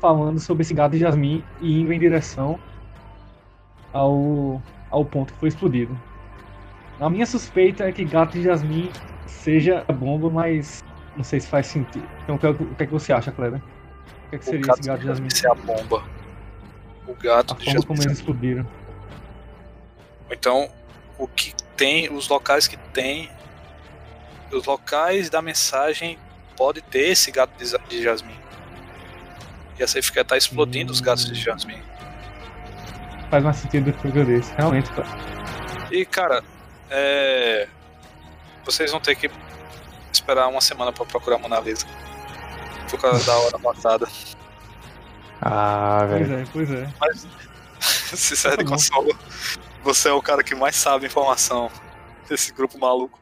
falando 0.00 0.38
sobre 0.38 0.62
esse 0.62 0.72
gato 0.72 0.92
de 0.92 0.98
Jasmine 0.98 1.44
e 1.60 1.80
indo 1.80 1.92
em 1.92 1.98
direção 1.98 2.58
ao, 3.92 4.62
ao 4.90 5.04
ponto 5.04 5.32
que 5.32 5.40
foi 5.40 5.48
explodido. 5.48 5.98
A 7.00 7.10
minha 7.10 7.26
suspeita 7.26 7.84
é 7.84 7.92
que 7.92 8.04
gato 8.04 8.32
de 8.32 8.42
Jasmine 8.42 8.90
seja 9.26 9.84
a 9.86 9.92
bomba, 9.92 10.30
mas 10.30 10.82
não 11.16 11.24
sei 11.24 11.40
se 11.40 11.46
faz 11.46 11.66
sentido. 11.66 12.08
Então 12.22 12.36
o 12.36 12.38
que, 12.38 12.46
o 12.46 12.74
que, 12.74 12.82
é 12.82 12.86
que 12.86 12.92
você 12.92 13.12
acha, 13.12 13.32
Kleber? 13.32 13.60
O 13.60 14.30
que, 14.30 14.36
é 14.36 14.38
que 14.38 14.44
seria 14.44 14.60
esse 14.60 14.82
gato 14.82 15.00
de 15.00 15.06
Jasmine? 15.06 15.34
Ser 15.34 15.50
a 15.50 15.54
bomba. 15.54 16.04
O 17.06 17.14
gato 17.14 17.54
a 17.54 17.56
de 17.56 17.64
Jasmine. 17.64 17.86
como 17.86 18.02
eles 18.02 18.18
explodiram. 18.18 18.66
Então, 20.30 20.68
o 21.18 21.26
que 21.28 21.54
tem, 21.76 22.12
os 22.12 22.28
locais 22.28 22.66
que 22.66 22.76
tem, 22.76 23.30
os 24.52 24.64
locais 24.64 25.30
da 25.30 25.40
mensagem 25.40 26.18
pode 26.56 26.80
ter 26.82 27.10
esse 27.10 27.30
gato 27.30 27.52
de, 27.88 28.02
Jasmine. 28.02 28.38
E 29.78 29.82
a 29.82 29.86
Safe 29.86 30.24
tá 30.24 30.36
explodindo 30.36 30.90
hum. 30.90 30.94
os 30.94 31.00
gatos 31.00 31.26
de 31.26 31.32
hum. 31.32 31.34
Jasmine. 31.34 31.82
Faz 33.30 33.42
mais 33.42 33.56
sentido 33.56 33.92
do 33.92 33.92
que 33.92 34.18
eu 34.18 34.24
disse, 34.24 34.52
realmente. 34.56 34.90
Tá. 34.92 35.04
E 35.90 36.04
cara, 36.04 36.42
é... 36.90 37.68
vocês 38.64 38.90
vão 38.90 39.00
ter 39.00 39.16
que 39.16 39.28
esperar 40.26 40.48
uma 40.48 40.60
semana 40.60 40.92
para 40.92 41.06
procurar 41.06 41.36
a 41.36 41.38
Mona 41.38 41.60
Lisa. 41.60 41.86
Por 42.90 43.00
causa 43.00 43.24
da 43.24 43.38
hora 43.38 43.58
passada. 43.60 44.08
Ah, 45.40 46.04
velho. 46.08 46.48
Pois 46.52 46.70
é, 46.70 46.74
pois 46.74 46.82
é. 46.82 46.94
Mas, 47.00 47.26
sincero 48.18 48.56
tá 48.56 48.62
de 48.64 48.68
consolo, 48.68 49.16
você 49.84 50.08
é 50.08 50.12
o 50.12 50.20
cara 50.20 50.42
que 50.42 50.54
mais 50.54 50.74
sabe 50.74 51.06
informação 51.06 51.70
desse 52.28 52.52
grupo 52.52 52.76
maluco. 52.76 53.20